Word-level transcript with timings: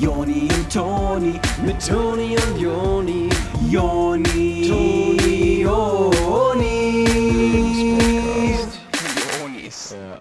Joni 0.00 0.48
und 0.54 0.72
Toni, 0.72 1.40
mit 1.64 1.86
Toni 1.86 2.36
und 2.36 2.60
Joni, 2.60 3.28
Joni, 3.70 4.68
Toni, 4.68 5.62
Joni. 5.62 6.04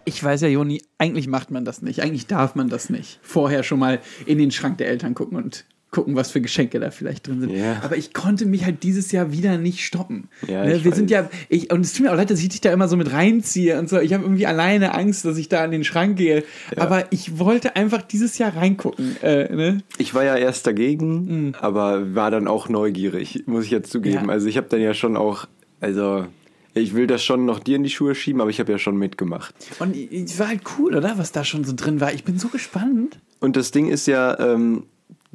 Ich 0.06 0.24
weiß 0.24 0.42
ja, 0.42 0.48
Joni, 0.48 0.82
eigentlich 0.98 1.28
macht 1.28 1.52
man 1.52 1.66
das 1.66 1.82
nicht. 1.82 2.02
Eigentlich 2.02 2.28
darf 2.28 2.56
man 2.56 2.70
das 2.70 2.90
nicht. 2.90 3.20
Vorher 3.22 3.64
schon 3.64 3.80
mal 3.80 4.00
in 4.26 4.38
den 4.38 4.52
Schrank 4.52 4.78
der 4.78 4.88
Eltern 4.88 5.16
gucken 5.16 5.38
und 5.38 5.66
gucken, 5.94 6.16
was 6.16 6.32
für 6.32 6.42
Geschenke 6.42 6.80
da 6.80 6.92
vielleicht 6.92 7.28
drin 7.28 7.40
sind. 7.40 7.52
Ja. 7.52 7.82
Aber 7.84 7.96
ich 7.96 8.14
konnte 8.14 8.46
mich 8.46 8.66
halt 8.66 8.84
dieses 8.84 9.12
Jahr 9.12 9.32
wieder 9.32 9.58
nicht 9.58 9.86
stoppen. 9.86 10.28
Ja, 10.48 10.66
ne, 10.66 10.84
wir 10.84 10.92
weiß. 10.92 10.98
sind 10.98 11.10
ja, 11.10 11.30
ich, 11.48 11.72
und 11.72 11.82
es 11.82 11.94
tut 11.94 12.06
mir 12.06 12.12
auch 12.12 12.18
leid, 12.18 12.30
dass 12.30 12.42
ich 12.42 12.50
dich 12.50 12.62
da 12.62 12.74
immer 12.74 12.88
so 12.88 12.98
mit 12.98 13.14
reinziehe 13.14 13.80
und 13.80 13.88
so. 13.88 14.00
Ich 14.00 14.14
habe 14.14 14.24
irgendwie 14.24 14.46
alleine 14.46 14.94
Angst, 14.94 15.24
dass 15.24 15.38
ich 15.38 15.48
da 15.48 15.64
an 15.64 15.72
den 15.72 15.86
Schrank 15.86 16.18
gehe. 16.18 16.44
Aber 16.76 17.06
ich 17.12 17.40
wollte 17.40 17.76
einfach 17.76 18.02
dieses 18.02 18.38
Jahr 18.38 18.56
reingucken. 18.56 19.16
Äh, 19.22 19.56
ne? 19.56 19.84
Ich 19.98 20.14
war 20.14 20.26
ja 20.26 20.36
erst 20.36 20.68
dagegen, 20.68 21.54
aber 21.60 22.16
war 22.16 22.32
dann 22.32 22.48
auch 22.48 22.68
neugierig, 22.68 23.44
muss 23.46 23.66
ich 23.66 23.72
jetzt 23.72 23.92
zugeben. 23.92 24.26
Ja. 24.26 24.32
Also 24.32 24.48
ich 24.48 24.58
habe 24.58 24.68
dann 24.68 24.82
ja 24.82 24.94
schon 24.94 25.16
auch, 25.16 25.48
also 25.80 26.26
ich 26.74 26.96
will 26.96 27.08
das 27.08 27.24
schon 27.24 27.46
noch 27.46 27.60
dir 27.60 27.76
in 27.76 27.84
die 27.84 27.90
Schuhe 27.90 28.16
schieben, 28.16 28.42
aber 28.42 28.50
ich 28.50 28.60
habe 28.60 28.72
ja 28.72 28.80
schon 28.80 28.98
mitgemacht. 28.98 29.54
Und 29.80 29.96
es 29.96 30.40
war 30.40 30.48
halt 30.48 30.62
cool, 30.78 30.96
oder? 30.96 31.18
Was 31.18 31.32
da 31.32 31.44
schon 31.44 31.64
so 31.64 31.74
drin 31.76 32.02
war. 32.02 32.14
Ich 32.14 32.24
bin 32.24 32.40
so 32.40 32.48
gespannt. 32.48 33.20
Und 33.40 33.56
das 33.56 33.72
Ding 33.72 33.90
ist 33.90 34.08
ja, 34.08 34.40
ähm, 34.40 34.84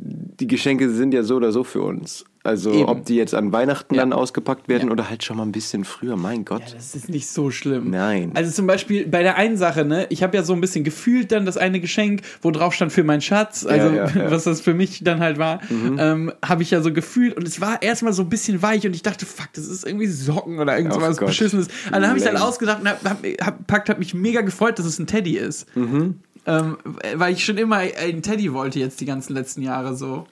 die 0.01 0.47
Geschenke 0.47 0.91
sind 0.91 1.13
ja 1.13 1.23
so 1.25 1.37
oder 1.37 1.51
so 1.53 1.65
für 1.65 1.83
uns. 1.83 2.25
Also 2.45 2.73
Eben. 2.73 2.85
ob 2.85 3.05
die 3.05 3.17
jetzt 3.17 3.35
an 3.35 3.53
Weihnachten 3.53 3.95
Ja. 3.97 4.03
dann 4.03 4.13
ausgepackt 4.13 4.69
werden 4.69 4.87
Ja. 4.87 4.93
oder 4.93 5.11
halt 5.11 5.25
schon 5.25 5.37
mal 5.37 5.43
ein 5.43 5.51
bisschen 5.53 5.85
früher, 5.85 6.17
mein 6.17 6.45
Gott. 6.45 6.63
Das 6.75 6.95
ist 6.95 7.09
nicht 7.11 7.27
so 7.29 7.51
schlimm. 7.51 7.91
Nein. 7.91 8.31
Also 8.35 8.53
zum 8.53 8.67
Beispiel 8.67 9.07
bei 9.09 9.23
der 9.25 9.37
einen 9.37 9.57
Sache, 9.57 9.85
ne, 9.85 10.07
ich 10.09 10.23
habe 10.23 10.37
ja 10.37 10.45
so 10.45 10.53
ein 10.55 10.61
bisschen 10.61 10.85
gefühlt 10.85 11.33
dann 11.33 11.45
das 11.45 11.57
eine 11.59 11.81
Geschenk, 11.81 12.23
wo 12.41 12.51
drauf 12.53 12.73
stand 12.75 12.93
für 12.93 13.03
meinen 13.03 13.21
Schatz, 13.21 13.67
also 13.67 13.89
ja, 13.95 14.09
ja. 14.15 14.31
was 14.31 14.45
das 14.45 14.61
für 14.61 14.73
mich 14.73 15.03
dann 15.03 15.19
halt 15.19 15.37
war, 15.39 15.61
ähm, 15.71 16.33
habe 16.43 16.63
ich 16.63 16.71
ja 16.71 16.81
so 16.81 16.93
gefühlt 16.93 17.37
und 17.37 17.47
es 17.47 17.61
war 17.61 17.83
erstmal 17.83 18.13
so 18.13 18.23
ein 18.23 18.29
bisschen 18.29 18.63
weich 18.63 18.87
und 18.87 18.95
ich 18.95 19.03
dachte, 19.03 19.27
fuck, 19.27 19.49
das 19.55 19.67
ist 19.67 19.85
irgendwie 19.85 20.07
Socken 20.07 20.61
oder 20.61 20.77
irgend 20.77 20.93
Ach 20.95 21.01
sowas 21.01 21.17
Gott. 21.19 21.29
Beschissenes. 21.29 21.67
Und 21.87 21.93
dann 21.93 22.07
habe 22.09 22.19
ich 22.19 22.25
dann 22.25 22.35
Lame. 22.35 22.47
ausgedacht 22.47 22.81
und 22.81 22.89
hab, 22.89 23.05
hab, 23.05 23.19
hab, 23.45 23.67
Packt 23.67 23.89
hat 23.91 23.99
mich 23.99 24.15
mega 24.15 24.41
gefreut, 24.43 24.79
dass 24.79 24.87
es 24.87 24.99
ein 25.01 25.09
Teddy 25.09 25.37
ist. 25.37 25.67
Mhm. 25.77 26.21
Ähm, 26.49 26.79
weil 27.15 27.35
ich 27.35 27.45
schon 27.45 27.59
immer 27.59 27.77
einen 27.77 28.23
Teddy 28.23 28.53
wollte 28.55 28.79
jetzt 28.81 29.01
die 29.01 29.05
ganzen 29.05 29.35
letzten 29.35 29.61
Jahre 29.63 29.95
so. 29.95 30.27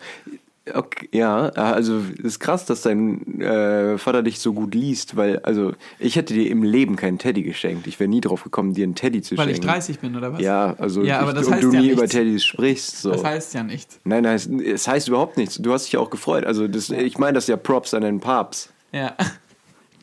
Okay, 0.74 1.08
ja, 1.12 1.50
also 1.50 2.00
ist 2.20 2.40
krass, 2.40 2.64
dass 2.64 2.82
dein 2.82 3.40
äh, 3.40 3.98
Vater 3.98 4.24
dich 4.24 4.40
so 4.40 4.52
gut 4.52 4.74
liest, 4.74 5.14
weil, 5.14 5.38
also 5.40 5.74
ich 6.00 6.16
hätte 6.16 6.34
dir 6.34 6.50
im 6.50 6.64
Leben 6.64 6.96
keinen 6.96 7.18
Teddy 7.18 7.42
geschenkt. 7.44 7.86
Ich 7.86 8.00
wäre 8.00 8.08
nie 8.08 8.20
drauf 8.20 8.42
gekommen, 8.42 8.74
dir 8.74 8.82
einen 8.82 8.96
Teddy 8.96 9.22
zu 9.22 9.36
Weil 9.36 9.50
ich 9.50 9.56
schenken. 9.56 9.68
30 9.68 9.98
bin 10.00 10.16
oder 10.16 10.32
was? 10.32 10.40
Ja, 10.40 10.74
also 10.78 11.04
Ja, 11.04 11.20
aber 11.20 11.30
ich, 11.30 11.36
das 11.36 11.46
und 11.46 11.52
heißt 11.54 11.62
du 11.62 11.72
ja 11.72 11.80
nie 11.80 11.90
über 11.90 12.02
nichts. 12.02 12.16
Teddys 12.16 12.44
sprichst. 12.44 13.00
So. 13.02 13.12
Das 13.12 13.22
heißt 13.22 13.54
ja 13.54 13.62
nichts. 13.62 14.00
nein, 14.02 14.24
nein, 14.24 14.60
es, 14.64 14.88
heißt 14.88 15.06
überhaupt 15.06 15.36
nichts. 15.36 15.56
Du 15.56 15.72
hast 15.72 15.86
dich 15.86 15.98
auch 15.98 16.10
gefreut. 16.10 16.44
Also 16.44 16.66
das, 16.66 16.90
ich 16.90 17.16
meine 17.18 17.34
das 17.34 17.46
ja 17.46 17.56
Props 17.56 17.94
an 17.94 18.02
den 18.02 18.18
Papst. 18.18 18.70
Ja. 18.90 19.14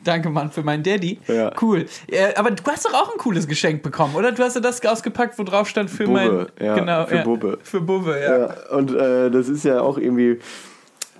Danke, 0.04 0.30
Mann, 0.30 0.50
für 0.50 0.62
meinen 0.62 0.82
Daddy. 0.82 1.18
Ja. 1.26 1.52
Cool. 1.60 1.86
Äh, 2.06 2.34
aber 2.36 2.50
du 2.50 2.62
hast 2.64 2.84
doch 2.84 2.94
auch 2.94 3.12
ein 3.12 3.18
cooles 3.18 3.48
Geschenk 3.48 3.82
bekommen, 3.82 4.14
oder? 4.14 4.32
Du 4.32 4.42
hast 4.42 4.54
ja 4.54 4.60
das 4.60 4.84
ausgepackt, 4.84 5.38
wo 5.38 5.42
drauf 5.42 5.68
stand 5.68 5.90
für 5.90 6.04
Bubbe, 6.04 6.50
mein. 6.58 6.66
ja, 6.66 6.74
genau, 6.74 7.06
für 7.06 7.16
ja. 7.16 7.24
Bubbe. 7.24 7.58
Für 7.62 7.80
Bubbe, 7.80 8.20
ja. 8.20 8.38
Ja, 8.38 8.76
und 8.76 8.94
äh, 8.94 9.30
das 9.30 9.48
ist 9.48 9.64
ja 9.64 9.80
auch 9.80 9.98
irgendwie 9.98 10.38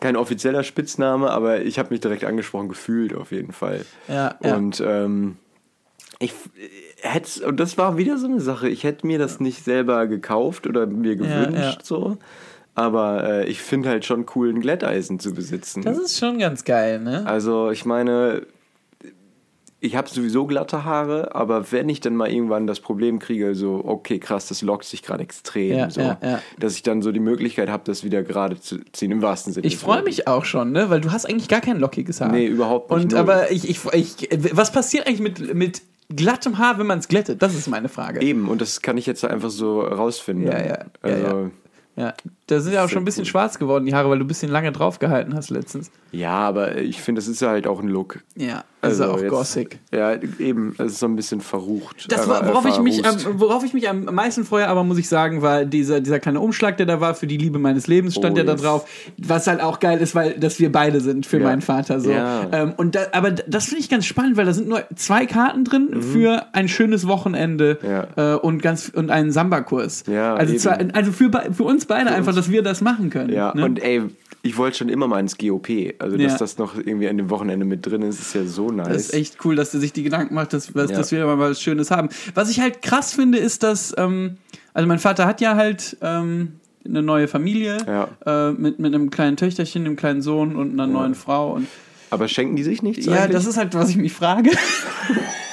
kein 0.00 0.16
offizieller 0.16 0.62
Spitzname, 0.64 1.30
aber 1.30 1.62
ich 1.62 1.78
habe 1.78 1.90
mich 1.90 2.00
direkt 2.00 2.24
angesprochen 2.24 2.68
gefühlt 2.68 3.14
auf 3.14 3.32
jeden 3.32 3.52
Fall. 3.52 3.86
Ja, 4.06 4.34
ja. 4.42 4.56
Und 4.56 4.82
ähm, 4.86 5.36
ich 6.18 6.34
hätte 7.00 7.46
und 7.46 7.58
das 7.58 7.78
war 7.78 7.96
wieder 7.96 8.18
so 8.18 8.26
eine 8.26 8.40
Sache. 8.40 8.68
Ich 8.68 8.84
hätte 8.84 9.06
mir 9.06 9.18
das 9.18 9.40
nicht 9.40 9.64
selber 9.64 10.06
gekauft 10.06 10.66
oder 10.66 10.86
mir 10.86 11.16
gewünscht 11.16 11.80
so. 11.84 12.18
Aber 12.74 13.24
äh, 13.24 13.46
ich 13.46 13.62
finde 13.62 13.88
halt 13.88 14.04
schon 14.04 14.26
cool, 14.34 14.50
ein 14.50 14.60
Glätteisen 14.60 15.20
zu 15.20 15.32
besitzen. 15.32 15.82
Das 15.82 15.98
ist 15.98 16.18
schon 16.18 16.38
ganz 16.38 16.64
geil, 16.64 16.98
ne? 17.00 17.24
Also 17.24 17.70
ich 17.70 17.84
meine, 17.84 18.46
ich 19.84 19.96
habe 19.96 20.08
sowieso 20.08 20.46
glatte 20.46 20.84
Haare, 20.84 21.34
aber 21.34 21.70
wenn 21.70 21.88
ich 21.90 22.00
dann 22.00 22.16
mal 22.16 22.30
irgendwann 22.30 22.66
das 22.66 22.80
Problem 22.80 23.18
kriege, 23.18 23.54
so, 23.54 23.82
okay, 23.84 24.18
krass, 24.18 24.48
das 24.48 24.62
lockt 24.62 24.86
sich 24.86 25.02
gerade 25.02 25.22
extrem, 25.22 25.76
Ja, 25.76 25.90
so, 25.90 26.00
ja, 26.00 26.18
ja. 26.22 26.40
dass 26.58 26.74
ich 26.74 26.82
dann 26.82 27.02
so 27.02 27.12
die 27.12 27.20
Möglichkeit 27.20 27.68
habe, 27.68 27.82
das 27.84 28.02
wieder 28.02 28.22
gerade 28.22 28.58
zu 28.58 28.78
ziehen, 28.92 29.10
im 29.10 29.20
wahrsten 29.20 29.52
Sinne. 29.52 29.66
Ich 29.66 29.76
freue 29.76 30.02
mich 30.02 30.26
auch 30.26 30.46
schon, 30.46 30.72
ne? 30.72 30.88
Weil 30.88 31.02
du 31.02 31.12
hast 31.12 31.26
eigentlich 31.26 31.48
gar 31.48 31.60
kein 31.60 31.78
lockiges 31.78 32.20
Haar. 32.22 32.32
Nee, 32.32 32.46
überhaupt 32.46 32.90
nicht, 32.90 33.04
Und 33.04 33.14
aber 33.14 33.50
ich, 33.50 33.68
ich, 33.68 33.80
ich, 33.92 34.28
was 34.52 34.72
passiert 34.72 35.06
eigentlich 35.06 35.20
mit, 35.20 35.54
mit 35.54 35.82
glattem 36.08 36.56
Haar, 36.56 36.78
wenn 36.78 36.86
man 36.86 36.98
es 36.98 37.08
glättet? 37.08 37.42
Das 37.42 37.54
ist 37.54 37.68
meine 37.68 37.90
Frage. 37.90 38.22
Eben, 38.22 38.48
und 38.48 38.62
das 38.62 38.80
kann 38.80 38.96
ich 38.96 39.04
jetzt 39.04 39.22
einfach 39.24 39.50
so 39.50 39.82
rausfinden. 39.82 40.46
Ja, 40.46 40.58
ja, 40.58 40.66
ja, 40.66 40.86
Also, 41.02 41.50
ja. 41.96 42.14
Da 42.46 42.60
sind 42.60 42.74
ja 42.74 42.84
auch 42.84 42.88
schon 42.90 43.00
ein 43.02 43.04
bisschen 43.06 43.24
schwarz 43.24 43.58
geworden, 43.58 43.86
die 43.86 43.94
Haare, 43.94 44.10
weil 44.10 44.18
du 44.18 44.24
ein 44.24 44.28
bisschen 44.28 44.50
lange 44.50 44.70
draufgehalten 44.70 45.34
hast 45.34 45.48
letztens. 45.50 45.90
ja, 46.12 46.30
aber 46.32 46.76
ich 46.76 47.00
finde, 47.00 47.20
das 47.20 47.26
ist 47.28 47.40
ja 47.40 47.48
halt 47.48 47.66
auch 47.66 47.80
ein 47.80 47.88
Look. 47.88 48.20
Ja, 48.36 48.58
ist 48.58 48.64
Also 49.00 49.04
auch 49.06 49.18
jetzt- 49.20 49.30
gossig. 49.30 49.78
Ja, 49.92 50.14
eben, 50.38 50.74
es 50.78 50.92
ist 50.92 50.98
so 51.00 51.06
ein 51.06 51.16
bisschen 51.16 51.40
verrucht. 51.40 52.06
Das, 52.12 52.26
äh, 52.26 52.28
war, 52.28 52.46
worauf, 52.46 52.66
ich 52.66 52.78
mich, 52.80 52.98
ähm, 52.98 53.16
worauf 53.40 53.64
ich 53.64 53.72
mich 53.72 53.88
am 53.88 54.04
meisten 54.04 54.44
freue, 54.44 54.68
aber 54.68 54.84
muss 54.84 54.98
ich 54.98 55.08
sagen, 55.08 55.40
war 55.42 55.64
dieser, 55.64 56.00
dieser 56.02 56.20
kleine 56.20 56.38
Umschlag, 56.40 56.76
der 56.76 56.84
da 56.86 57.00
war 57.00 57.14
für 57.14 57.26
die 57.26 57.38
Liebe 57.38 57.58
meines 57.58 57.86
Lebens, 57.86 58.14
stand 58.14 58.34
Oh, 58.34 58.38
ja 58.38 58.44
da 58.44 58.52
yes. 58.52 58.60
drauf. 58.62 58.86
Was 59.16 59.46
halt 59.46 59.60
auch 59.62 59.80
geil 59.80 59.98
ist, 60.00 60.14
weil 60.14 60.34
dass 60.38 60.60
wir 60.60 60.70
beide 60.70 61.00
sind 61.00 61.24
für 61.24 61.38
Ja. 61.38 61.44
meinen 61.44 61.62
Vater. 61.62 61.98
So. 62.00 62.10
Ja. 62.10 62.46
Ähm, 62.52 62.74
und 62.76 62.94
da, 62.94 63.06
aber 63.12 63.30
das 63.32 63.64
finde 63.64 63.80
ich 63.80 63.88
ganz 63.88 64.04
spannend, 64.04 64.36
weil 64.36 64.44
da 64.44 64.52
sind 64.52 64.68
nur 64.68 64.82
zwei 64.96 65.24
Karten 65.26 65.64
drin 65.64 66.02
für 66.02 66.44
ein 66.52 66.68
schönes 66.68 67.06
Wochenende 67.08 67.78
Mhm. 67.82 67.88
Ja. 67.88 68.34
äh, 68.34 68.38
und, 68.38 68.62
ganz, 68.62 68.90
und 68.94 69.10
einen 69.10 69.32
Samba-Kurs. 69.32 70.04
Ja, 70.06 70.34
also, 70.34 70.54
zwei, 70.56 70.86
also 70.92 71.10
für, 71.10 71.30
für 71.52 71.64
uns 71.64 71.86
beide 71.86 72.10
einfach, 72.10 72.33
dass 72.34 72.50
wir 72.50 72.62
das 72.62 72.80
machen 72.80 73.10
können. 73.10 73.32
Ja, 73.32 73.54
ne? 73.54 73.64
und 73.64 73.82
ey, 73.82 74.02
ich 74.42 74.56
wollte 74.58 74.76
schon 74.78 74.88
immer 74.90 75.08
mal 75.08 75.20
ins 75.20 75.38
GOP. 75.38 75.94
Also, 75.98 76.16
dass 76.16 76.32
Ja. 76.32 76.38
das 76.38 76.58
noch 76.58 76.76
irgendwie 76.76 77.08
an 77.08 77.16
dem 77.16 77.30
Wochenende 77.30 77.64
mit 77.64 77.86
drin 77.86 78.02
ist, 78.02 78.20
ist 78.20 78.34
ja 78.34 78.44
so 78.44 78.70
nice. 78.70 78.88
Das 78.88 78.96
ist 78.96 79.14
echt 79.14 79.44
cool, 79.44 79.56
dass 79.56 79.70
der 79.70 79.80
sich 79.80 79.92
die 79.92 80.02
Gedanken 80.02 80.34
macht, 80.34 80.52
dass, 80.52 80.72
dass, 80.72 80.90
Ja. 80.90 80.96
dass 80.98 81.12
wir 81.12 81.24
mal 81.24 81.38
was 81.38 81.62
Schönes 81.62 81.90
haben. 81.90 82.08
Was 82.34 82.50
ich 82.50 82.60
halt 82.60 82.82
krass 82.82 83.14
finde, 83.14 83.38
ist, 83.38 83.62
dass, 83.62 83.94
ähm, 83.96 84.36
also 84.74 84.86
mein 84.86 84.98
Vater 84.98 85.26
hat 85.26 85.40
ja 85.40 85.56
halt 85.56 85.96
ähm, 86.02 86.60
eine 86.86 87.02
neue 87.02 87.26
Familie 87.28 87.78
Ja. 87.86 88.08
äh, 88.50 88.52
mit, 88.52 88.78
mit 88.78 88.94
einem 88.94 89.08
kleinen 89.08 89.36
Töchterchen, 89.38 89.86
einem 89.86 89.96
kleinen 89.96 90.20
Sohn 90.20 90.56
und 90.56 90.72
einer 90.72 90.86
neuen 90.86 91.14
Frau. 91.14 91.54
Und 91.54 91.66
Aber 92.10 92.28
schenken 92.28 92.56
die 92.56 92.62
sich 92.64 92.82
nichts 92.82 93.06
ja, 93.06 93.12
eigentlich? 93.14 93.32
das 93.32 93.46
ist 93.46 93.56
halt, 93.56 93.72
was 93.74 93.88
ich 93.88 93.96
mich 93.96 94.12
frage. 94.12 94.50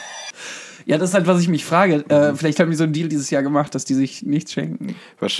ja, 0.86 0.98
das 0.98 1.10
ist 1.10 1.14
halt, 1.16 1.28
was 1.28 1.42
ich 1.42 1.48
mich 1.48 1.66
frage. 1.66 1.98
Mhm. 2.08 2.12
Äh, 2.12 2.36
vielleicht 2.36 2.60
haben 2.60 2.70
die 2.70 2.76
so 2.76 2.84
einen 2.84 2.94
Deal 2.94 3.08
dieses 3.10 3.30
Jahr 3.30 3.44
gemacht, 3.44 3.74
dass 3.76 3.86
die 3.86 3.94
sich 3.94 4.24
nichts 4.24 4.54
schenken. 4.54 4.96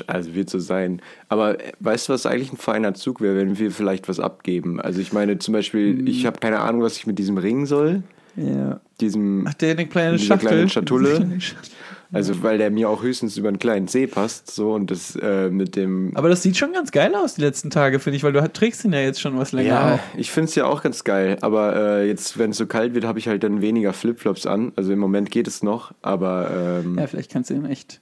Also 0.08 0.34
wird 0.36 0.50
so 0.50 0.60
sein. 0.60 1.02
Aber 1.30 1.60
äh, 1.60 1.72
weißt 1.80 2.10
du, 2.10 2.14
was 2.14 2.26
eigentlich 2.26 2.52
ein 2.54 2.58
feiner 2.58 2.94
Zug 2.94 3.22
wäre, 3.22 3.38
wenn 3.38 3.58
wir 3.58 3.72
vielleicht 3.72 4.08
was 4.10 4.20
abgeben? 4.20 4.80
Also 4.82 5.02
ich 5.02 5.14
meine 5.14 5.40
zum 5.40 5.54
Beispiel, 5.54 5.94
Mhm. 5.96 6.08
ich 6.08 6.26
habe 6.26 6.40
keine 6.40 6.60
Ahnung, 6.60 6.82
was 6.82 6.98
ich 6.98 7.08
mit 7.08 7.18
diesem 7.20 7.38
Ring 7.38 7.66
soll. 7.66 8.04
Ja. 8.36 8.80
Diesem, 9.02 9.46
Ach, 9.48 9.54
der 9.56 9.72
eine 9.72 9.86
kleine 9.88 10.18
Schachtel. 10.20 10.70
Schatulle. 10.70 11.10
Diese 11.10 11.22
kleine 11.22 11.42
Schachtel. 11.42 11.72
Also 12.14 12.44
weil 12.44 12.58
der 12.58 12.72
mir 12.72 12.90
auch 12.90 13.04
höchstens 13.04 13.38
über 13.38 13.48
einen 13.48 13.60
kleinen 13.60 13.88
Zeh 13.88 14.08
passt. 14.08 14.52
So 14.52 14.74
und 14.74 14.92
das 14.92 15.16
äh, 15.16 15.50
mit 15.50 15.76
dem. 15.76 16.12
Aber 16.16 16.30
das 16.30 16.42
sieht 16.44 16.58
schon 16.58 16.74
ganz 16.74 16.92
geil 16.92 17.14
aus 17.16 17.36
die 17.36 17.42
letzten 17.42 17.70
Tage, 17.70 18.00
finde 18.00 18.18
ich, 18.18 18.24
weil 18.24 18.34
du 18.34 18.42
hat- 18.42 18.54
trägst 18.54 18.84
ihn 18.86 18.94
ja 18.94 19.00
jetzt 19.00 19.22
schon 19.22 19.38
was 19.38 19.52
länger. 19.52 19.70
Ja, 19.70 20.00
ich 20.18 20.32
finde 20.32 20.50
es 20.50 20.56
ja 20.56 20.66
auch 20.66 20.82
ganz 20.84 21.04
geil. 21.04 21.38
Aber 21.42 21.76
äh, 21.76 22.08
jetzt, 22.08 22.38
wenn 22.38 22.52
es 22.52 22.58
so 22.58 22.66
kalt 22.68 22.94
wird, 22.94 23.06
habe 23.06 23.20
ich 23.20 23.28
halt 23.28 23.44
dann 23.44 23.62
weniger 23.62 23.94
Flipflops 23.94 24.46
an. 24.46 24.72
Also 24.76 24.92
im 24.94 25.00
Moment 25.00 25.32
geht 25.32 25.48
es 25.48 25.64
noch, 25.64 25.94
aber 26.02 26.82
ähm, 26.86 26.98
ja, 26.98 27.08
vielleicht 27.08 27.32
kannst 27.32 27.50
du 27.50 27.54
ihn 27.54 27.66
echt 27.66 28.02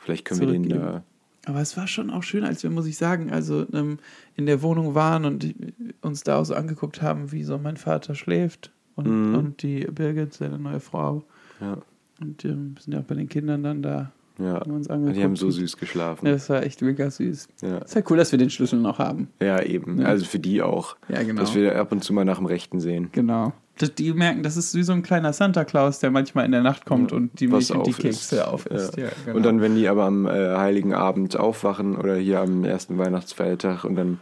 vielleicht 0.00 0.24
können 0.24 0.40
wir 0.40 0.46
den. 0.48 0.70
Äh, 0.70 1.00
Aber 1.46 1.60
es 1.60 1.76
war 1.76 1.86
schon 1.86 2.10
auch 2.10 2.22
schön, 2.22 2.44
als 2.44 2.62
wir, 2.62 2.70
muss 2.70 2.86
ich 2.86 2.96
sagen, 2.96 3.30
also 3.32 3.66
ähm, 3.72 3.98
in 4.36 4.46
der 4.46 4.62
Wohnung 4.62 4.94
waren 4.94 5.24
und 5.24 5.54
uns 6.02 6.22
da 6.22 6.38
auch 6.38 6.44
so 6.44 6.54
angeguckt 6.54 7.02
haben, 7.02 7.32
wie 7.32 7.42
so 7.44 7.58
mein 7.58 7.76
Vater 7.76 8.14
schläft 8.14 8.70
und, 8.96 9.34
und 9.34 9.62
die 9.62 9.80
Birgit, 9.80 10.34
seine 10.34 10.58
neue 10.58 10.80
Frau. 10.80 11.24
Mhm. 11.60 11.66
ja, 11.66 11.76
Und 12.20 12.44
ähm, 12.44 12.72
wir 12.74 12.82
sind 12.82 12.92
ja 12.94 13.00
auch 13.00 13.04
bei 13.04 13.14
den 13.14 13.28
Kindern 13.28 13.62
dann 13.62 13.82
da. 13.82 14.12
ja. 14.38 14.60
Haben 14.60 14.72
uns 14.72 14.88
angeguckt. 14.88 15.16
Die 15.16 15.24
haben 15.24 15.36
so 15.36 15.50
süß 15.50 15.76
geschlafen. 15.76 16.26
Ja, 16.26 16.32
das 16.32 16.48
war 16.48 16.62
echt 16.62 16.82
mega 16.82 17.10
süß. 17.10 17.48
Ja. 17.62 17.78
Ist 17.78 17.94
ja 17.94 18.02
cool, 18.10 18.16
dass 18.16 18.32
wir 18.32 18.38
den 18.38 18.50
Schlüssel 18.50 18.78
noch 18.80 18.98
haben. 18.98 19.28
Ja, 19.40 19.62
eben. 19.62 20.04
Also 20.04 20.24
für 20.24 20.38
die 20.38 20.62
auch. 20.62 20.96
Ja, 21.08 21.22
genau. 21.22 21.40
Dass 21.40 21.54
wir 21.54 21.78
ab 21.78 21.92
und 21.92 22.02
zu 22.02 22.12
mal 22.12 22.24
nach 22.24 22.38
dem 22.38 22.46
Rechten 22.46 22.80
sehen. 22.80 23.08
Genau. 23.12 23.52
Das, 23.78 23.94
die 23.94 24.12
merken, 24.12 24.42
das 24.42 24.56
ist 24.56 24.74
wie 24.74 24.82
so 24.82 24.92
ein 24.92 25.04
kleiner 25.04 25.32
Santa 25.32 25.64
Claus, 25.64 26.00
der 26.00 26.10
manchmal 26.10 26.44
in 26.44 26.50
der 26.50 26.62
Nacht 26.62 26.84
kommt 26.84 27.12
und 27.12 27.38
die 27.38 27.46
Milch 27.46 27.70
und 27.70 27.86
die 27.86 27.92
Kekse 27.92 28.36
ist. 28.36 28.42
auf 28.42 28.66
ist. 28.66 28.96
Ja. 28.96 29.06
genau. 29.24 29.36
Und 29.36 29.44
dann, 29.44 29.60
wenn 29.60 29.76
die 29.76 29.86
aber 29.88 30.04
am 30.04 30.26
äh, 30.26 30.56
Heiligen 30.56 30.94
Abend 30.94 31.36
aufwachen 31.36 31.96
oder 31.96 32.16
hier 32.16 32.40
am 32.40 32.64
ersten 32.64 32.98
Weihnachtsfeiertag 32.98 33.84
und 33.84 33.94
dann. 33.94 34.18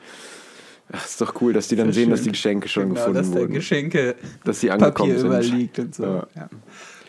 Ach, 0.92 1.04
ist 1.04 1.20
doch 1.22 1.40
cool, 1.40 1.54
dass 1.54 1.68
die 1.68 1.74
dann 1.76 1.86
Sehr 1.86 2.02
sehen, 2.02 2.10
dass 2.10 2.22
die 2.22 2.30
Geschenke 2.30 2.68
schon 2.68 2.82
genau, 2.90 2.94
gefunden 2.96 3.14
dass 3.16 3.30
der 3.30 3.40
wurden. 3.40 3.54
Geschenke 3.54 4.14
dass 4.44 4.60
sie 4.60 4.70
angekommen 4.70 5.14
Papier 5.14 5.18
sind. 5.18 5.26
überliegt 5.26 5.78
und 5.78 5.94
so. 5.94 6.04
Ja. 6.04 6.28
Ja. 6.36 6.48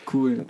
Cool. 0.08 0.46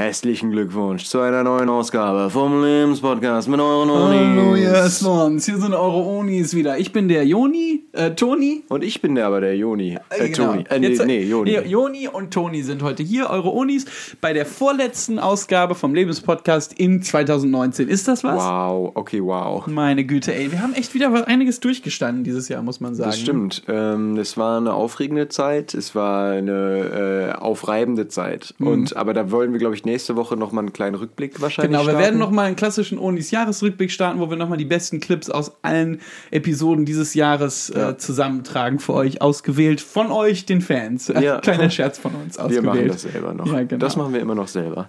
Herzlichen 0.00 0.50
Glückwunsch 0.50 1.06
zu 1.06 1.20
einer 1.20 1.42
neuen 1.42 1.70
Ausgabe 1.70 2.28
vom 2.28 2.62
Lebenspodcast 2.62 3.48
mit 3.48 3.58
euren 3.60 3.88
Onis. 3.88 4.18
Hallo, 4.42 4.54
yes, 4.54 5.00
Mons. 5.00 5.46
Hier 5.46 5.56
sind 5.56 5.72
eure 5.72 6.04
Onis 6.04 6.54
wieder. 6.54 6.76
Ich 6.76 6.92
bin 6.92 7.08
der 7.08 7.24
Joni, 7.24 7.84
äh, 7.92 8.10
Toni. 8.10 8.62
Und 8.68 8.84
ich 8.84 9.00
bin 9.00 9.14
der 9.14 9.26
aber 9.26 9.40
der 9.40 9.56
Joni. 9.56 9.96
Äh, 10.10 10.28
Genau. 10.28 10.48
Toni. 10.52 10.64
Äh, 10.68 10.80
nee, 10.80 10.88
Jetzt- 10.88 11.06
nee, 11.06 11.22
Joni. 11.24 11.50
Nee, 11.52 11.66
Joni 11.66 12.08
und 12.08 12.30
Toni 12.30 12.62
sind 12.62 12.82
heute 12.82 13.02
hier, 13.02 13.30
eure 13.30 13.50
Onis, 13.54 13.86
bei 14.20 14.34
der 14.34 14.44
vorletzten 14.44 15.18
Ausgabe 15.18 15.74
vom 15.74 15.94
Lebenspodcast 15.94 16.74
in 16.74 17.00
2019. 17.00 17.88
Ist 17.88 18.06
das 18.06 18.22
was? 18.22 18.36
Wow, 18.44 18.92
okay, 18.96 19.22
wow. 19.22 19.66
Meine 19.66 20.04
Güte, 20.04 20.34
ey. 20.34 20.52
Wir 20.52 20.60
haben 20.60 20.74
echt 20.74 20.92
wieder 20.92 21.10
was- 21.10 21.22
einiges 21.22 21.58
durchgestanden 21.60 22.22
dieses 22.22 22.50
Jahr, 22.50 22.60
muss 22.60 22.80
man 22.80 22.94
sagen. 22.94 23.08
Das 23.08 23.18
stimmt. 23.18 23.62
Ähm, 23.66 24.18
es 24.18 24.36
war 24.36 24.58
eine 24.58 24.74
aufregende 24.74 25.30
Zeit, 25.30 25.72
es 25.72 25.94
war 25.94 26.32
eine 26.32 27.32
äh, 27.34 27.38
aufreibende 27.40 28.08
Zeit. 28.08 28.52
Mhm. 28.58 28.66
Und 28.66 28.96
aber 28.98 29.14
da 29.14 29.30
wollen 29.30 29.52
wir, 29.52 29.58
glaube 29.58 29.74
ich, 29.74 29.85
nächste 29.86 30.14
Woche 30.16 30.36
nochmal 30.36 30.64
einen 30.64 30.74
kleinen 30.74 30.96
Rückblick 30.96 31.40
wahrscheinlich. 31.40 31.70
Genau, 31.72 31.84
wir 31.86 31.92
starten. 31.92 32.04
werden 32.04 32.18
nochmal 32.18 32.46
einen 32.46 32.56
klassischen 32.56 32.98
Onis 32.98 33.30
Jahresrückblick 33.30 33.90
starten, 33.90 34.20
wo 34.20 34.28
wir 34.28 34.36
nochmal 34.36 34.58
die 34.58 34.66
besten 34.66 35.00
Clips 35.00 35.30
aus 35.30 35.52
allen 35.62 36.00
Episoden 36.30 36.84
dieses 36.84 37.14
Jahres 37.14 37.72
Ja. 37.74 37.90
äh, 37.90 37.96
zusammentragen 37.96 38.78
für 38.78 38.92
euch, 38.92 39.22
ausgewählt 39.22 39.80
von 39.80 40.10
euch, 40.12 40.44
den 40.44 40.60
Fans. 40.60 41.08
Äh, 41.08 41.20
Ja. 41.24 41.40
Kleiner 41.40 41.70
Scherz 41.70 41.98
von 41.98 42.12
uns 42.14 42.36
Wir 42.36 42.44
ausgewählt. 42.44 42.64
machen 42.66 42.88
das 42.88 43.02
selber 43.02 43.32
noch. 43.32 43.46
Ja, 43.46 43.62
genau. 43.62 43.78
Das 43.78 43.96
machen 43.96 44.12
wir 44.12 44.20
immer 44.20 44.34
noch 44.34 44.48
selber. 44.48 44.88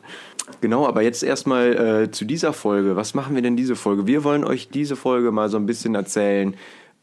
Genau, 0.61 0.87
aber 0.87 1.01
jetzt 1.01 1.23
erstmal 1.23 2.03
äh, 2.03 2.11
zu 2.11 2.25
dieser 2.25 2.51
Folge. 2.53 2.95
Was 2.95 3.13
machen 3.13 3.35
wir 3.35 3.41
denn 3.41 3.55
diese 3.55 3.75
Folge? 3.75 4.07
Wir 4.07 4.23
wollen 4.23 4.43
euch 4.43 4.69
diese 4.69 4.95
Folge 4.95 5.31
mal 5.31 5.49
so 5.49 5.57
ein 5.57 5.65
bisschen 5.65 5.93
erzählen, 5.95 6.55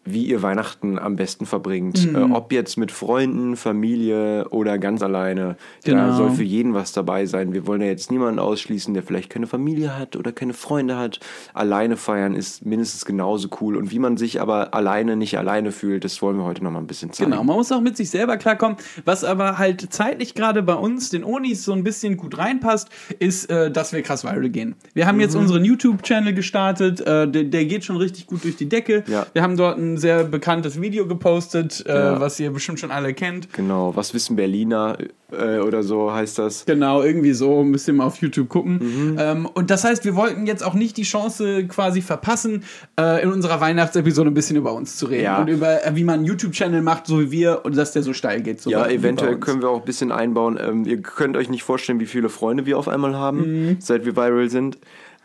wie 0.04 0.24
ihr 0.26 0.42
Weihnachten 0.42 0.98
am 0.98 1.16
besten 1.16 1.46
verbringt. 1.46 2.06
Mhm. 2.10 2.16
Äh, 2.16 2.34
ob 2.34 2.52
jetzt 2.52 2.76
mit 2.76 2.92
Freunden, 2.92 3.56
Familie 3.56 4.48
oder 4.50 4.78
ganz 4.78 5.02
alleine. 5.02 5.56
Da 5.84 5.90
Genau. 5.92 6.16
soll 6.16 6.30
für 6.32 6.42
jeden 6.42 6.74
was 6.74 6.92
dabei 6.92 7.26
sein. 7.26 7.52
Wir 7.52 7.66
wollen 7.66 7.80
ja 7.80 7.86
jetzt 7.88 8.10
niemanden 8.10 8.38
ausschließen, 8.38 8.92
der 8.94 9.02
vielleicht 9.02 9.30
keine 9.30 9.46
Familie 9.46 9.96
hat 9.98 10.16
oder 10.16 10.32
keine 10.32 10.52
Freunde 10.52 10.96
hat. 10.96 11.20
Alleine 11.52 11.96
feiern 11.96 12.34
ist 12.34 12.64
mindestens 12.66 13.04
genauso 13.04 13.48
cool. 13.60 13.76
Und 13.76 13.90
wie 13.90 13.98
man 13.98 14.16
sich 14.16 14.40
aber 14.40 14.74
alleine 14.74 15.16
nicht 15.16 15.38
alleine 15.38 15.72
fühlt, 15.72 16.04
das 16.04 16.20
wollen 16.22 16.36
wir 16.36 16.44
heute 16.44 16.62
noch 16.64 16.70
mal 16.70 16.78
ein 16.80 16.86
bisschen 16.86 17.12
zeigen. 17.12 17.30
Genau, 17.30 17.44
man 17.44 17.56
muss 17.56 17.72
auch 17.72 17.80
mit 17.80 17.96
sich 17.96 18.10
selber 18.10 18.36
klarkommen. 18.36 18.76
Was 19.04 19.24
aber 19.24 19.58
halt 19.58 19.92
zeitlich 19.92 20.34
gerade 20.34 20.62
bei 20.62 20.74
uns, 20.74 21.10
den 21.10 21.24
Onis, 21.24 21.64
so 21.64 21.72
ein 21.72 21.84
bisschen 21.84 22.16
gut 22.16 22.38
reinpasst, 22.38 22.88
ist, 23.18 23.50
äh, 23.50 23.70
dass 23.70 23.92
wir 23.92 24.02
krass 24.02 24.24
viral 24.24 24.48
gehen. 24.50 24.74
Wir 24.94 25.06
haben 25.06 25.16
Mhm. 25.16 25.20
jetzt 25.22 25.36
unseren 25.36 25.64
YouTube-Channel 25.64 26.34
gestartet, 26.34 27.00
äh, 27.00 27.28
der, 27.28 27.44
der 27.44 27.64
geht 27.64 27.84
schon 27.84 27.96
richtig 27.96 28.26
gut 28.26 28.44
durch 28.44 28.56
die 28.56 28.68
Decke. 28.68 29.04
Ja. 29.06 29.26
Wir 29.32 29.42
haben 29.42 29.56
dort 29.56 29.78
ein 29.94 29.98
sehr 29.98 30.24
bekanntes 30.24 30.80
Video 30.80 31.06
gepostet, 31.06 31.84
äh, 31.86 31.94
Ja. 31.94 32.20
was 32.20 32.38
ihr 32.40 32.50
bestimmt 32.50 32.80
schon 32.80 32.90
alle 32.90 33.14
kennt. 33.14 33.52
Genau, 33.52 33.94
was 33.96 34.12
wissen 34.14 34.36
Berliner 34.36 34.98
äh, 35.32 35.58
oder 35.58 35.82
so 35.82 36.12
heißt 36.12 36.38
das. 36.38 36.64
Genau, 36.66 37.02
irgendwie 37.02 37.32
so, 37.32 37.64
müsst 37.64 37.88
ihr 37.88 37.94
mal 37.94 38.04
auf 38.04 38.16
YouTube 38.18 38.48
gucken. 38.48 38.78
Mhm. 39.12 39.16
Ähm, 39.18 39.46
und 39.46 39.70
das 39.70 39.84
heißt, 39.84 40.04
wir 40.04 40.14
wollten 40.16 40.46
jetzt 40.46 40.64
auch 40.64 40.74
nicht 40.74 40.96
die 40.96 41.02
Chance 41.02 41.66
quasi 41.66 42.02
verpassen, 42.02 42.64
äh, 42.98 43.22
in 43.22 43.32
unserer 43.32 43.60
Weihnachtsepisode 43.60 44.30
ein 44.30 44.34
bisschen 44.34 44.56
über 44.56 44.72
uns 44.74 44.96
zu 44.96 45.06
reden. 45.06 45.24
Ja. 45.24 45.40
Und 45.40 45.48
über, 45.48 45.84
äh, 45.86 45.96
wie 45.96 46.04
man 46.04 46.16
einen 46.16 46.24
YouTube-Channel 46.26 46.82
macht, 46.82 47.06
so 47.06 47.20
wie 47.20 47.30
wir, 47.30 47.64
und 47.64 47.76
dass 47.76 47.92
der 47.92 48.02
so 48.02 48.12
steil 48.12 48.42
geht. 48.42 48.60
So 48.60 48.70
Ja, 48.70 48.86
eventuell 48.86 49.38
können 49.38 49.62
wir 49.62 49.70
auch 49.70 49.80
ein 49.80 49.84
bisschen 49.84 50.12
einbauen. 50.12 50.58
Ähm, 50.60 50.84
ihr 50.84 51.00
könnt 51.02 51.36
euch 51.36 51.48
nicht 51.48 51.62
vorstellen, 51.62 52.00
wie 52.00 52.06
viele 52.06 52.28
Freunde 52.28 52.66
wir 52.66 52.78
auf 52.78 52.88
einmal 52.88 53.16
haben, 53.16 53.76
seit 53.80 54.04
wir 54.04 54.16
viral 54.16 54.48
sind. 54.50 54.78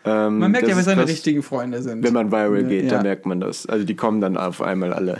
Ähm. 0.06 0.40
Man 0.40 0.51
merkt 0.51 0.68
ja, 0.68 0.75
wer 0.75 0.84
seine 0.84 1.07
richtigen 1.07 1.44
Freunde 1.44 1.81
sind. 1.81 2.04
Wenn 2.04 2.13
man 2.13 2.31
viral 2.31 2.63
geht, 2.63 2.86
Ja. 2.86 2.92
dann 2.92 3.04
merkt 3.04 3.25
man 3.25 3.40
das. 3.40 3.66
Also 3.66 3.86
die 3.86 3.96
kommen 3.96 4.22
dann 4.22 4.38
auf 4.38 4.62
einmal 4.62 4.94
alle. 4.94 5.19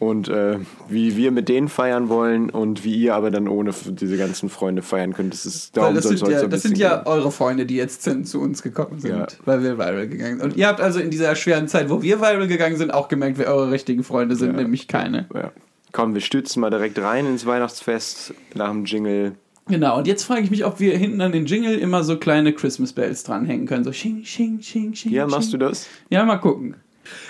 Und 0.00 0.28
äh, 0.28 0.58
wie 0.88 1.16
wir 1.16 1.30
mit 1.30 1.48
denen 1.48 1.68
feiern 1.68 2.08
wollen 2.08 2.50
und 2.50 2.84
wie 2.84 2.94
ihr 2.96 3.14
aber 3.14 3.30
dann 3.30 3.48
ohne 3.48 3.70
diese 3.72 4.16
ganzen 4.18 4.48
Freunde 4.50 4.82
feiern 4.82 5.14
könnt, 5.14 5.32
das 5.32 5.46
ist 5.46 5.76
darum 5.76 5.94
das 5.94 6.04
sind, 6.04 6.20
ja, 6.28 6.40
so 6.40 6.46
das 6.48 6.62
sind 6.62 6.76
ja 6.76 6.96
gehen. 6.96 7.06
eure 7.06 7.30
Freunde, 7.30 7.64
die 7.64 7.76
jetzt 7.76 8.02
sind, 8.02 8.26
zu 8.28 8.40
uns 8.40 8.62
gekommen 8.62 8.98
sind, 8.98 9.16
Ja. 9.16 9.26
weil 9.44 9.62
wir 9.62 9.78
viral 9.78 10.08
gegangen 10.08 10.40
sind. 10.40 10.44
Und 10.50 10.56
ihr 10.56 10.66
habt 10.66 10.80
also 10.80 10.98
in 10.98 11.10
dieser 11.10 11.34
schweren 11.36 11.68
Zeit, 11.68 11.90
wo 11.90 12.02
wir 12.02 12.20
viral 12.20 12.46
gegangen 12.48 12.76
sind, 12.76 12.92
auch 12.92 13.08
gemerkt, 13.08 13.38
wer 13.38 13.46
eure 13.54 13.70
richtigen 13.70 14.02
Freunde 14.02 14.34
sind, 14.36 14.56
Ja. 14.56 14.62
nämlich 14.62 14.88
keine. 14.88 15.26
Ja. 15.32 15.52
Komm, 15.92 16.12
wir 16.14 16.20
stützen 16.20 16.60
mal 16.60 16.70
direkt 16.70 16.98
rein 16.98 17.24
ins 17.26 17.46
Weihnachtsfest 17.46 18.34
nach 18.54 18.70
dem 18.70 18.84
Jingle. 18.84 19.32
Genau, 19.66 19.96
und 19.98 20.06
jetzt 20.06 20.24
frage 20.24 20.42
ich 20.42 20.50
mich, 20.50 20.64
ob 20.66 20.78
wir 20.78 20.96
hinten 20.98 21.20
an 21.22 21.32
den 21.32 21.46
Jingle 21.46 21.78
immer 21.78 22.04
so 22.04 22.18
kleine 22.18 22.52
Christmas 22.52 22.92
Bells 22.92 23.22
dranhängen 23.24 23.66
können. 23.66 23.82
So 23.84 23.92
sching, 23.92 24.22
sching, 24.24 24.60
sching, 24.60 24.94
sching. 24.94 25.10
Ja, 25.12 25.26
machst 25.26 25.50
sching. 25.50 25.58
du 25.60 25.66
das? 25.66 25.86
Ja, 26.10 26.24
mal 26.24 26.36
gucken. 26.36 26.76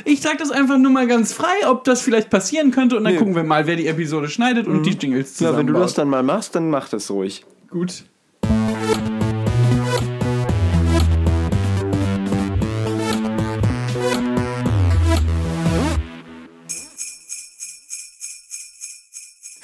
Ich 0.04 0.20
sag 0.20 0.38
das 0.38 0.50
einfach 0.50 0.78
nur 0.78 0.90
mal 0.90 1.06
ganz 1.06 1.32
frei, 1.32 1.68
ob 1.68 1.84
das 1.84 2.00
vielleicht 2.02 2.30
passieren 2.30 2.70
könnte 2.70 2.96
und 2.96 3.04
dann 3.04 3.12
Nee. 3.12 3.18
gucken 3.18 3.34
wir 3.36 3.44
mal, 3.44 3.66
wer 3.66 3.76
die 3.76 3.86
Episode 3.88 4.28
schneidet 4.28 4.66
und 4.66 4.84
die 4.84 4.90
Jingles 4.90 5.34
zusammen. 5.34 5.52
Ja, 5.54 5.58
wenn 5.60 5.66
du 5.68 5.72
das 5.74 5.94
dann 5.94 6.08
mal 6.08 6.22
machst, 6.22 6.54
dann 6.54 6.70
mach 6.70 6.88
das 6.88 7.10
ruhig. 7.10 7.44
Gut. 7.70 8.04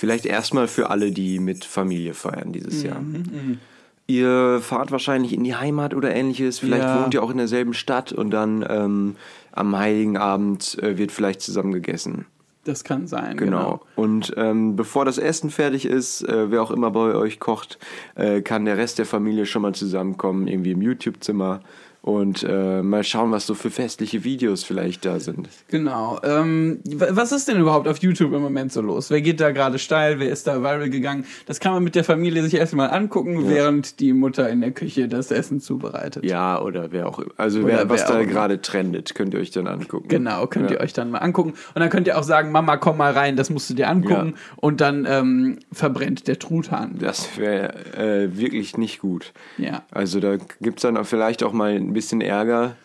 Vielleicht 0.00 0.24
erstmal 0.24 0.66
für 0.66 0.88
alle, 0.88 1.10
die 1.12 1.38
mit 1.40 1.62
Familie 1.66 2.14
feiern 2.14 2.52
dieses 2.52 2.82
Jahr. 2.82 3.00
Mhm, 3.00 3.58
Ihr 4.06 4.60
fahrt 4.62 4.90
wahrscheinlich 4.92 5.34
in 5.34 5.44
die 5.44 5.54
Heimat 5.54 5.92
oder 5.92 6.14
ähnliches. 6.14 6.58
Vielleicht 6.58 6.84
Ja. 6.84 7.02
wohnt 7.02 7.12
ihr 7.12 7.22
auch 7.22 7.28
in 7.30 7.36
derselben 7.36 7.74
Stadt 7.74 8.10
und 8.10 8.30
dann 8.30 8.64
ähm, 8.66 9.16
am 9.52 9.76
Heiligen 9.76 10.16
Abend 10.16 10.78
äh, 10.82 10.96
wird 10.96 11.12
vielleicht 11.12 11.42
zusammen 11.42 11.72
gegessen. 11.72 12.24
Das 12.64 12.82
kann 12.82 13.06
sein. 13.08 13.36
Genau. 13.36 13.82
Und 13.94 14.32
ähm, 14.38 14.74
bevor 14.74 15.04
das 15.04 15.18
Essen 15.18 15.50
fertig 15.50 15.84
ist, 15.84 16.22
äh, 16.26 16.50
wer 16.50 16.62
auch 16.62 16.70
immer 16.70 16.90
bei 16.92 17.14
euch 17.14 17.38
kocht, 17.38 17.78
äh, 18.14 18.40
kann 18.40 18.64
der 18.64 18.78
Rest 18.78 18.98
der 18.98 19.06
Familie 19.06 19.44
schon 19.44 19.60
mal 19.60 19.74
zusammenkommen, 19.74 20.48
irgendwie 20.48 20.70
im 20.72 20.80
YouTube-Zimmer 20.80 21.60
und 22.02 22.42
äh, 22.48 22.82
mal 22.82 23.04
schauen, 23.04 23.30
was 23.30 23.46
so 23.46 23.54
für 23.54 23.70
festliche 23.70 24.24
Videos 24.24 24.64
vielleicht 24.64 25.04
da 25.04 25.20
sind. 25.20 25.48
Genau. 25.68 26.18
Ähm, 26.24 26.80
wa- 26.84 27.08
was 27.10 27.30
ist 27.32 27.46
denn 27.48 27.60
überhaupt 27.60 27.86
auf 27.88 27.98
YouTube 27.98 28.32
im 28.32 28.40
Moment 28.40 28.72
so 28.72 28.80
los? 28.80 29.10
Wer 29.10 29.20
geht 29.20 29.40
da 29.40 29.50
gerade 29.50 29.78
steil? 29.78 30.18
Wer 30.18 30.30
ist 30.30 30.46
da 30.46 30.62
viral 30.62 30.88
gegangen? 30.88 31.24
Das 31.46 31.60
kann 31.60 31.72
man 31.74 31.84
mit 31.84 31.94
der 31.94 32.04
Familie 32.04 32.42
sich 32.42 32.54
erstmal 32.54 32.90
angucken, 32.90 33.48
während 33.48 34.00
die 34.00 34.12
Mutter 34.14 34.48
in 34.48 34.60
der 34.62 34.70
Küche 34.70 35.08
das 35.08 35.30
Essen 35.30 35.60
zubereitet. 35.60 36.24
Ja, 36.24 36.60
oder 36.60 36.90
wer 36.92 37.06
auch 37.06 37.22
Also 37.36 37.58
Oder 37.60 37.68
wer, 37.68 37.88
was 37.90 38.00
wer 38.02 38.08
da 38.08 38.20
immer. 38.20 38.30
gerade 38.32 38.60
trendet, 38.62 39.14
könnt 39.14 39.34
ihr 39.34 39.40
euch 39.40 39.50
dann 39.50 39.66
angucken. 39.66 40.08
Genau, 40.08 40.46
könnt 40.46 40.70
ja. 40.70 40.76
ihr 40.78 40.82
euch 40.82 40.92
dann 40.94 41.10
mal 41.10 41.18
angucken. 41.18 41.50
Und 41.50 41.80
dann 41.80 41.90
könnt 41.90 42.06
ihr 42.06 42.18
auch 42.18 42.22
sagen, 42.22 42.50
Mama, 42.50 42.76
komm 42.78 42.96
mal 42.96 43.12
rein, 43.12 43.36
das 43.36 43.50
musst 43.50 43.68
du 43.68 43.74
dir 43.74 43.88
angucken. 43.88 44.34
Ja. 44.36 44.54
Und 44.56 44.80
dann 44.80 45.06
ähm, 45.08 45.58
verbrennt 45.70 46.28
der 46.28 46.38
Truthahn. 46.38 46.96
Das 46.98 47.36
wäre 47.36 47.74
äh, 47.94 48.36
wirklich 48.38 48.78
nicht 48.78 49.00
gut. 49.00 49.32
Ja. 49.58 49.82
Also 49.90 50.20
da 50.20 50.36
gibt 50.60 50.78
es 50.78 50.82
dann 50.82 50.96
auch 50.96 51.06
vielleicht 51.06 51.42
auch 51.42 51.52
mal 51.52 51.89
ein 51.90 51.94
bisschen 51.94 52.20
Ärger. 52.20 52.76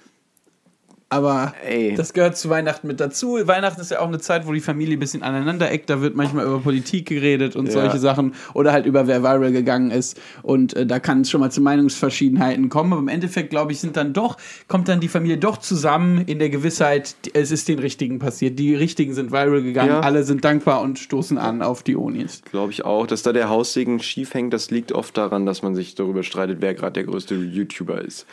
Aber 1.07 1.54
Ey. 1.63 1.94
das 1.94 2.13
gehört 2.13 2.36
zu 2.36 2.50
Weihnachten 2.50 2.88
mit 2.88 3.00
dazu. 3.00 3.38
Weihnachten 3.44 3.80
ist 3.80 3.92
ja 3.92 4.00
auch 4.00 4.07
eine 4.07 4.19
Zeit, 4.19 4.48
wo 4.48 4.54
die 4.54 4.60
Familie 4.60 4.98
ein 4.98 5.00
bisschen 5.00 5.22
aneinander 5.22 5.72
eckt. 5.72 5.90
Da 5.90 6.02
wird 6.02 6.16
manchmal 6.16 6.46
über 6.46 6.60
Politik 6.60 7.07
geredet 7.07 7.56
und 7.56 7.68
Ja. 7.68 7.74
solche 7.74 8.00
Sachen. 8.00 8.34
Oder 8.56 8.72
halt 8.74 8.88
über 8.88 9.06
wer 9.06 9.22
viral 9.22 9.52
gegangen 9.52 9.92
ist. 9.92 10.19
Und 10.42 10.74
äh, 10.74 10.86
da 10.86 11.00
kann 11.00 11.22
es 11.22 11.30
schon 11.30 11.42
mal 11.42 11.52
zu 11.52 11.62
Meinungsverschiedenheiten 11.62 12.69
kommen. 12.69 12.92
Aber 12.92 13.02
im 13.02 13.07
Endeffekt, 13.07 13.52
glaube 13.52 13.72
ich, 13.72 13.80
sind 13.80 13.96
dann 13.98 14.13
doch, 14.13 14.38
kommt 14.68 14.90
dann 14.90 15.00
die 15.00 15.07
Familie 15.07 15.38
doch 15.38 15.57
zusammen 15.57 16.24
in 16.25 16.40
der 16.40 16.50
Gewissheit, 16.50 17.16
es 17.33 17.52
ist 17.52 17.68
den 17.68 17.78
Richtigen 17.80 18.18
passiert. 18.18 18.57
Die 18.57 18.74
Richtigen 18.74 19.14
sind 19.14 19.31
viral 19.31 19.62
gegangen. 19.62 19.90
Ja. 19.90 20.00
Alle 20.00 20.24
sind 20.24 20.44
dankbar 20.44 20.81
und 20.81 20.97
stoßen 20.97 21.38
an 21.38 21.62
auf 21.62 21.83
die 21.83 21.95
Onis. 21.95 22.42
Glaube 22.50 22.71
ich 22.71 22.83
auch, 22.83 23.06
dass 23.06 23.21
da 23.21 23.31
der 23.31 23.47
Haussegen 23.47 24.00
schief 24.00 24.33
hängt. 24.33 24.54
Das 24.54 24.71
liegt 24.71 24.92
oft 24.92 25.16
daran, 25.16 25.45
dass 25.45 25.62
man 25.62 25.76
sich 25.76 25.94
darüber 25.94 26.24
streitet, 26.24 26.57
wer 26.62 26.74
gerade 26.74 26.94
der 26.94 27.04
größte 27.04 27.35
YouTuber 27.35 28.02
ist. 28.02 28.26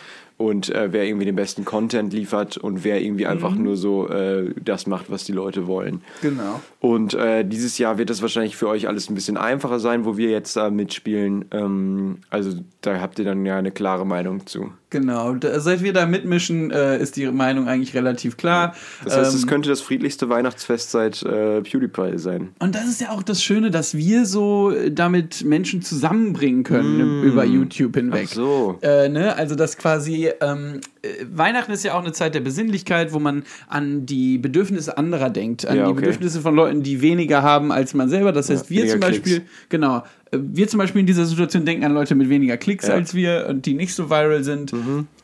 Und 0.42 0.70
äh, 0.70 0.92
wer 0.92 1.06
irgendwie 1.06 1.26
den 1.26 1.36
besten 1.36 1.64
Content 1.64 2.12
liefert 2.12 2.56
und 2.56 2.82
wer 2.82 3.00
irgendwie 3.00 3.26
einfach 3.28 3.54
nur 3.54 3.76
so 3.76 4.08
äh, 4.08 4.52
das 4.60 4.88
macht, 4.88 5.08
was 5.08 5.22
die 5.22 5.30
Leute 5.30 5.68
wollen. 5.68 6.02
Genau. 6.20 6.60
Und 6.80 7.14
äh, 7.14 7.44
dieses 7.44 7.78
Jahr 7.78 7.96
wird 7.96 8.10
es 8.10 8.22
wahrscheinlich 8.22 8.56
für 8.56 8.66
euch 8.66 8.88
alles 8.88 9.08
ein 9.08 9.14
bisschen 9.14 9.36
einfacher 9.36 9.78
sein, 9.78 10.04
wo 10.04 10.16
wir 10.16 10.30
jetzt 10.30 10.56
da 10.56 10.68
mitspielen. 10.68 11.44
Ähm, 11.52 12.18
also 12.28 12.58
da 12.80 13.00
habt 13.00 13.20
ihr 13.20 13.24
dann 13.24 13.46
ja 13.46 13.56
eine 13.56 13.70
klare 13.70 14.04
Meinung 14.04 14.44
zu. 14.44 14.72
Genau. 14.92 15.32
Da, 15.34 15.58
seit 15.58 15.82
wir 15.82 15.94
da 15.94 16.04
mitmischen, 16.04 16.70
äh, 16.70 16.98
ist 16.98 17.16
die 17.16 17.26
Meinung 17.30 17.66
eigentlich 17.66 17.94
relativ 17.94 18.36
klar. 18.36 18.74
Das 19.04 19.16
heißt, 19.16 19.34
es 19.34 19.42
Ähm, 19.42 19.48
könnte 19.48 19.70
das 19.70 19.80
friedlichste 19.80 20.28
Weihnachtsfest 20.28 20.90
seit 20.90 21.22
äh, 21.22 21.62
PewDiePie 21.62 22.18
sein. 22.18 22.50
Und 22.58 22.74
das 22.74 22.84
ist 22.84 23.00
ja 23.00 23.08
auch 23.08 23.22
das 23.22 23.42
Schöne, 23.42 23.70
dass 23.70 23.96
wir 23.96 24.26
so 24.26 24.70
äh, 24.70 24.92
damit 24.92 25.44
Menschen 25.44 25.80
zusammenbringen 25.80 26.62
können 26.62 27.22
über 27.22 27.44
YouTube 27.44 27.96
hinweg. 27.96 28.24
Mm. 28.24 28.28
Ach 28.28 28.34
so. 28.34 28.78
Äh, 28.82 29.08
ne? 29.08 29.34
Also 29.34 29.54
das 29.54 29.78
quasi, 29.78 30.30
ähm, 30.42 30.82
äh, 31.00 31.08
Weihnachten 31.32 31.72
ist 31.72 31.84
ja 31.84 31.94
auch 31.94 32.02
eine 32.02 32.12
Zeit 32.12 32.34
der 32.34 32.40
Besinnlichkeit, 32.40 33.14
wo 33.14 33.18
man 33.18 33.44
an 33.68 34.04
die 34.04 34.36
Bedürfnisse 34.36 34.98
anderer 34.98 35.30
denkt, 35.30 35.66
an 35.66 35.76
Ja, 35.78 35.84
die 35.86 35.92
okay. 35.92 36.00
Bedürfnisse 36.02 36.42
von 36.42 36.54
Leuten, 36.54 36.82
die 36.82 37.00
weniger 37.00 37.42
haben 37.42 37.72
als 37.72 37.94
man 37.94 38.10
selber. 38.10 38.32
Das 38.32 38.50
heißt, 38.50 38.68
wir 38.68 38.82
weniger 38.82 38.92
zum 38.92 39.00
Beispiel, 39.00 39.36
Klicks. 39.38 39.50
genau, 39.70 40.02
wir 40.34 40.66
zum 40.68 40.78
Beispiel 40.78 41.00
in 41.00 41.06
dieser 41.06 41.26
Situation 41.26 41.64
denken 41.66 41.84
an 41.84 41.92
Leute 41.92 42.14
mit 42.14 42.28
weniger 42.28 42.56
Klicks 42.56 42.88
Ja. 42.88 42.94
als 42.94 43.14
wir 43.14 43.46
und 43.48 43.66
die 43.66 43.74
nicht 43.74 43.94
so 43.94 44.08
viral 44.10 44.42
sind 44.44 44.72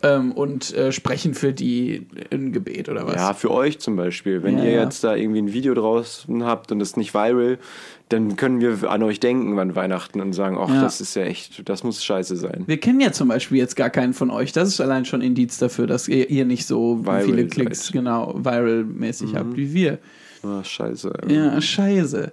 ähm, 0.03 0.33
und 0.33 0.75
äh, 0.75 0.93
sprechen 0.93 1.35
für 1.35 1.53
die 1.53 2.07
im 2.31 2.53
Gebet 2.53 2.89
oder 2.89 3.07
was. 3.07 3.17
Ja, 3.17 3.33
für 3.35 3.51
euch 3.51 3.79
zum 3.79 3.97
Beispiel. 3.97 4.43
Wenn 4.43 4.59
Ja, 4.59 4.65
ihr 4.65 4.71
ja. 4.73 4.83
jetzt 4.85 5.03
da 5.05 5.17
irgendwie 5.17 5.41
ein 5.41 5.53
Video 5.53 5.73
draußen 5.75 6.45
habt 6.45 6.71
und 6.73 6.81
ist 6.81 6.97
nicht 6.97 7.15
viral, 7.15 7.59
dann 8.11 8.37
können 8.37 8.61
wir 8.61 8.91
an 8.91 9.03
euch 9.03 9.21
denken 9.21 9.59
an 9.59 9.75
Weihnachten 9.75 10.21
und 10.21 10.33
sagen, 10.33 10.57
ach, 10.59 10.69
das 10.81 11.01
ist 11.01 11.15
ja 11.15 11.23
echt, 11.25 11.69
das 11.69 11.85
muss 11.85 12.03
scheiße 12.05 12.37
sein. 12.37 12.65
Wir 12.67 12.79
kennen 12.79 13.01
ja 13.01 13.13
zum 13.13 13.29
Beispiel 13.29 13.59
jetzt 13.59 13.77
gar 13.77 13.91
keinen 13.91 14.15
von 14.15 14.31
euch. 14.31 14.53
Das 14.53 14.69
ist 14.69 14.81
allein 14.81 15.05
schon 15.05 15.21
Indiz 15.21 15.59
dafür, 15.59 15.87
dass 15.87 16.09
ihr, 16.09 16.29
ihr 16.31 16.45
nicht 16.45 16.67
so 16.67 17.05
Viral 17.05 17.23
viele 17.25 17.43
seid. 17.43 17.51
Klicks 17.51 17.93
genau 17.93 18.35
viral-mäßig 18.43 19.35
habt 19.35 19.57
wie 19.57 19.73
wir. 19.75 19.99
Ah, 20.43 20.63
scheiße. 20.63 21.13
Ja, 21.29 21.61
scheiße. 21.61 22.33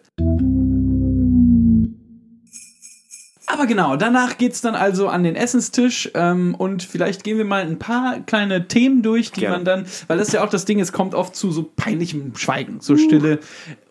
Aber 3.48 3.68
genau, 3.68 3.96
danach 3.96 4.38
geht's 4.38 4.62
dann 4.62 4.76
also 4.76 5.08
an 5.08 5.24
den 5.24 5.36
Essenstisch 5.36 6.10
ähm, 6.16 6.56
und 6.56 6.84
vielleicht 6.84 7.24
gehen 7.24 7.38
wir 7.38 7.46
mal 7.46 7.62
ein 7.62 7.78
paar 7.78 8.20
kleine 8.22 8.68
Themen 8.68 9.04
durch, 9.04 9.32
die 9.32 9.42
Gerne. 9.42 9.58
man 9.58 9.66
dann, 9.66 9.86
weil 10.08 10.18
das 10.18 10.30
ist 10.30 10.34
ja 10.34 10.44
auch 10.44 10.50
das 10.50 10.66
Ding, 10.66 10.80
es 10.80 10.92
kommt 10.92 11.14
oft 11.14 11.36
zu 11.36 11.52
so 11.52 11.64
peinlichem 11.76 12.36
Schweigen, 12.36 12.78
so 12.82 12.98
Stille. 12.98 13.40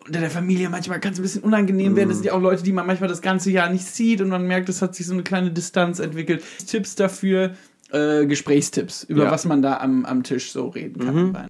Unter 0.05 0.19
der 0.19 0.29
Familie 0.29 0.69
manchmal 0.69 0.99
kann 0.99 1.13
es 1.13 1.19
ein 1.19 1.23
bisschen 1.23 1.41
unangenehm 1.43 1.95
werden. 1.95 2.09
Das 2.09 2.17
sind 2.17 2.25
ja 2.25 2.33
auch 2.33 2.41
Leute, 2.41 2.63
die 2.63 2.73
man 2.73 2.85
manchmal 2.85 3.09
das 3.09 3.21
ganze 3.21 3.49
Jahr 3.49 3.69
nicht 3.69 3.85
sieht 3.85 4.21
und 4.21 4.29
man 4.29 4.45
merkt, 4.45 4.69
es 4.69 4.81
hat 4.81 4.93
sich 4.93 5.07
so 5.07 5.13
eine 5.13 5.23
kleine 5.23 5.51
Distanz 5.51 5.99
entwickelt. 5.99 6.43
Tipps 6.67 6.95
dafür, 6.95 7.51
äh, 7.91 8.25
Gesprächstipps, 8.25 9.03
über 9.03 9.23
Ja. 9.25 9.31
was 9.31 9.45
man 9.45 9.61
da 9.61 9.77
am, 9.77 10.05
am 10.05 10.21
Tisch 10.23 10.51
so 10.51 10.67
reden 10.67 11.05
kann. 11.05 11.47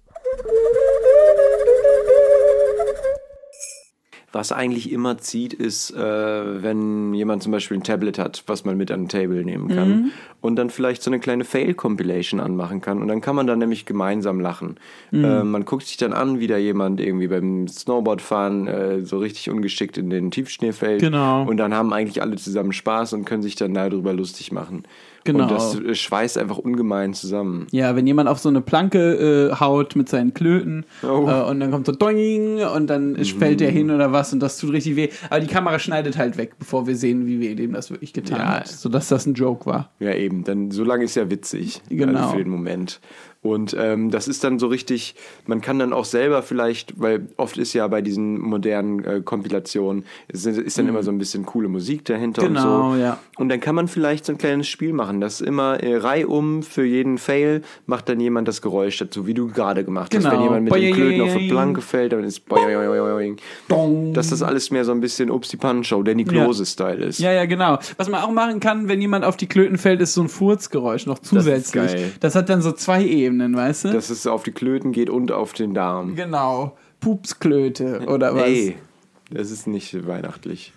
Was 4.36 4.52
eigentlich 4.52 4.92
immer 4.92 5.16
zieht, 5.16 5.54
ist, 5.54 5.92
äh, 5.92 6.62
wenn 6.62 7.14
jemand 7.14 7.42
zum 7.42 7.52
Beispiel 7.52 7.78
ein 7.78 7.82
Tablet 7.82 8.18
hat, 8.18 8.44
was 8.46 8.66
man 8.66 8.76
mit 8.76 8.90
an 8.90 9.04
den 9.04 9.08
Table 9.08 9.42
nehmen 9.42 9.68
kann 9.68 9.88
Mhm. 9.88 10.10
und 10.42 10.56
dann 10.56 10.68
vielleicht 10.68 11.02
so 11.02 11.08
eine 11.10 11.20
kleine 11.20 11.44
Fail-Compilation 11.44 12.38
anmachen 12.38 12.82
kann. 12.82 13.00
Und 13.00 13.08
dann 13.08 13.22
kann 13.22 13.34
man 13.34 13.46
da 13.46 13.56
nämlich 13.56 13.86
gemeinsam 13.86 14.38
lachen. 14.40 14.76
Mhm. 15.10 15.24
Äh, 15.24 15.42
man 15.42 15.64
guckt 15.64 15.86
sich 15.86 15.96
dann 15.96 16.12
an, 16.12 16.38
wie 16.38 16.48
da 16.48 16.58
jemand 16.58 17.00
irgendwie 17.00 17.28
beim 17.28 17.66
Snowboardfahren 17.66 18.66
äh, 18.66 19.04
so 19.06 19.16
richtig 19.18 19.48
ungeschickt 19.48 19.96
in 19.96 20.10
den 20.10 20.30
Tiefschnee 20.30 20.72
fällt. 20.72 21.00
Genau. 21.00 21.44
Und 21.48 21.56
dann 21.56 21.72
haben 21.72 21.94
eigentlich 21.94 22.20
alle 22.20 22.36
zusammen 22.36 22.72
Spaß 22.74 23.14
und 23.14 23.24
können 23.24 23.42
sich 23.42 23.54
dann 23.56 23.72
darüber 23.72 24.12
lustig 24.12 24.52
machen. 24.52 24.82
Genau. 25.26 25.44
Und 25.44 25.50
das 25.50 25.74
äh, 25.78 25.94
schweißt 25.94 26.38
einfach 26.38 26.58
ungemein 26.58 27.12
zusammen. 27.14 27.66
Ja, 27.72 27.94
wenn 27.96 28.06
jemand 28.06 28.28
auf 28.28 28.38
so 28.38 28.48
eine 28.48 28.60
Planke 28.60 29.50
äh, 29.52 29.60
haut 29.60 29.96
mit 29.96 30.08
seinen 30.08 30.32
Klöten 30.34 30.84
Oh. 31.02 31.28
äh, 31.28 31.42
und 31.50 31.60
dann 31.60 31.70
kommt 31.70 31.86
so 31.86 31.92
doing 31.92 32.60
und 32.62 32.86
dann 32.88 33.16
fällt 33.16 33.60
der 33.60 33.70
hin 33.70 33.90
oder 33.90 34.12
was 34.12 34.32
und 34.32 34.40
das 34.40 34.58
tut 34.58 34.72
richtig 34.72 34.96
weh. 34.96 35.08
Aber 35.30 35.40
die 35.40 35.46
Kamera 35.46 35.78
schneidet 35.78 36.16
halt 36.16 36.36
weg, 36.38 36.54
bevor 36.58 36.86
wir 36.86 36.96
sehen, 36.96 37.26
wie 37.26 37.40
weh 37.40 37.54
dem 37.54 37.72
das 37.72 37.90
wirklich 37.90 38.12
getan 38.12 38.38
Ja. 38.38 38.60
hat. 38.60 38.68
Sodass 38.68 39.08
das 39.08 39.26
ein 39.26 39.34
Joke 39.34 39.66
war. 39.66 39.90
Ja, 39.98 40.14
eben. 40.14 40.44
Dann 40.44 40.70
so 40.70 40.84
lange 40.84 41.04
ist 41.04 41.14
ja 41.16 41.30
witzig. 41.30 41.82
Genau. 41.88 42.18
Also 42.18 42.30
für 42.32 42.38
den 42.38 42.48
Moment. 42.50 43.00
Und 43.48 43.76
ähm, 43.78 44.10
das 44.10 44.28
ist 44.28 44.44
dann 44.44 44.58
so 44.58 44.66
richtig, 44.68 45.14
man 45.46 45.60
kann 45.60 45.78
dann 45.78 45.92
auch 45.92 46.04
selber 46.04 46.42
vielleicht, 46.42 47.00
weil 47.00 47.26
oft 47.36 47.58
ist 47.58 47.72
ja 47.72 47.86
bei 47.88 48.02
diesen 48.02 48.40
modernen 48.40 49.04
äh, 49.04 49.20
Kompilationen, 49.24 50.04
ist, 50.28 50.46
ist 50.46 50.78
dann 50.78 50.88
immer 50.88 51.02
so 51.02 51.10
ein 51.10 51.18
bisschen 51.18 51.44
coole 51.46 51.68
Musik 51.68 52.04
dahinter 52.04 52.42
Mhm. 52.42 52.46
Genau, 52.46 52.90
und 52.90 52.96
so. 52.96 53.00
ja. 53.02 53.18
Und 53.36 53.48
dann 53.48 53.60
kann 53.60 53.74
man 53.74 53.88
vielleicht 53.88 54.24
so 54.26 54.32
ein 54.32 54.38
kleines 54.38 54.68
Spiel 54.68 54.92
machen, 54.92 55.20
das 55.20 55.40
immer 55.40 55.82
äh, 55.82 55.96
reihum 55.96 56.62
für 56.62 56.84
jeden 56.84 57.18
Fail 57.18 57.62
macht 57.86 58.08
dann 58.08 58.20
jemand 58.20 58.48
das 58.48 58.62
Geräusch 58.62 58.98
dazu, 58.98 59.26
wie 59.26 59.34
du 59.34 59.48
gerade 59.48 59.84
gemacht 59.84 60.14
hast. 60.14 60.22
Genau. 60.22 60.34
Wenn 60.34 60.42
jemand 60.42 60.64
mit 60.64 60.74
dem 60.74 60.80
Boing. 60.80 60.94
Klöten 60.94 61.20
auf 61.22 61.36
die 61.36 61.48
Planke 61.48 61.80
fällt, 61.80 62.12
dann 62.12 62.24
ist 62.24 62.46
boing. 62.46 63.36
Dong. 63.68 64.12
dass 64.14 64.30
das 64.30 64.42
alles 64.42 64.70
mehr 64.70 64.84
so 64.84 64.92
ein 64.92 65.00
bisschen 65.00 65.30
Upsi-Pan-Show, 65.30 66.02
Danny 66.02 66.24
Klose-Style 66.24 67.04
ist. 67.04 67.18
Ja, 67.18 67.32
ja, 67.32 67.44
genau. 67.46 67.78
Was 67.96 68.08
man 68.08 68.22
auch 68.22 68.30
machen 68.30 68.60
kann, 68.60 68.88
wenn 68.88 69.00
jemand 69.00 69.24
auf 69.24 69.36
die 69.36 69.46
Klöten 69.46 69.78
fällt, 69.78 70.00
ist 70.00 70.14
so 70.14 70.22
ein 70.22 70.28
Furzgeräusch 70.28 71.06
noch 71.06 71.18
zusätzlich. 71.18 71.92
Das, 72.20 72.34
geil. 72.34 72.42
hat 72.42 72.48
dann 72.48 72.62
so 72.62 72.72
zwei 72.72 73.04
Ebenen, 73.04 73.35
weißt 73.40 73.86
du? 73.86 73.92
Dass 73.92 74.10
es 74.10 74.26
auf 74.26 74.42
die 74.42 74.52
Klöten 74.52 74.92
geht 74.92 75.10
und 75.10 75.32
auf 75.32 75.52
den 75.52 75.74
Darm. 75.74 76.14
genau. 76.14 76.76
Pupsklöte 77.00 78.06
oder 78.06 78.34
was? 78.34 78.44
Ey, 78.44 78.76
das 79.30 79.50
ist 79.50 79.66
nicht 79.66 80.06
weihnachtlich. 80.06 80.72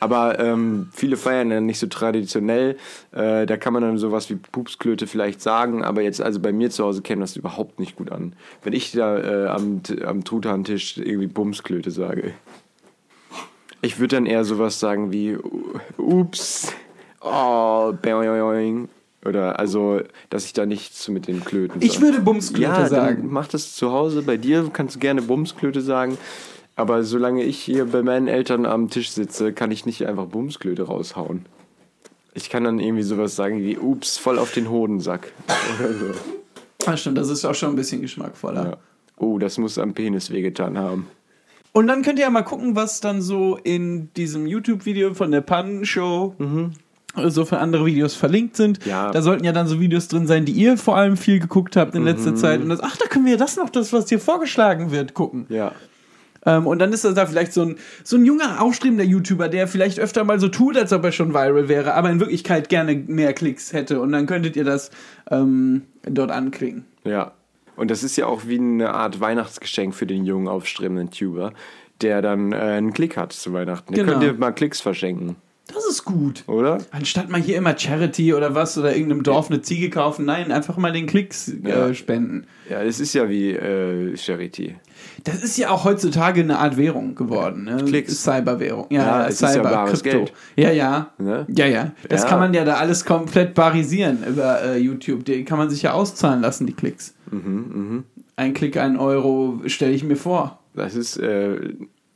Aber 0.00 0.38
ähm, 0.38 0.88
viele 0.92 1.16
feiern 1.16 1.50
ja 1.50 1.60
nicht 1.60 1.78
so 1.78 1.86
traditionell. 1.86 2.76
Äh, 3.12 3.46
da 3.46 3.56
kann 3.56 3.72
man 3.72 3.82
dann 3.82 3.98
sowas 3.98 4.28
wie 4.28 4.36
Pupsklöte 4.36 5.06
vielleicht 5.06 5.40
sagen, 5.40 5.82
aber 5.82 6.02
jetzt, 6.02 6.20
also 6.20 6.40
bei 6.40 6.52
mir 6.52 6.70
zu 6.70 6.84
Hause 6.84 7.02
käme 7.02 7.22
das 7.22 7.36
überhaupt 7.36 7.80
nicht 7.80 7.96
gut 7.96 8.12
an. 8.12 8.34
Wenn 8.62 8.74
ich 8.74 8.92
da 8.92 9.18
äh, 9.18 9.48
am, 9.48 9.80
am 10.04 10.24
Truthahn-Tisch 10.24 10.98
irgendwie 10.98 11.26
Bumsklöte 11.26 11.90
sage. 11.90 12.34
Ich 13.80 13.98
würde 13.98 14.16
dann 14.16 14.26
eher 14.26 14.44
sowas 14.44 14.78
sagen 14.78 15.12
wie 15.12 15.38
Ups, 15.96 16.72
oh, 17.20 17.92
boing. 17.92 18.88
Oder 19.24 19.58
also, 19.58 20.00
dass 20.30 20.44
ich 20.44 20.52
da 20.52 20.66
nichts 20.66 21.08
mit 21.08 21.26
den 21.26 21.44
Klöten 21.44 21.82
Ich 21.82 21.94
sage. 21.94 22.04
würde 22.06 22.20
Bumsklöte 22.20 22.62
Ja, 22.62 22.86
sagen. 22.88 23.26
mach 23.30 23.48
das 23.48 23.74
zu 23.74 23.90
Hause. 23.90 24.22
Bei 24.22 24.36
dir 24.36 24.68
kannst 24.72 24.96
du 24.96 25.00
gerne 25.00 25.22
Bumsklöte 25.22 25.80
sagen. 25.80 26.16
Aber 26.76 27.02
solange 27.04 27.42
ich 27.42 27.58
hier 27.58 27.86
bei 27.86 28.02
meinen 28.02 28.28
Eltern 28.28 28.66
am 28.66 28.90
Tisch 28.90 29.10
sitze, 29.10 29.52
kann 29.52 29.70
ich 29.70 29.86
nicht 29.86 30.06
einfach 30.06 30.26
Bumsklöte 30.26 30.82
raushauen. 30.84 31.46
Ich 32.34 32.50
kann 32.50 32.64
dann 32.64 32.78
irgendwie 32.78 33.02
sowas 33.02 33.34
sagen 33.34 33.60
wie, 33.62 33.78
ups, 33.78 34.18
voll 34.18 34.38
auf 34.38 34.52
den 34.52 34.68
Hodensack. 34.70 35.32
Oder 35.80 35.92
so. 35.94 36.06
Ah, 36.84 36.96
stimmt, 36.96 37.16
das 37.18 37.30
ist 37.30 37.44
auch 37.46 37.54
schon 37.54 37.70
ein 37.70 37.76
bisschen 37.76 38.02
geschmackvoller. 38.02 38.64
Ja. 38.64 38.76
Oh, 39.16 39.38
das 39.38 39.56
muss 39.56 39.78
am 39.78 39.94
Penis 39.94 40.30
wehgetan 40.30 40.76
haben. 40.76 41.06
Und 41.72 41.86
dann 41.88 42.02
könnt 42.02 42.18
ihr 42.18 42.26
ja 42.26 42.30
mal 42.30 42.42
gucken, 42.42 42.76
was 42.76 43.00
dann 43.00 43.22
so 43.22 43.56
in 43.56 44.12
diesem 44.14 44.46
YouTube-Video 44.46 45.14
von 45.14 45.30
der 45.30 45.40
Pannenshow 45.40 46.34
so 47.28 47.44
für 47.44 47.58
andere 47.58 47.86
Videos 47.86 48.14
verlinkt 48.14 48.56
sind. 48.56 48.84
Ja. 48.84 49.10
Da 49.10 49.22
sollten 49.22 49.44
ja 49.44 49.52
dann 49.52 49.66
so 49.66 49.80
Videos 49.80 50.08
drin 50.08 50.26
sein, 50.26 50.44
die 50.44 50.52
ihr 50.52 50.76
vor 50.76 50.96
allem 50.96 51.16
viel 51.16 51.40
geguckt 51.40 51.76
habt 51.76 51.94
in 51.94 52.04
letzter 52.04 52.34
Zeit. 52.34 52.60
Und 52.60 52.68
das, 52.68 52.80
ach, 52.80 52.96
da 52.96 53.06
können 53.06 53.26
wir 53.26 53.36
das 53.36 53.56
noch, 53.56 53.70
das, 53.70 53.92
was 53.92 54.08
hier 54.08 54.20
vorgeschlagen 54.20 54.90
wird, 54.90 55.14
gucken. 55.14 55.46
Ja. 55.48 55.72
Ähm, 56.44 56.66
und 56.66 56.78
dann 56.78 56.92
ist 56.92 57.04
das 57.04 57.14
da 57.14 57.26
vielleicht 57.26 57.52
so 57.52 57.62
ein, 57.62 57.76
so 58.04 58.16
ein 58.16 58.24
junger, 58.24 58.62
aufstrebender 58.62 59.04
YouTuber, 59.04 59.48
der 59.48 59.66
vielleicht 59.66 59.98
öfter 59.98 60.22
mal 60.24 60.38
so 60.38 60.48
tut, 60.48 60.76
als 60.76 60.92
ob 60.92 61.04
er 61.04 61.12
schon 61.12 61.34
viral 61.34 61.68
wäre, 61.68 61.94
aber 61.94 62.08
in 62.10 62.20
Wirklichkeit 62.20 62.68
gerne 62.68 62.94
mehr 62.94 63.32
Klicks 63.32 63.72
hätte. 63.72 64.00
Und 64.00 64.12
dann 64.12 64.26
könntet 64.26 64.54
ihr 64.56 64.64
das 64.64 64.90
ähm, 65.30 65.82
dort 66.04 66.30
anklicken. 66.30 66.84
Ja. 67.04 67.32
Und 67.74 67.90
das 67.90 68.02
ist 68.02 68.16
ja 68.16 68.26
auch 68.26 68.42
wie 68.46 68.58
eine 68.58 68.94
Art 68.94 69.20
Weihnachtsgeschenk 69.20 69.94
für 69.94 70.06
den 70.06 70.24
jungen, 70.24 70.48
aufstrebenden 70.48 71.10
Tuber, 71.10 71.52
der 72.00 72.22
dann 72.22 72.52
äh, 72.52 72.56
einen 72.56 72.92
Klick 72.92 73.16
hat 73.16 73.32
zu 73.32 73.52
Weihnachten. 73.52 73.92
Der 73.92 74.04
Genau. 74.04 74.18
könnt 74.18 74.24
ihr 74.32 74.38
mal 74.38 74.52
Klicks 74.52 74.80
verschenken, 74.80 75.36
Das 75.72 75.84
ist 75.84 76.04
gut. 76.04 76.44
oder? 76.46 76.78
Anstatt 76.92 77.28
mal 77.28 77.40
hier 77.40 77.56
immer 77.56 77.76
Charity 77.76 78.32
oder 78.34 78.54
was 78.54 78.78
oder 78.78 78.94
irgendeinem 78.94 79.24
Dorf 79.24 79.50
eine 79.50 79.62
Ziege 79.62 79.90
kaufen, 79.90 80.24
nein, 80.24 80.52
einfach 80.52 80.76
mal 80.76 80.92
den 80.92 81.06
Klicks 81.06 81.52
Ja. 81.64 81.88
äh, 81.88 81.94
spenden. 81.94 82.46
Ja, 82.70 82.82
es 82.82 83.00
ist 83.00 83.12
ja 83.14 83.28
wie 83.28 83.50
äh, 83.50 84.16
Charity. 84.16 84.76
Das 85.24 85.42
ist 85.42 85.56
ja 85.58 85.70
auch 85.70 85.84
heutzutage 85.84 86.40
eine 86.40 86.58
Art 86.58 86.76
Währung 86.76 87.14
geworden. 87.16 87.64
Ne? 87.64 87.78
Klicks. 87.84 88.22
Cyberwährung. 88.22 88.86
Ja, 88.90 88.98
Ja, 89.02 89.06
ja, 89.22 89.24
ist 89.26 89.40
ja 89.42 89.48
Cyber, 89.48 89.70
bares 89.70 90.02
Krypto. 90.04 90.32
Ja, 90.56 90.70
ja. 90.70 91.10
Ne? 91.18 91.46
Ja, 91.48 91.66
ja. 91.66 91.92
Das 92.08 92.22
Ja. 92.22 92.28
kann 92.28 92.38
man 92.38 92.54
ja 92.54 92.64
da 92.64 92.74
alles 92.76 93.04
komplett 93.04 93.54
barisieren 93.54 94.18
über 94.26 94.62
äh, 94.62 94.78
YouTube. 94.78 95.24
Die 95.24 95.44
kann 95.44 95.58
man 95.58 95.68
sich 95.68 95.82
ja 95.82 95.92
auszahlen 95.92 96.42
lassen, 96.42 96.66
die 96.66 96.74
Klicks. 96.74 97.14
Mhm, 97.30 98.04
Ein 98.36 98.54
Klick, 98.54 98.76
ein 98.76 98.96
Euro, 98.96 99.60
stelle 99.66 99.92
ich 99.92 100.04
mir 100.04 100.16
vor. 100.16 100.60
Das 100.74 100.94
ist, 100.94 101.16
äh, 101.16 101.56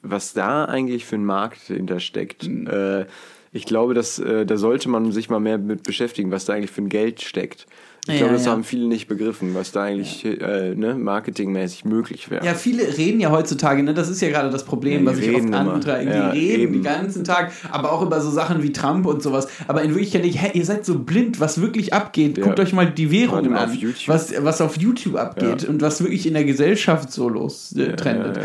was 0.02 0.34
da 0.34 0.66
eigentlich 0.66 1.04
für 1.04 1.16
ein 1.16 1.24
Markt 1.24 1.62
hintersteckt. 1.62 2.46
Mhm. 2.48 2.66
Äh, 2.68 3.06
ich 3.52 3.64
glaube, 3.64 3.94
dass, 3.94 4.18
äh, 4.18 4.46
da 4.46 4.56
sollte 4.56 4.88
man 4.88 5.10
sich 5.12 5.28
mal 5.30 5.40
mehr 5.40 5.58
mit 5.58 5.82
beschäftigen, 5.82 6.30
was 6.30 6.44
da 6.44 6.52
eigentlich 6.54 6.70
für 6.70 6.82
ein 6.82 6.88
Geld 6.88 7.20
steckt. 7.22 7.66
Ich 8.06 8.14
Ja, 8.14 8.20
glaube, 8.20 8.32
das 8.32 8.46
ja. 8.46 8.52
haben 8.52 8.64
viele 8.64 8.86
nicht 8.86 9.08
begriffen, 9.08 9.54
was 9.54 9.72
da 9.72 9.82
eigentlich 9.82 10.24
äh, 10.24 10.74
ne, 10.74 10.94
marketingmäßig 10.94 11.84
möglich 11.84 12.30
wäre. 12.30 12.44
Ja, 12.46 12.54
viele 12.54 12.96
reden 12.96 13.20
ja 13.20 13.30
heutzutage, 13.30 13.82
ne? 13.82 13.92
das 13.92 14.08
ist 14.08 14.22
ja 14.22 14.28
gerade 14.30 14.48
das 14.50 14.64
Problem, 14.64 15.04
Ja, 15.04 15.10
was 15.12 15.18
ich 15.18 15.34
oft 15.34 15.52
antrage. 15.52 16.06
Die 16.06 16.10
Ja, 16.10 16.30
reden 16.30 16.60
eben. 16.62 16.72
den 16.74 16.82
ganzen 16.82 17.24
Tag, 17.24 17.52
aber 17.70 17.92
auch 17.92 18.00
über 18.02 18.20
so 18.22 18.30
Sachen 18.30 18.62
wie 18.62 18.72
Trump 18.72 19.04
und 19.04 19.22
sowas. 19.22 19.48
Aber 19.68 19.82
in 19.82 19.90
Wirklichkeit 19.90 20.22
nicht, 20.24 20.40
hä, 20.40 20.50
ihr 20.54 20.64
seid 20.64 20.86
so 20.86 20.98
blind, 21.00 21.40
was 21.40 21.60
wirklich 21.60 21.92
abgeht. 21.92 22.38
Ja. 22.38 22.44
Guckt 22.44 22.58
euch 22.60 22.72
mal 22.72 22.90
die 22.90 23.10
Währungen 23.10 23.52
an. 23.54 23.76
Was, 24.06 24.32
was 24.44 24.60
auf 24.62 24.78
YouTube 24.78 25.16
abgeht 25.16 25.62
Ja. 25.64 25.68
und 25.68 25.82
was 25.82 26.00
wirklich 26.00 26.26
in 26.26 26.32
der 26.32 26.44
Gesellschaft 26.44 27.12
so 27.12 27.28
los 27.28 27.72
äh, 27.76 27.96
trendet. 27.96 28.38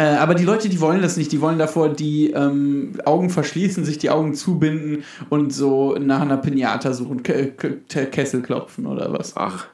Äh, 0.00 0.16
aber 0.16 0.34
die 0.34 0.44
Leute, 0.44 0.70
die 0.70 0.80
wollen 0.80 1.02
das 1.02 1.18
nicht. 1.18 1.30
Die 1.30 1.42
wollen 1.42 1.58
davor 1.58 1.90
die 1.90 2.30
ähm, 2.30 2.92
Augen 3.04 3.28
verschließen, 3.28 3.84
sich 3.84 3.98
die 3.98 4.08
Augen 4.08 4.32
zubinden 4.32 5.04
und 5.28 5.52
so 5.52 5.94
nach 6.00 6.22
einer 6.22 6.38
Pinata 6.38 6.94
suchen, 6.94 7.22
Ke 7.22 7.52
Ke 7.52 8.06
Kessel 8.06 8.40
klopfen 8.40 8.86
oder 8.86 9.12
was. 9.12 9.36
Ach, 9.36 9.66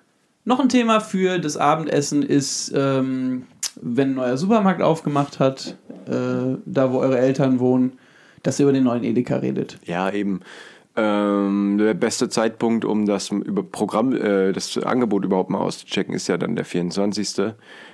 Noch 0.44 0.58
ein 0.58 0.68
Thema 0.68 0.98
für 0.98 1.38
das 1.38 1.56
Abendessen 1.56 2.24
ist, 2.24 2.72
ähm, 2.74 3.44
wenn 3.80 4.10
ein 4.10 4.14
neuer 4.16 4.36
Supermarkt 4.36 4.82
aufgemacht 4.82 5.38
hat, 5.38 5.76
äh, 6.08 6.56
da 6.64 6.92
wo 6.92 6.98
eure 6.98 7.18
Eltern 7.18 7.60
wohnen, 7.60 7.92
dass 8.42 8.58
ihr 8.58 8.64
über 8.64 8.72
den 8.72 8.82
neuen 8.84 9.04
Edeka 9.04 9.36
redet. 9.36 9.78
ja, 9.84 10.10
eben. 10.10 10.40
Ähm, 10.98 11.76
der 11.78 11.92
beste 11.92 12.30
Zeitpunkt, 12.30 12.86
um 12.86 13.04
das 13.04 13.30
über 13.30 13.62
Programm, 13.62 14.12
äh, 14.14 14.52
das 14.52 14.78
Angebot 14.78 15.26
überhaupt 15.26 15.50
mal 15.50 15.58
auszuchecken, 15.58 16.14
ist 16.14 16.26
ja 16.26 16.38
dann 16.38 16.56
der 16.56 16.64
24. 16.64 17.52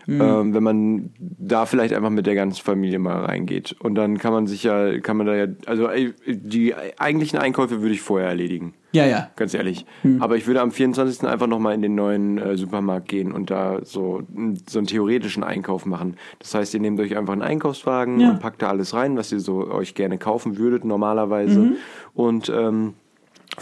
Ähm, 0.08 0.52
wenn 0.52 0.62
man 0.62 1.10
da 1.18 1.64
vielleicht 1.66 1.94
einfach 1.94 2.10
mit 2.10 2.26
der 2.26 2.34
ganzen 2.34 2.62
Familie 2.62 2.98
mal 2.98 3.24
reingeht. 3.24 3.76
Und 3.80 3.94
dann 3.94 4.18
kann 4.18 4.32
man 4.32 4.46
sich 4.48 4.64
ja, 4.64 4.98
kann 4.98 5.16
man 5.16 5.26
da 5.26 5.34
ja, 5.36 5.46
also 5.66 5.88
ey, 5.88 6.12
die 6.26 6.74
eigentlichen 6.98 7.38
Einkäufe 7.38 7.80
würde 7.82 7.94
ich 7.94 8.00
vorher 8.02 8.28
erledigen. 8.28 8.74
Ja, 8.94 9.06
ja. 9.06 9.30
Ganz 9.36 9.54
ehrlich. 9.54 9.86
Aber 10.18 10.36
ich 10.36 10.46
würde 10.46 10.60
am 10.60 10.70
24. 10.70 11.26
einfach 11.26 11.46
nochmal 11.46 11.74
in 11.74 11.80
den 11.82 11.94
neuen 11.94 12.36
äh, 12.36 12.56
Supermarkt 12.58 13.08
gehen 13.08 13.32
und 13.32 13.50
da 13.50 13.78
so, 13.84 14.22
so 14.68 14.78
einen 14.78 14.86
theoretischen 14.86 15.44
Einkauf 15.44 15.86
machen. 15.86 16.16
Das 16.40 16.54
heißt, 16.54 16.74
ihr 16.74 16.80
nehmt 16.80 17.00
euch 17.00 17.16
einfach 17.16 17.32
einen 17.32 17.40
Einkaufswagen 17.42 18.20
Ja. 18.20 18.30
und 18.32 18.40
packt 18.40 18.60
da 18.60 18.68
alles 18.68 18.92
rein, 18.94 19.16
was 19.16 19.32
ihr 19.32 19.40
so 19.40 19.66
euch 19.70 19.94
gerne 19.94 20.18
kaufen 20.18 20.58
würdet 20.58 20.84
normalerweise. 20.84 21.72
Und 22.12 22.52
ähm, 22.54 22.92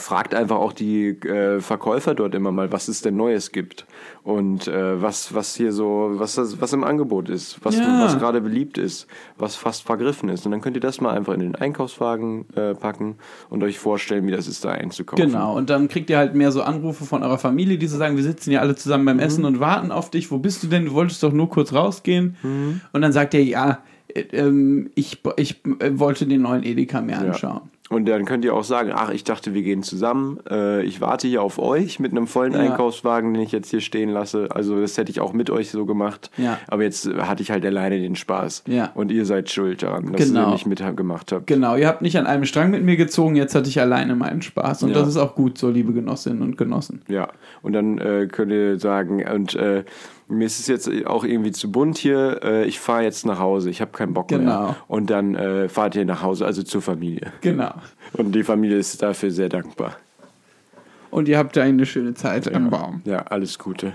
fragt 0.00 0.34
einfach 0.34 0.56
auch 0.56 0.72
die 0.72 1.08
äh, 1.10 1.60
Verkäufer 1.60 2.14
dort 2.14 2.34
immer 2.34 2.50
mal, 2.52 2.72
was 2.72 2.88
es 2.88 3.02
denn 3.02 3.16
Neues 3.16 3.52
gibt 3.52 3.86
und 4.22 4.66
äh, 4.68 5.00
was 5.00 5.34
was 5.34 5.54
hier 5.54 5.72
so 5.72 6.10
was 6.14 6.36
was 6.60 6.72
im 6.72 6.84
Angebot 6.84 7.28
ist, 7.28 7.58
was 7.62 7.76
Ja. 7.76 8.02
was 8.04 8.18
gerade 8.18 8.40
beliebt 8.40 8.78
ist, 8.78 9.06
was 9.38 9.56
fast 9.56 9.82
vergriffen 9.84 10.28
ist 10.28 10.44
und 10.46 10.52
dann 10.52 10.60
könnt 10.60 10.76
ihr 10.76 10.80
das 10.80 11.00
mal 11.00 11.12
einfach 11.16 11.34
in 11.34 11.40
den 11.40 11.54
Einkaufswagen 11.54 12.46
äh, 12.56 12.74
packen 12.74 13.16
und 13.48 13.62
euch 13.62 13.78
vorstellen, 13.78 14.26
wie 14.26 14.32
das 14.32 14.46
ist 14.48 14.64
da 14.64 14.70
einzukaufen. 14.72 15.24
Genau, 15.26 15.56
und 15.56 15.70
dann 15.70 15.88
kriegt 15.88 16.10
ihr 16.10 16.18
halt 16.18 16.34
mehr 16.34 16.52
so 16.52 16.62
Anrufe 16.62 17.04
von 17.04 17.22
eurer 17.22 17.38
Familie, 17.38 17.78
die 17.78 17.86
so 17.86 17.96
sagen, 17.96 18.16
wir 18.16 18.24
sitzen 18.24 18.50
ja 18.50 18.60
alle 18.60 18.74
zusammen 18.76 19.04
Mhm. 19.04 19.06
beim 19.06 19.18
Essen 19.20 19.44
und 19.44 19.60
warten 19.60 19.92
auf 19.92 20.10
dich. 20.10 20.30
Wo 20.30 20.38
bist 20.38 20.62
du 20.62 20.66
denn? 20.66 20.86
Du 20.86 20.92
wolltest 20.92 21.22
doch 21.22 21.32
nur 21.32 21.48
kurz 21.48 21.72
rausgehen. 21.72 22.36
Mhm. 22.42 22.80
Und 22.92 23.02
dann 23.02 23.12
sagt 23.12 23.34
er, 23.34 23.42
ja, 23.42 23.78
äh, 24.08 24.20
ähm, 24.32 24.90
ich, 24.94 25.22
ich 25.36 25.64
äh, 25.80 25.98
wollte 25.98 26.26
den 26.26 26.42
neuen 26.42 26.62
Edeka 26.64 27.00
mir 27.00 27.18
anschauen. 27.18 27.62
Und 27.90 28.06
dann 28.08 28.24
könnt 28.24 28.44
ihr 28.44 28.54
auch 28.54 28.62
sagen, 28.62 28.92
ach, 28.94 29.10
ich 29.10 29.24
dachte, 29.24 29.52
wir 29.52 29.62
gehen 29.62 29.82
zusammen. 29.82 30.38
Äh, 30.48 30.84
ich 30.84 31.00
warte 31.00 31.26
hier 31.26 31.42
auf 31.42 31.58
euch 31.58 31.98
mit 31.98 32.12
einem 32.12 32.28
vollen 32.28 32.52
Ja. 32.52 32.60
Einkaufswagen, 32.60 33.34
den 33.34 33.42
ich 33.42 33.50
jetzt 33.50 33.68
hier 33.70 33.80
stehen 33.80 34.08
lasse. 34.10 34.46
Also 34.50 34.80
das 34.80 34.96
hätte 34.96 35.10
ich 35.10 35.18
auch 35.20 35.32
mit 35.32 35.50
euch 35.50 35.70
so 35.72 35.84
gemacht. 35.86 36.30
Ja. 36.36 36.58
Aber 36.68 36.84
jetzt 36.84 37.06
äh, 37.06 37.14
hatte 37.22 37.42
ich 37.42 37.50
halt 37.50 37.66
alleine 37.66 37.98
den 37.98 38.14
Spaß. 38.14 38.62
Ja. 38.68 38.92
Und 38.94 39.10
ihr 39.10 39.26
seid 39.26 39.50
schuld 39.50 39.82
daran, 39.82 40.12
dass 40.12 40.28
Genau. 40.28 40.46
ihr 40.48 40.52
nicht 40.52 40.66
mitgemacht 40.66 41.32
habt. 41.32 41.48
Genau, 41.48 41.74
ihr 41.74 41.88
habt 41.88 42.00
nicht 42.00 42.16
an 42.16 42.26
einem 42.28 42.44
Strang 42.44 42.70
mit 42.70 42.84
mir 42.84 42.96
gezogen, 42.96 43.34
jetzt 43.34 43.56
hatte 43.56 43.68
ich 43.68 43.80
alleine 43.80 44.14
meinen 44.14 44.40
Spaß. 44.40 44.84
Und 44.84 44.90
Ja. 44.90 44.94
das 45.00 45.08
ist 45.08 45.16
auch 45.16 45.34
gut 45.34 45.58
so, 45.58 45.68
liebe 45.68 45.92
Genossinnen 45.92 46.42
und 46.42 46.56
Genossen. 46.56 47.02
Ja, 47.08 47.26
und 47.60 47.72
dann 47.72 47.98
äh, 47.98 48.28
könnt 48.30 48.52
ihr 48.52 48.78
sagen, 48.78 49.24
und 49.28 49.56
äh, 49.56 49.82
mir 50.30 50.46
ist 50.46 50.60
es 50.60 50.66
jetzt 50.68 50.88
auch 51.06 51.24
irgendwie 51.24 51.52
zu 51.52 51.70
bunt 51.70 51.98
hier, 51.98 52.40
äh, 52.42 52.64
ich 52.64 52.80
fahre 52.80 53.02
jetzt 53.02 53.26
nach 53.26 53.38
Hause, 53.38 53.68
ich 53.70 53.80
habe 53.80 53.90
keinen 53.92 54.14
Bock 54.14 54.28
Genau. 54.28 54.66
mehr. 54.66 54.76
Und 54.88 55.10
dann 55.10 55.34
äh, 55.34 55.68
fahrt 55.68 55.96
ihr 55.96 56.04
nach 56.04 56.22
Hause, 56.22 56.46
also 56.46 56.62
zur 56.62 56.80
Familie. 56.82 57.32
Genau. 57.40 57.74
Und 58.14 58.32
die 58.32 58.42
Familie 58.44 58.78
ist 58.78 59.02
dafür 59.02 59.30
sehr 59.30 59.48
dankbar. 59.48 59.96
Und 61.10 61.28
ihr 61.28 61.38
habt 61.38 61.56
da 61.56 61.62
eine 61.62 61.86
schöne 61.86 62.14
Zeit 62.14 62.46
im 62.46 62.70
Baum. 62.70 63.02
Ja, 63.04 63.18
alles 63.22 63.58
Gute. 63.58 63.92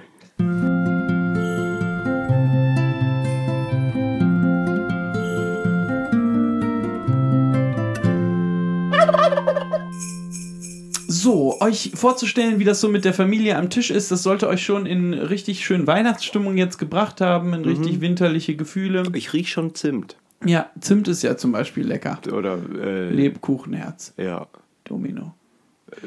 Euch 11.65 11.91
vorzustellen, 11.95 12.59
wie 12.59 12.63
das 12.63 12.79
so 12.81 12.89
mit 12.89 13.05
der 13.05 13.13
Familie 13.13 13.57
am 13.57 13.69
Tisch 13.69 13.91
ist, 13.91 14.11
das 14.11 14.23
sollte 14.23 14.47
euch 14.47 14.63
schon 14.63 14.85
in 14.85 15.13
richtig 15.13 15.65
schön 15.65 15.87
Weihnachtsstimmung 15.87 16.57
jetzt 16.57 16.77
gebracht 16.77 17.21
haben, 17.21 17.53
in 17.53 17.61
Mhm. 17.61 17.67
richtig 17.67 18.01
winterliche 18.01 18.55
Gefühle. 18.55 19.03
Ich 19.13 19.33
riech 19.33 19.49
schon 19.51 19.75
Zimt. 19.75 20.15
Ja, 20.45 20.69
Zimt 20.79 21.07
ist 21.07 21.23
ja 21.23 21.37
zum 21.37 21.51
Beispiel 21.51 21.85
lecker. 21.87 22.19
Oder, 22.31 22.57
äh, 22.81 23.09
Lebkuchenherz. 23.09 24.13
ja, 24.17 24.47
Domino. 24.83 25.33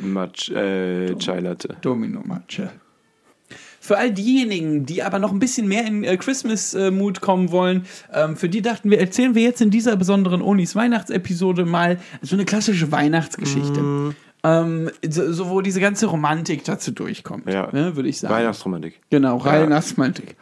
Match, 0.00 0.50
äh, 0.50 1.14
Chai 1.16 1.40
Latte. 1.40 1.76
Domino 1.80 2.20
Matsche. 2.24 2.70
Für 3.80 3.96
all 3.96 4.12
diejenigen, 4.12 4.84
die 4.84 5.02
aber 5.02 5.18
noch 5.18 5.32
ein 5.32 5.38
bisschen 5.38 5.66
mehr 5.66 5.86
in 5.86 6.04
äh, 6.04 6.16
Christmas-Mood 6.18 7.20
kommen 7.22 7.50
wollen, 7.52 7.86
ähm, 8.12 8.36
für 8.36 8.48
die 8.50 8.60
dachten 8.60 8.90
wir, 8.90 9.00
erzählen 9.00 9.34
wir 9.34 9.42
jetzt 9.42 9.62
in 9.62 9.70
dieser 9.70 9.96
besonderen 9.96 10.42
Onis 10.42 10.76
Weihnachtsepisode 10.76 11.64
mal 11.64 11.98
so 12.20 12.36
eine 12.36 12.44
klassische 12.44 12.92
Weihnachtsgeschichte. 12.92 13.80
Mhm. 13.80 14.14
Ähm, 14.44 14.90
so, 15.08 15.32
so, 15.32 15.50
wo 15.50 15.60
diese 15.60 15.80
ganze 15.80 16.06
Romantik 16.06 16.64
dazu 16.64 16.92
durchkommt, 16.92 17.50
Ja. 17.52 17.68
ne, 17.72 17.96
würde 17.96 18.08
ich 18.08 18.20
sagen. 18.20 18.34
Weihnachtsromantik. 18.34 19.00
Genau, 19.10 19.44
Weihnachtsromantik. 19.44 20.36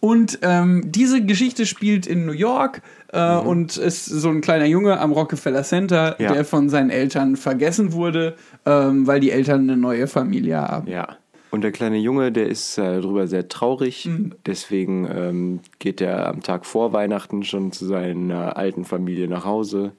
Und 0.00 0.40
ähm, 0.42 0.82
diese 0.86 1.24
Geschichte 1.24 1.64
spielt 1.64 2.06
in 2.08 2.26
New 2.26 2.32
York 2.32 2.82
äh, 3.12 3.36
und 3.36 3.76
ist 3.76 4.04
so 4.06 4.28
ein 4.30 4.40
kleiner 4.40 4.66
Junge 4.66 4.98
am 4.98 5.12
Rockefeller 5.12 5.62
Center, 5.62 6.16
Ja. 6.20 6.32
der 6.32 6.44
von 6.44 6.68
seinen 6.68 6.90
Eltern 6.90 7.36
vergessen 7.36 7.92
wurde, 7.92 8.34
ähm, 8.66 9.06
weil 9.06 9.20
die 9.20 9.30
Eltern 9.30 9.60
eine 9.62 9.76
neue 9.76 10.08
Familie 10.08 10.58
haben. 10.58 10.88
Ja. 10.90 11.16
Und 11.52 11.60
der 11.60 11.70
kleine 11.70 11.98
Junge, 11.98 12.32
der 12.32 12.48
ist 12.48 12.78
äh, 12.78 13.00
darüber 13.00 13.26
sehr 13.28 13.46
traurig. 13.48 14.06
Mhm. 14.06 14.34
Deswegen 14.46 15.06
ähm, 15.08 15.60
geht 15.78 16.00
er 16.00 16.26
am 16.26 16.40
Tag 16.42 16.66
vor 16.66 16.92
Weihnachten 16.92 17.44
schon 17.44 17.72
zu 17.72 17.84
seiner 17.86 18.56
alten 18.56 18.84
Familie 18.84 19.28
nach 19.28 19.44
Hause 19.44 19.92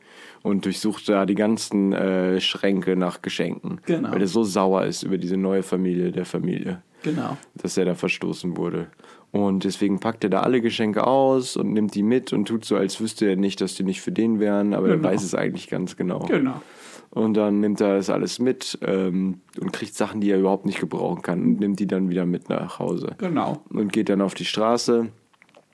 und 0.44 0.66
durchsucht 0.66 1.10
da 1.10 1.26
die 1.26 1.36
ganzen 1.36 1.94
äh, 1.94 2.40
Schränke 2.40 2.96
nach 2.96 3.22
Geschenken. 3.22 3.80
Genau. 3.86 4.12
Weil 4.12 4.22
er 4.22 4.28
so 4.28 4.44
sauer 4.44 4.86
ist 4.86 5.02
über 5.04 5.18
diese 5.18 5.38
neue 5.38 5.64
Familie 5.64 6.12
der 6.12 6.26
Familie, 6.26 6.84
Genau. 7.02 7.38
dass 7.56 7.78
er 7.78 7.86
da 7.86 7.96
verstoßen 7.96 8.56
wurde. 8.58 8.88
Und 9.32 9.64
deswegen 9.64 10.00
packt 10.00 10.24
er 10.24 10.30
da 10.30 10.42
alle 10.42 10.62
Geschenke 10.62 11.08
aus 11.08 11.58
und 11.58 11.74
nimmt 11.74 11.96
die 11.96 12.04
mit 12.04 12.34
und 12.34 12.46
tut 12.48 12.66
so, 12.66 12.76
als 12.76 13.00
wüsste 13.02 13.26
er 13.26 13.36
nicht, 13.36 13.62
dass 13.62 13.74
die 13.74 13.84
nicht 13.84 14.02
für 14.02 14.12
den 14.12 14.40
wären, 14.40 14.74
aber 14.76 14.90
Genau. 14.90 15.08
er 15.08 15.14
weiß 15.14 15.24
es 15.24 15.34
eigentlich 15.34 15.70
ganz 15.70 15.98
genau. 15.98 16.20
Genau. 16.20 16.62
Und 17.10 17.36
dann 17.36 17.60
nimmt 17.60 17.80
er 17.80 17.96
das 17.98 18.10
alles 18.10 18.40
mit 18.40 18.78
ähm, 18.82 19.42
und 19.62 19.72
kriegt 19.72 19.96
Sachen, 19.96 20.20
die 20.22 20.30
er 20.32 20.40
überhaupt 20.40 20.66
nicht 20.66 20.80
gebrauchen 20.80 21.22
kann 21.22 21.42
und 21.42 21.60
nimmt 21.60 21.80
die 21.80 21.88
dann 21.88 22.10
wieder 22.10 22.26
mit 22.26 22.50
nach 22.50 22.80
Hause. 22.80 23.16
Genau. 23.20 23.62
Und 23.70 23.94
geht 23.94 24.10
dann 24.10 24.22
auf 24.22 24.34
die 24.34 24.46
Straße 24.46 25.08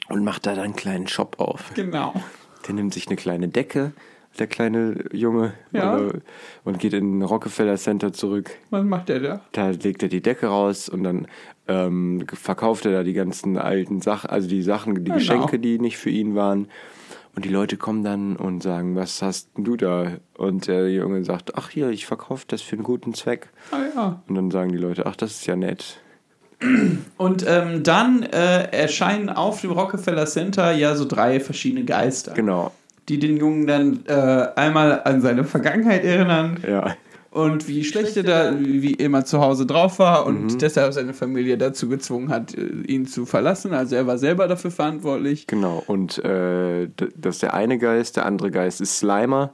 und 0.10 0.24
macht 0.24 0.46
da 0.46 0.56
dann 0.56 0.66
einen 0.66 0.76
kleinen 0.76 1.08
Shop 1.08 1.36
auf. 1.40 1.72
Genau. 1.76 2.14
Der 2.68 2.74
nimmt 2.76 2.94
sich 2.94 3.08
eine 3.08 3.16
kleine 3.16 3.48
Decke, 3.48 3.94
der 4.40 4.48
kleine 4.48 4.96
Junge, 5.12 5.54
Ja. 5.72 5.98
äh, 6.00 6.14
und 6.64 6.80
geht 6.80 6.94
in 6.94 7.20
den 7.20 7.22
Rockefeller 7.24 7.76
Center 7.78 8.14
zurück. 8.14 8.52
Was 8.70 8.84
macht 8.84 9.10
der 9.10 9.20
da? 9.20 9.42
Da 9.52 9.70
legt 9.70 10.02
er 10.04 10.10
die 10.10 10.22
Decke 10.22 10.48
raus 10.48 10.90
und 10.90 11.04
dann 11.04 11.28
ähm, 11.68 12.26
verkauft 12.34 12.86
er 12.86 12.92
da 12.92 13.04
die 13.04 13.14
ganzen 13.14 13.58
alten 13.58 14.02
Sachen, 14.02 14.30
also 14.30 14.48
die 14.48 14.62
Sachen, 14.64 14.96
die 14.96 15.04
Genau. 15.04 15.16
Geschenke, 15.16 15.60
die 15.60 15.78
nicht 15.80 15.98
für 15.98 16.10
ihn 16.10 16.36
waren. 16.36 16.68
Und 17.36 17.46
die 17.46 17.50
Leute 17.50 17.78
kommen 17.78 18.04
dann 18.04 18.36
und 18.36 18.64
sagen, 18.64 18.96
was 18.96 19.22
hast 19.22 19.50
denn 19.56 19.64
du 19.64 19.78
da? 19.78 20.14
Und 20.36 20.68
der 20.68 20.90
Junge 20.92 21.24
sagt, 21.24 21.56
ach 21.58 21.70
hier, 21.70 21.90
ich 21.90 22.06
verkaufe 22.08 22.44
das 22.48 22.62
für 22.62 22.76
einen 22.76 22.84
guten 22.84 23.14
Zweck. 23.14 23.50
Ah 23.72 23.78
ja. 23.96 24.24
Und 24.28 24.36
dann 24.36 24.52
sagen 24.52 24.72
die 24.72 24.78
Leute, 24.80 25.06
ach, 25.06 25.16
das 25.16 25.32
ist 25.32 25.46
ja 25.46 25.56
nett. 25.56 26.02
Und 27.18 27.46
ähm, 27.48 27.84
dann 27.84 28.24
äh, 28.24 28.64
erscheinen 28.72 29.30
auf 29.30 29.62
dem 29.62 29.72
Rockefeller 29.72 30.26
Center 30.26 30.72
ja 30.74 30.96
so 30.96 31.06
drei 31.06 31.40
verschiedene 31.40 31.86
Geister, 31.86 32.34
Genau, 32.34 32.72
die 33.10 33.20
den 33.20 33.38
Jungen 33.38 33.68
dann 33.68 34.00
äh, 34.08 34.48
einmal 34.56 35.02
an 35.04 35.22
seine 35.22 35.44
Vergangenheit 35.44 36.04
erinnern 36.06 36.60
ja. 36.68 36.96
und 37.32 37.68
wie 37.68 37.84
schlecht 37.84 38.16
er 38.18 38.24
da 38.24 38.54
wie 38.60 38.94
immer 38.94 39.26
zu 39.26 39.42
Hause 39.42 39.66
drauf 39.66 40.00
war 40.00 40.26
und 40.26 40.44
Mhm. 40.54 40.58
deshalb 40.60 40.94
seine 40.94 41.14
Familie 41.14 41.58
dazu 41.58 41.90
gezwungen 41.90 42.30
hat, 42.30 42.56
äh, 42.56 42.62
ihn 42.88 43.06
zu 43.08 43.26
verlassen. 43.26 43.74
Also 43.74 43.96
er 43.96 44.08
war 44.08 44.18
selber 44.18 44.48
dafür 44.48 44.72
verantwortlich. 44.72 45.48
Genau, 45.48 45.84
und 45.88 46.24
äh, 46.24 46.88
das 47.16 47.36
ist 47.36 47.42
der 47.44 47.54
eine 47.54 47.78
Geist, 47.78 48.16
der 48.18 48.26
andere 48.26 48.52
Geist 48.52 48.80
ist 48.80 49.00
Slimer 49.00 49.52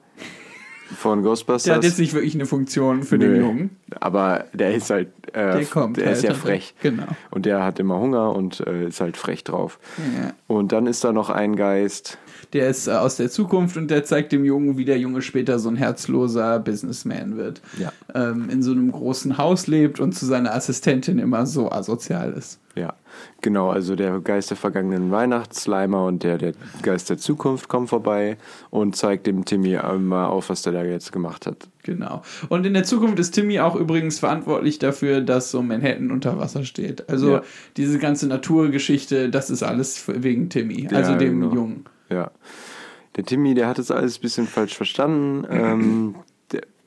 von 0.98 1.24
Ghostbusters. 1.24 1.64
Der 1.64 1.76
hat 1.76 1.84
jetzt 1.84 2.00
nicht 2.00 2.14
wirklich 2.14 2.36
eine 2.36 2.46
Funktion 2.46 3.04
für 3.04 3.18
den 3.18 3.32
Nö. 3.34 3.40
Jungen. 3.40 3.70
Aber 4.00 4.46
der 4.54 4.76
ist 4.76 4.90
halt, 4.90 5.08
äh, 5.34 5.58
Der 5.58 5.66
kommt 5.66 5.98
der 5.98 6.12
ist 6.12 6.24
ja 6.24 6.30
halt. 6.32 6.40
frech. 6.40 6.76
Genau. 6.82 7.08
Und 7.32 7.46
der 7.46 7.64
hat 7.64 7.80
immer 7.80 8.00
Hunger 8.00 8.36
und 8.36 8.60
äh, 8.62 8.88
ist 8.88 9.02
halt 9.02 9.18
frech 9.18 9.44
drauf. 9.44 9.80
Ja. 9.98 10.34
Und 10.48 10.72
dann 10.72 10.88
ist 10.88 11.04
da 11.04 11.12
noch 11.12 11.30
ein 11.30 11.56
Geist, 11.56 12.18
Der 12.54 12.70
ist 12.70 12.88
äh, 12.88 12.92
aus 12.92 13.18
der 13.18 13.30
Zukunft 13.30 13.78
und 13.78 13.90
der 13.90 14.04
zeigt 14.04 14.32
dem 14.32 14.46
Jungen, 14.46 14.78
wie 14.78 14.86
der 14.86 15.00
Junge 15.00 15.22
später 15.22 15.60
so 15.60 15.70
ein 15.70 15.76
herzloser 15.76 16.60
Businessman 16.60 17.38
wird. 17.38 17.62
Ja. 17.80 17.92
Ähm, 18.14 18.50
in 18.50 18.62
so 18.64 18.72
einem 18.72 18.92
großen 18.92 19.38
Haus 19.38 19.68
lebt 19.68 20.00
und 20.00 20.14
zu 20.14 20.26
seiner 20.26 20.54
Assistentin 20.54 21.20
immer 21.20 21.46
so 21.46 21.72
asozial 21.72 22.34
ist. 22.34 22.60
ja, 22.76 22.94
genau, 23.42 23.70
also 23.70 23.96
der 23.96 24.20
Geist 24.20 24.50
der 24.50 24.58
vergangenen 24.58 25.12
Weihnachtsslimer 25.12 26.06
und 26.06 26.24
der, 26.24 26.38
der 26.38 26.54
Geist 26.82 27.10
der 27.10 27.18
Zukunft 27.18 27.68
kommt 27.68 27.90
vorbei 27.90 28.38
und 28.70 28.96
zeigt 28.96 29.28
dem 29.28 29.46
Timmy 29.46 29.78
mal 30.00 30.26
auf, 30.28 30.50
was 30.50 30.62
der 30.62 30.74
da 30.74 30.84
jetzt 30.84 31.12
gemacht 31.12 31.46
hat. 31.46 31.70
Genau. 31.84 32.22
Und 32.50 32.66
in 32.66 32.74
der 32.74 32.84
Zukunft 32.84 33.20
ist 33.20 33.32
Timmy 33.32 33.60
auch 33.60 33.76
übrigens 33.76 34.20
verantwortlich 34.20 34.80
dafür, 34.80 35.22
dass 35.22 35.52
so 35.52 35.62
Manhattan 35.62 36.12
unter 36.12 36.38
Wasser 36.40 36.64
steht. 36.64 37.08
Also 37.10 37.32
Ja. 37.34 37.42
diese 37.78 38.00
ganze 38.00 38.28
Naturgeschichte, 38.28 39.30
das 39.30 39.50
ist 39.50 39.64
alles 39.64 40.04
wegen 40.08 40.50
Timmy, 40.50 40.88
also 40.92 41.12
Ja, 41.12 41.18
dem 41.18 41.42
genau. 41.42 41.54
Jungen. 41.54 41.86
Ja. 42.10 42.32
Der 43.16 43.24
Timmy, 43.24 43.54
der 43.54 43.68
hat 43.68 43.78
das 43.78 43.92
alles 43.92 44.18
ein 44.18 44.22
bisschen 44.22 44.48
falsch 44.48 44.76
verstanden. 44.76 45.46
Ähm, 45.50 46.16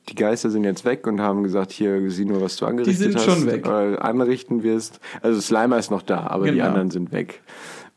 die 0.09 0.15
Geister 0.15 0.49
sind 0.49 0.63
jetzt 0.63 0.85
weg 0.85 1.05
und 1.07 1.21
haben 1.21 1.43
gesagt, 1.43 1.71
hier, 1.71 2.09
sieh 2.11 2.25
nur, 2.25 2.41
was 2.41 2.55
du 2.57 2.65
angerichtet 2.65 2.97
sind 3.13 3.15
hast. 3.15 3.25
schon 3.25 3.45
weg. 3.45 3.67
Anrichten 3.67 4.63
wirst. 4.63 4.99
Also 5.21 5.39
Slimer 5.39 5.77
ist 5.77 5.91
noch 5.91 6.01
da, 6.01 6.27
aber 6.27 6.45
die 6.45 6.53
Genau. 6.53 6.65
anderen 6.67 6.91
sind 6.91 7.11
weg. 7.11 7.41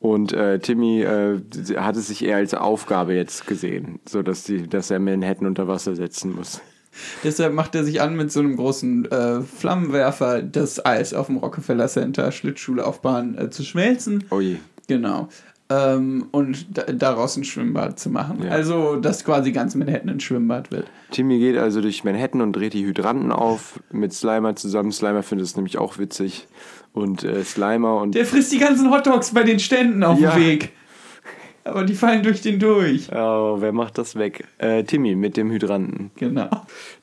Und 0.01 0.33
äh, 0.33 0.59
Timmy 0.59 1.03
äh, 1.03 1.41
hat 1.77 1.97
es 1.97 2.09
sich 2.09 2.25
eher 2.25 2.37
als 2.37 2.55
Aufgabe 2.55 3.15
jetzt 3.15 3.47
gesehen, 3.47 4.01
so 4.09 4.23
dass, 4.23 4.43
die, 4.45 4.69
dass 4.69 4.91
er 4.91 4.99
Manhattan 4.99 5.47
unter 5.47 5.69
Wasser 5.69 5.95
setzen 5.95 6.35
muss. 6.35 6.61
Deshalb 7.25 7.55
macht 7.55 7.75
er 7.75 7.85
sich 7.85 8.03
an, 8.03 8.17
mit 8.17 8.31
so 8.31 8.41
einem 8.41 8.57
großen 8.57 9.11
äh, 9.11 9.41
Flammenwerfer 9.43 10.43
das 10.43 10.85
Eis 10.85 11.15
auf 11.15 11.27
dem 11.27 11.37
Rockefeller 11.39 11.87
Center 11.89 12.31
Schlittschuhlaufbahn 12.33 13.39
äh, 13.39 13.51
zu 13.51 13.63
schmelzen. 13.63 14.25
Oh 14.31 14.41
je. 14.41 14.57
Genau. 14.89 15.29
Ähm, 15.73 16.27
und 16.33 16.67
da, 16.77 16.83
daraus 16.83 17.37
ein 17.37 17.45
Schwimmbad 17.45 17.99
zu 17.99 18.11
machen. 18.11 18.43
Ja. 18.45 18.51
Also, 18.51 18.97
dass 18.97 19.25
quasi 19.25 19.53
ganz 19.53 19.75
Manhattan 19.75 20.11
ein 20.11 20.21
Schwimmbad 20.21 20.71
wird. 20.71 20.87
Timmy 21.11 21.39
geht 21.39 21.57
also 21.57 21.81
durch 21.81 22.05
Manhattan 22.05 22.41
und 22.41 22.53
dreht 22.55 22.75
die 22.75 22.85
Hydranten 22.85 23.33
auf 23.33 23.81
mit 23.91 24.13
Slimer 24.13 24.57
zusammen. 24.57 24.93
Slimer 24.93 25.23
findet 25.23 25.47
es 25.47 25.57
nämlich 25.57 25.79
auch 25.79 25.99
witzig. 25.99 26.47
Und 26.93 27.25
äh, 27.25 27.43
Slimer 27.45 27.97
und 28.03 28.15
Der 28.15 28.27
frisst 28.27 28.53
die 28.53 28.59
ganzen 28.59 28.91
Hotdogs 28.91 29.33
bei 29.33 29.45
den 29.45 29.59
Ständen 29.61 30.03
auf 30.05 30.19
Ja. 30.21 30.33
dem 30.33 30.43
Weg. 30.43 30.73
Aber 31.65 31.85
die 31.85 31.95
fallen 31.95 32.25
durch 32.25 32.41
den 32.43 32.59
durch. 32.59 33.09
Oh, 33.15 33.59
wer 33.61 33.71
macht 33.73 33.97
das 33.97 34.17
weg? 34.17 34.45
Äh, 34.59 34.83
Timmy 34.83 35.15
mit 35.15 35.37
dem 35.37 35.49
Hydranten. 35.53 36.11
Genau. 36.17 36.51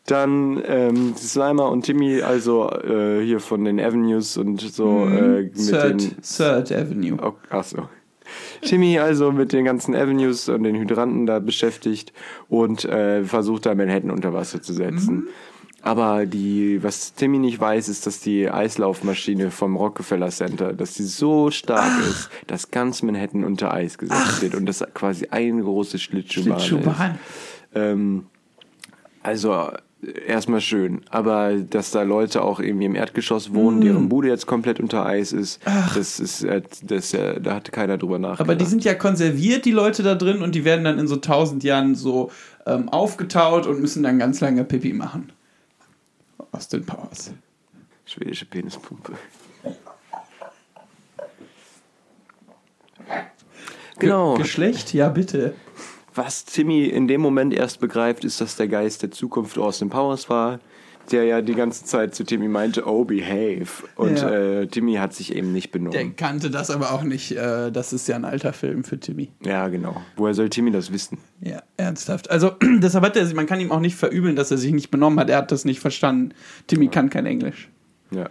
Dann 0.05 0.61
ähm, 0.67 1.13
Slimer 1.15 1.69
und 1.71 1.85
Timmy, 1.85 2.21
also 2.21 2.69
äh, 2.69 3.23
hier 3.23 3.39
von 3.39 3.63
den 3.63 3.79
Avenues 3.79 4.35
und 4.37 4.59
so 4.59 5.05
äh, 5.05 5.43
mit 5.43 5.55
Mhm. 5.55 5.65
Third, 5.69 6.01
den. 6.01 6.21
Third 6.21 6.71
Avenue. 6.73 7.17
Oh, 7.23 7.33
ach 7.49 7.63
Timmy 8.61 8.99
also 8.99 9.31
mit 9.31 9.53
den 9.53 9.65
ganzen 9.65 9.95
Avenues 9.95 10.49
und 10.49 10.63
den 10.63 10.75
Hydranten 10.75 11.25
da 11.25 11.39
beschäftigt 11.39 12.13
und 12.47 12.85
äh, 12.85 13.23
versucht 13.23 13.65
da 13.65 13.75
Manhattan 13.75 14.11
unter 14.11 14.33
Wasser 14.33 14.61
zu 14.61 14.73
setzen. 14.73 15.15
Mhm. 15.15 15.27
Aber 15.81 16.25
die, 16.25 16.83
was 16.83 17.13
Timmy 17.13 17.39
nicht 17.39 17.59
weiß, 17.59 17.87
ist, 17.87 18.05
dass 18.05 18.19
die 18.19 18.49
Eislaufmaschine 18.49 19.49
vom 19.49 19.77
Rockefeller 19.77 20.29
Center, 20.29 20.73
dass 20.73 20.95
die 20.95 21.03
so 21.03 21.51
stark 21.51 21.91
ist, 22.09 22.29
dass 22.47 22.71
ganz 22.71 23.01
Manhattan 23.01 23.45
unter 23.45 23.73
Eis 23.73 23.97
gesetzt 23.97 24.41
wird 24.41 24.55
und 24.55 24.65
das 24.65 24.85
quasi 24.93 25.27
eine 25.29 25.63
große 25.63 25.97
Schlittschuhbahn, 25.97 26.57
ist. 26.57 26.65
Schlittschuhbahn. 26.65 27.19
Ähm, 27.75 28.25
also 29.23 29.69
erstmal 30.25 30.61
schön, 30.61 31.01
aber 31.09 31.55
dass 31.55 31.91
da 31.91 32.03
Leute 32.03 32.41
auch 32.41 32.59
irgendwie 32.59 32.85
im 32.85 32.95
Erdgeschoss 32.95 33.53
wohnen, 33.53 33.79
Mm. 33.79 33.81
deren 33.81 34.09
Bude 34.09 34.27
jetzt 34.29 34.45
komplett 34.47 34.79
unter 34.79 35.05
Eis 35.05 35.33
ist, 35.33 35.59
das 35.65 36.19
ist, 36.19 36.43
äh, 36.43 36.61
das, 36.83 37.13
äh, 37.13 37.39
da 37.41 37.55
hatte 37.55 37.71
keiner 37.71 37.97
drüber 37.97 38.17
nachgedacht. 38.17 38.41
Aber 38.49 38.55
die 38.55 38.65
sind 38.65 38.83
ja 38.85 38.93
konserviert, 38.93 39.65
die 39.65 39.71
Leute 39.71 40.01
da 40.03 40.15
drin, 40.15 40.41
und 40.41 40.55
die 40.55 40.63
werden 40.63 40.85
dann 40.85 40.99
in 40.99 41.07
so 41.07 41.17
tausend 41.17 41.63
Jahren 41.63 41.95
so 41.95 42.31
ähm, 42.65 42.87
aufgetaut 42.89 43.67
und 43.67 43.81
müssen 43.81 44.03
dann 44.03 44.19
ganz 44.19 44.39
lange 44.39 44.63
Pipi 44.63 44.93
machen. 44.93 45.31
Austin 46.51 46.85
Powers. 46.85 47.31
schwedische 48.05 48.45
Penispumpe. 48.45 49.13
Genau. 53.99 54.35
Ge 54.35 54.43
Geschlecht? 54.43 54.93
Ja, 54.93 55.09
bitte. 55.09 55.53
Was 56.15 56.45
Timmy 56.45 56.85
in 56.85 57.07
dem 57.07 57.21
Moment 57.21 57.53
erst 57.53 57.79
begreift, 57.79 58.23
ist, 58.25 58.41
dass 58.41 58.55
der 58.55 58.67
Geist 58.67 59.01
der 59.03 59.11
Zukunft 59.11 59.57
Austin 59.57 59.89
Powers 59.89 60.29
war, 60.29 60.59
der 61.11 61.23
ja 61.23 61.41
die 61.41 61.55
ganze 61.55 61.85
Zeit 61.85 62.13
zu 62.13 62.23
Timmy 62.23 62.47
meinte, 62.47 62.85
oh, 62.87 63.03
behave. 63.03 63.65
Und 63.95 64.19
Ja. 64.19 64.29
äh, 64.29 64.67
Timmy 64.67 64.95
hat 64.95 65.13
sich 65.13 65.35
eben 65.35 65.51
nicht 65.53 65.71
benommen. 65.71 65.91
Der 65.93 66.07
kannte 66.11 66.51
das 66.51 66.69
aber 66.69 66.91
auch 66.91 67.01
nicht. 67.03 67.31
Äh, 67.35 67.71
das 67.71 67.93
ist 67.93 68.07
ja 68.07 68.15
ein 68.15 68.25
alter 68.25 68.53
Film 68.53 68.83
für 68.83 68.99
Timmy. 68.99 69.29
ja, 69.43 69.67
genau. 69.69 70.01
Woher 70.17 70.33
soll 70.35 70.49
Timmy 70.49 70.71
das 70.71 70.91
wissen? 70.93 71.17
Ja, 71.41 71.63
ernsthaft. 71.77 72.29
Also, 72.29 72.51
deshalb 72.81 73.03
hat 73.05 73.15
er, 73.15 73.25
man 73.33 73.47
kann 73.47 73.59
ihm 73.59 73.71
auch 73.71 73.79
nicht 73.79 73.95
verübeln, 73.95 74.35
dass 74.35 74.51
er 74.51 74.57
sich 74.57 74.71
nicht 74.71 74.91
benommen 74.91 75.19
hat. 75.19 75.29
Er 75.29 75.37
hat 75.37 75.51
das 75.51 75.65
nicht 75.65 75.79
verstanden. 75.79 76.33
Timmy 76.67 76.89
kann 76.89 77.09
kein 77.09 77.25
Englisch. 77.25 77.69
Ja. 78.11 78.29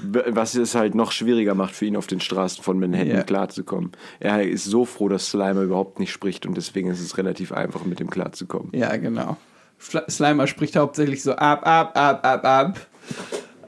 Was 0.00 0.54
es 0.54 0.74
halt 0.74 0.94
noch 0.94 1.10
schwieriger 1.10 1.54
macht 1.54 1.74
für 1.74 1.84
ihn, 1.86 1.96
auf 1.96 2.06
den 2.06 2.20
Straßen 2.20 2.62
von 2.62 2.78
Manhattan 2.78 3.08
Ja. 3.08 3.22
klarzukommen. 3.24 3.92
Er 4.20 4.42
ist 4.48 4.64
so 4.64 4.84
froh, 4.84 5.08
dass 5.08 5.28
Slimer 5.30 5.62
überhaupt 5.62 5.98
nicht 5.98 6.12
spricht 6.12 6.46
und 6.46 6.56
deswegen 6.56 6.88
ist 6.90 7.00
es 7.00 7.18
relativ 7.18 7.50
einfach, 7.52 7.84
mit 7.84 8.00
ihm 8.00 8.08
klarzukommen. 8.10 8.70
Ja, 8.72 8.96
genau. 8.96 9.36
Slimer 9.80 10.46
spricht 10.46 10.76
hauptsächlich 10.76 11.22
so 11.22 11.32
ab, 11.32 11.66
ab, 11.66 11.96
ab, 11.96 12.24
ab, 12.24 12.44
ab. 12.44 12.86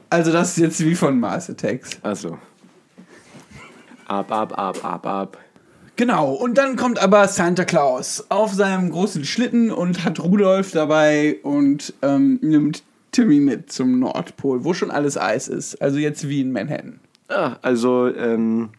Also, 0.09 0.31
das 0.31 0.51
ist 0.51 0.57
jetzt 0.57 0.85
wie 0.85 0.95
von 0.95 1.19
Mars 1.19 1.49
Attacks. 1.49 1.99
Also. 2.01 2.37
Ab, 4.07 4.31
ab, 4.31 4.57
ab, 4.57 4.83
ab, 4.83 5.07
ab. 5.07 5.37
Genau, 5.95 6.31
und 6.33 6.57
dann 6.57 6.75
kommt 6.75 6.99
aber 7.01 7.27
Santa 7.27 7.63
Claus 7.63 8.25
auf 8.29 8.53
seinem 8.53 8.89
großen 8.91 9.23
Schlitten 9.23 9.71
und 9.71 10.03
hat 10.03 10.19
Rudolf 10.19 10.71
dabei 10.71 11.37
und 11.43 11.93
ähm, 12.01 12.39
nimmt 12.41 12.83
Timmy 13.11 13.39
mit 13.39 13.71
zum 13.71 13.99
Nordpol, 13.99 14.63
wo 14.63 14.73
schon 14.73 14.91
alles 14.91 15.17
Eis 15.17 15.47
ist. 15.47 15.81
Also 15.81 15.97
jetzt 15.97 16.27
wie 16.27 16.41
in 16.41 16.51
Manhattan. 16.51 16.99
Ah, 17.27 17.57
also, 17.61 18.07
ähm, 18.13 18.69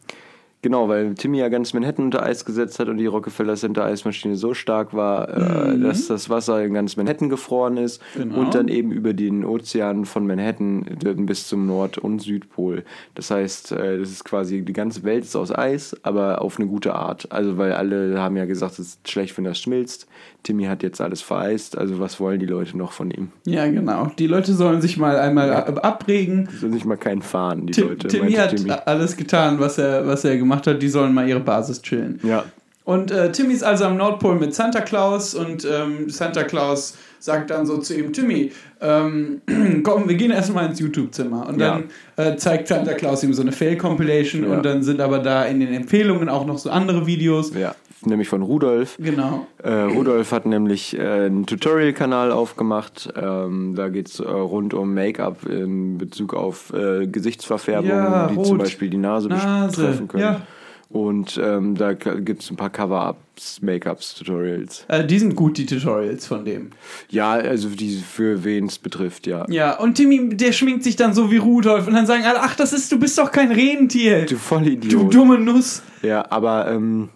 genau, 0.63 0.89
weil 0.89 1.13
Timmy 1.13 1.37
ja 1.37 1.49
ganz 1.49 1.73
Manhattan 1.75 2.05
unter 2.05 2.23
Eis 2.23 2.43
gesetzt 2.45 2.79
hat 2.79 2.87
und 2.87 2.97
die 2.97 3.05
Rockefeller 3.05 3.53
Center 3.55 3.85
Eismaschine 3.85 4.35
so 4.35 4.55
stark 4.55 4.95
war, 4.95 5.29
äh, 5.29 5.77
dass 5.77 6.07
das 6.07 6.31
Wasser 6.31 6.63
in 6.63 6.73
ganz 6.73 6.97
Manhattan 6.97 7.29
gefroren 7.29 7.77
ist 7.77 8.01
Genau. 8.15 8.39
und 8.39 8.55
dann 8.55 8.67
eben 8.67 8.91
über 8.91 9.13
den 9.13 9.45
Ozean 9.45 10.05
von 10.05 10.25
Manhattan 10.25 10.85
bis 11.27 11.47
zum 11.47 11.67
Nord- 11.67 11.99
und 11.99 12.19
Südpol. 12.21 12.83
Das 13.13 13.29
heißt, 13.29 13.73
äh, 13.73 13.99
das 13.99 14.09
ist 14.09 14.23
quasi, 14.25 14.63
die 14.63 14.73
ganze 14.73 15.03
Welt 15.03 15.23
ist 15.25 15.35
aus 15.35 15.53
Eis, 15.55 15.95
aber 16.01 16.41
auf 16.41 16.57
eine 16.57 16.67
gute 16.67 16.95
Art. 16.95 17.27
Also, 17.31 17.57
weil 17.57 17.73
alle 17.73 18.19
haben 18.19 18.37
ja 18.37 18.45
gesagt, 18.45 18.73
es 18.73 18.79
ist 18.79 19.09
schlecht, 19.09 19.37
wenn 19.37 19.43
das 19.43 19.59
schmilzt. 19.59 20.07
Timmy 20.43 20.63
hat 20.65 20.81
jetzt 20.83 20.99
alles 21.01 21.21
vereist, 21.21 21.77
also 21.77 21.99
was 21.99 22.19
wollen 22.19 22.39
die 22.39 22.45
Leute 22.45 22.77
noch 22.77 22.91
von 22.93 23.11
ihm? 23.11 23.29
Ja, 23.45 23.65
genau. 23.67 24.11
Die 24.17 24.27
Leute 24.27 24.53
sollen 24.53 24.81
sich 24.81 24.97
mal 24.97 25.17
einmal 25.17 25.53
ab- 25.53 25.85
abregen. 25.85 26.49
Die 26.51 26.57
sollen 26.57 26.73
sich 26.73 26.83
mal 26.85 26.97
keinen 26.97 27.21
fahren, 27.21 27.65
die 27.67 27.73
Tim, 27.73 27.89
Leute. 27.89 28.07
Timmy 28.07 28.31
hat 28.33 28.53
alles 28.87 29.15
getan, 29.17 29.59
was 29.59 29.77
er, 29.77 30.05
was 30.07 30.23
er 30.25 30.37
gemacht 30.37 30.51
hat. 30.51 30.52
Die 30.61 30.89
sollen 30.89 31.13
mal 31.13 31.27
ihre 31.27 31.39
Basis 31.39 31.81
chillen. 31.81 32.19
Ja, 32.23 32.43
Und 32.85 33.11
äh, 33.11 33.31
Timmy 33.31 33.53
ist 33.53 33.63
also 33.63 33.85
am 33.85 33.97
Nordpol 33.97 34.35
mit 34.35 34.53
Santa 34.53 34.81
Claus 34.81 35.33
und 35.35 35.65
ähm, 35.65 36.09
Santa 36.09 36.43
Claus 36.43 36.95
sagt 37.19 37.51
dann 37.51 37.65
so 37.65 37.77
zu 37.77 37.95
ihm, 37.97 38.11
Timmy, 38.11 38.51
ähm, 38.81 39.41
komm, 39.83 40.09
wir 40.09 40.15
gehen 40.15 40.31
erstmal 40.31 40.65
ins 40.65 40.79
YouTube-Zimmer. 40.81 41.47
Und 41.47 41.57
dann 41.59 41.85
äh, 42.17 42.35
zeigt 42.35 42.67
Santa 42.67 42.93
Claus 42.95 43.23
ihm 43.23 43.33
so 43.33 43.41
eine 43.41 43.53
Fail-Compilation 43.53 44.43
Ja. 44.43 44.57
und 44.57 44.65
dann 44.65 44.83
sind 44.83 44.99
aber 44.99 45.19
da 45.19 45.45
in 45.45 45.61
den 45.61 45.73
Empfehlungen 45.73 46.27
auch 46.27 46.45
noch 46.45 46.57
so 46.57 46.69
andere 46.69 47.05
Videos. 47.07 47.53
ja. 47.55 47.73
Nämlich 48.05 48.27
von 48.27 48.41
Rudolf. 48.41 48.97
Genau. 48.99 49.47
Äh, 49.63 49.71
Rudolf 49.71 50.31
hat 50.31 50.45
nämlich 50.45 50.97
äh, 50.97 51.01
einen 51.01 51.45
Tutorial-Kanal 51.45 52.31
aufgemacht. 52.31 53.11
Ähm, 53.15 53.73
da 53.75 53.89
geht 53.89 54.07
es 54.09 54.19
äh, 54.19 54.23
rund 54.27 54.73
um 54.73 54.93
Make-up 54.93 55.45
in 55.45 55.97
Bezug 55.97 56.33
auf 56.33 56.73
äh, 56.73 57.07
Gesichtsverfärbungen, 57.07 57.95
Ja, 57.95 58.27
die 58.27 58.35
rot. 58.35 58.45
zum 58.47 58.57
Beispiel 58.57 58.89
die 58.89 58.97
Nase, 58.97 59.29
Nase, 59.29 59.81
betreffen 59.81 60.07
können. 60.07 60.23
ja. 60.23 60.41
Und 60.89 61.41
ähm, 61.43 61.73
da 61.75 61.93
gibt 61.93 62.43
es 62.43 62.51
ein 62.51 62.55
paar 62.55 62.69
Cover-Ups, 62.69 63.63
Make-ups-Tutorials. 63.63 64.85
Äh, 64.89 65.03
die 65.05 65.17
sind 65.17 65.35
gut, 65.35 65.57
die 65.57 65.65
Tutorials 65.65 66.27
von 66.27 66.45
dem. 66.45 66.69
Ja, 67.09 67.31
also 67.31 67.69
die 67.69 67.95
für 67.97 68.43
wen 68.43 68.67
es 68.67 68.77
betrifft, 68.77 69.25
ja. 69.25 69.45
Ja, 69.49 69.79
und 69.79 69.95
Timmy, 69.95 70.35
der 70.35 70.51
schminkt 70.51 70.83
sich 70.83 70.95
dann 70.95 71.15
so 71.15 71.31
wie 71.31 71.37
Rudolf 71.37 71.87
und 71.87 71.93
dann 71.93 72.05
sagen 72.05 72.23
alle, 72.25 72.41
ach, 72.41 72.55
das 72.55 72.73
ist, 72.73 72.91
du 72.91 72.99
bist 72.99 73.17
doch 73.17 73.31
kein 73.31 73.51
Rentier. 73.51 74.21
Du 74.25 74.33
Du 74.33 74.37
Vollidiot. 74.37 75.11
dumme 75.13 75.39
Nuss. 75.39 75.81
Ja, 76.03 76.25
aber 76.29 76.69
ähm, 76.71 77.09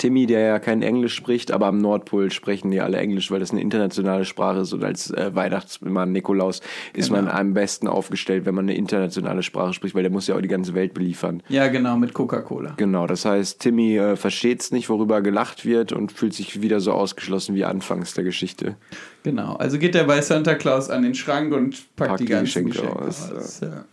Timmy, 0.00 0.24
der 0.24 0.40
ja 0.40 0.58
kein 0.58 0.80
Englisch 0.80 1.14
spricht, 1.14 1.52
aber 1.52 1.66
am 1.66 1.76
Nordpol 1.78 2.30
sprechen 2.30 2.70
die 2.70 2.80
alle 2.80 2.96
Englisch, 2.96 3.30
weil 3.30 3.38
das 3.38 3.50
eine 3.50 3.60
internationale 3.60 4.24
Sprache 4.24 4.60
ist 4.60 4.72
und 4.72 4.82
als 4.82 5.10
äh, 5.10 5.34
Weihnachtsmann 5.34 6.10
Nikolaus 6.10 6.62
ist 6.94 7.10
man 7.10 7.28
am 7.28 7.52
besten 7.52 7.86
aufgestellt, 7.86 8.46
wenn 8.46 8.54
man 8.54 8.64
eine 8.64 8.74
internationale 8.76 9.42
Sprache 9.42 9.74
spricht, 9.74 9.94
weil 9.94 10.02
der 10.02 10.10
muss 10.10 10.26
ja 10.26 10.36
auch 10.36 10.40
die 10.40 10.48
ganze 10.48 10.72
Welt 10.72 10.94
beliefern. 10.94 11.42
Ja, 11.50 11.68
genau, 11.68 11.98
mit 11.98 12.14
Coca-Cola. 12.14 12.72
Genau, 12.78 13.06
das 13.06 13.26
heißt, 13.26 13.60
Timmy 13.60 13.98
äh, 13.98 14.16
versteht 14.16 14.62
es 14.62 14.72
nicht, 14.72 14.88
worüber 14.88 15.20
gelacht 15.20 15.66
wird 15.66 15.92
und 15.92 16.12
fühlt 16.12 16.32
sich 16.32 16.62
wieder 16.62 16.80
so 16.80 16.92
ausgeschlossen 16.92 17.54
wie 17.54 17.66
anfangs 17.66 18.14
der 18.14 18.24
Geschichte. 18.24 18.76
Genau, 19.22 19.56
also 19.56 19.78
geht 19.78 19.94
er 19.94 20.04
bei 20.04 20.22
Santa 20.22 20.54
Claus 20.54 20.88
an 20.88 21.02
den 21.02 21.14
Schrank 21.14 21.52
und 21.52 21.72
packt, 21.96 22.08
Packt 22.08 22.20
die 22.20 22.24
die 22.24 22.32
ganzen 22.32 22.66
Geschenke 22.66 22.88
Geschenke, 22.88 23.06
aus, 23.06 23.30
aus. 23.32 23.60
Ja. 23.60 23.84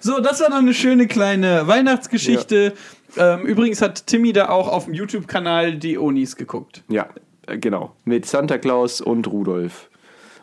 So, 0.00 0.20
das 0.20 0.40
war 0.40 0.50
noch 0.50 0.58
eine 0.58 0.74
schöne 0.74 1.06
kleine 1.06 1.66
Weihnachtsgeschichte. 1.66 2.72
Ähm, 3.16 3.42
übrigens 3.42 3.82
hat 3.82 4.06
Timmy 4.06 4.32
da 4.32 4.48
auch 4.48 4.68
auf 4.68 4.86
dem 4.86 4.94
YouTube-Kanal 4.94 5.76
die 5.76 5.98
Onis 5.98 6.36
geguckt. 6.36 6.82
Ja, 6.88 7.08
äh, 7.46 7.58
genau. 7.58 7.94
Mit 8.04 8.26
Santa 8.26 8.58
Claus 8.58 9.00
und 9.00 9.26
Rudolf. 9.26 9.90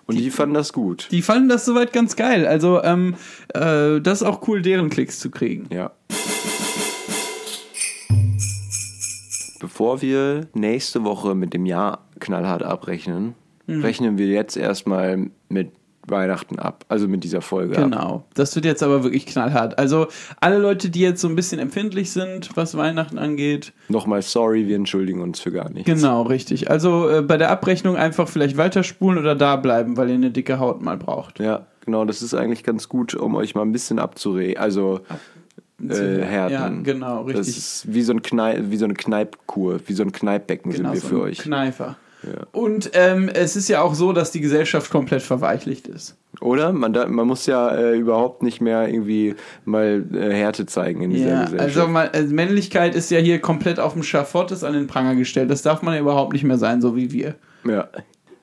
Und 0.06 0.18
die, 0.18 0.32
fanden 0.32 0.56
das 0.56 0.74
gut. 0.74 1.08
Die 1.12 1.22
fanden 1.22 1.50
das 1.50 1.66
soweit 1.66 1.94
ganz 1.94 2.16
geil. 2.16 2.48
Also, 2.48 2.82
ähm, 2.84 3.16
äh, 3.54 4.00
das 4.02 4.22
ist 4.22 4.24
auch 4.28 4.48
cool, 4.48 4.62
deren 4.62 4.90
Klicks 4.90 5.20
zu 5.20 5.30
kriegen. 5.30 5.68
Ja. 5.72 5.92
Bevor 9.60 10.02
wir 10.02 10.48
nächste 10.54 11.04
Woche 11.04 11.36
mit 11.36 11.54
dem 11.54 11.66
Jahr 11.66 12.08
knallhart 12.20 12.64
abrechnen, 12.64 13.36
Mhm. 13.70 13.82
rechnen 13.82 14.18
wir 14.18 14.28
jetzt 14.28 14.58
erstmal 14.58 15.30
mit 15.48 15.72
Weihnachten 16.12 16.60
ab. 16.60 16.86
Also 16.90 17.08
mit 17.08 17.24
dieser 17.24 17.42
Folge 17.42 17.78
ab. 17.78 17.84
Genau. 17.84 18.24
Das 18.34 18.56
wird 18.56 18.66
jetzt 18.66 18.84
aber 18.84 19.04
wirklich 19.04 19.26
knallhart. 19.26 19.78
Also, 19.80 20.08
alle 20.40 20.58
Leute, 20.58 20.90
die 20.90 21.02
jetzt 21.02 21.22
so 21.22 21.28
ein 21.28 21.36
bisschen 21.36 21.60
empfindlich 21.60 22.12
sind, 22.12 22.50
was 22.56 22.76
Weihnachten 22.78 23.18
angeht, 23.18 23.74
Nochmal 23.88 24.22
sorry, 24.22 24.68
wir 24.68 24.76
entschuldigen 24.76 25.22
uns 25.22 25.40
für 25.40 25.52
gar 25.52 25.70
nichts. 25.70 25.86
Genau, 25.86 26.22
richtig. 26.24 26.70
Also 26.70 27.10
äh, 27.10 27.22
bei 27.22 27.38
der 27.38 27.50
Abrechnung 27.50 27.96
einfach 27.96 28.28
vielleicht 28.28 28.58
weiterspulen 28.58 29.18
oder 29.18 29.36
da 29.36 29.56
bleiben, 29.56 29.98
weil 29.98 30.10
ihr 30.10 30.16
eine 30.16 30.32
dicke 30.32 30.60
Haut 30.60 30.82
mal 30.82 30.98
braucht. 30.98 31.40
Ja, 31.40 31.66
genau, 31.86 32.06
das 32.06 32.22
ist 32.22 32.34
eigentlich 32.34 32.64
ganz 32.64 32.88
gut, 32.90 33.16
um 33.16 33.36
euch 33.36 33.56
mal 33.56 33.64
ein 33.64 33.72
bisschen 33.72 34.00
abzuregen. 34.00 34.58
Also 34.58 35.02
äh, 35.82 36.22
härten. 36.22 36.54
Ja, 36.54 36.70
genau, 36.94 37.24
Das 37.28 37.40
richtig. 37.40 37.58
ist 37.58 37.94
wie 37.94 38.02
so, 38.02 38.14
ein 38.14 38.22
wie 38.72 38.78
so 38.78 38.86
eine 38.86 38.94
Kneipkur, 38.94 39.80
wie 39.88 39.94
so 39.94 40.04
ein 40.04 40.12
Kneippbecken 40.12 40.72
genau, 40.72 40.92
sind 40.92 40.94
wir 40.94 41.02
so 41.02 41.08
für 41.08 41.22
euch. 41.22 41.40
Kneifer. 41.40 41.98
Und 42.52 42.92
ähm, 42.94 43.30
es 43.34 43.56
ist 43.56 43.70
ja 43.70 43.82
auch 43.82 43.94
so, 43.94 44.12
dass 44.12 44.32
die 44.32 44.42
Gesellschaft 44.42 44.92
komplett 44.92 45.22
verweichlicht 45.22 45.88
ist. 45.88 46.18
Oder? 46.42 46.74
Man, 46.74 46.92
da, 46.94 47.08
man 47.08 47.28
muss 47.28 47.46
ja 47.46 47.74
äh, 47.74 47.98
überhaupt 47.98 48.44
nicht 48.44 48.60
mehr 48.62 48.88
irgendwie 48.88 49.36
mal 49.66 50.04
äh, 50.14 50.34
Härte 50.34 50.66
zeigen 50.66 51.02
in 51.02 51.12
dieser 51.12 51.30
Ja, 51.30 51.44
Gesellschaft. 51.46 51.78
also, 51.78 51.88
mal, 51.88 52.10
also 52.10 52.34
Männlichkeit 52.34 52.96
ist 52.96 53.10
ja 53.10 53.20
hier 53.20 53.40
komplett 53.40 53.80
auf 53.80 53.94
dem 53.94 54.04
Schafott, 54.04 54.52
ist 54.52 54.64
an 54.64 54.74
den 54.74 54.88
Pranger 54.88 55.16
gestellt. 55.16 55.50
Das 55.50 55.62
darf 55.62 55.82
man 55.82 55.94
ja 55.94 56.02
überhaupt 56.02 56.34
nicht 56.34 56.44
mehr 56.44 56.58
sein, 56.58 56.82
so 56.82 56.96
wie 56.96 57.12
wir. 57.12 57.36
Ja. 57.66 57.88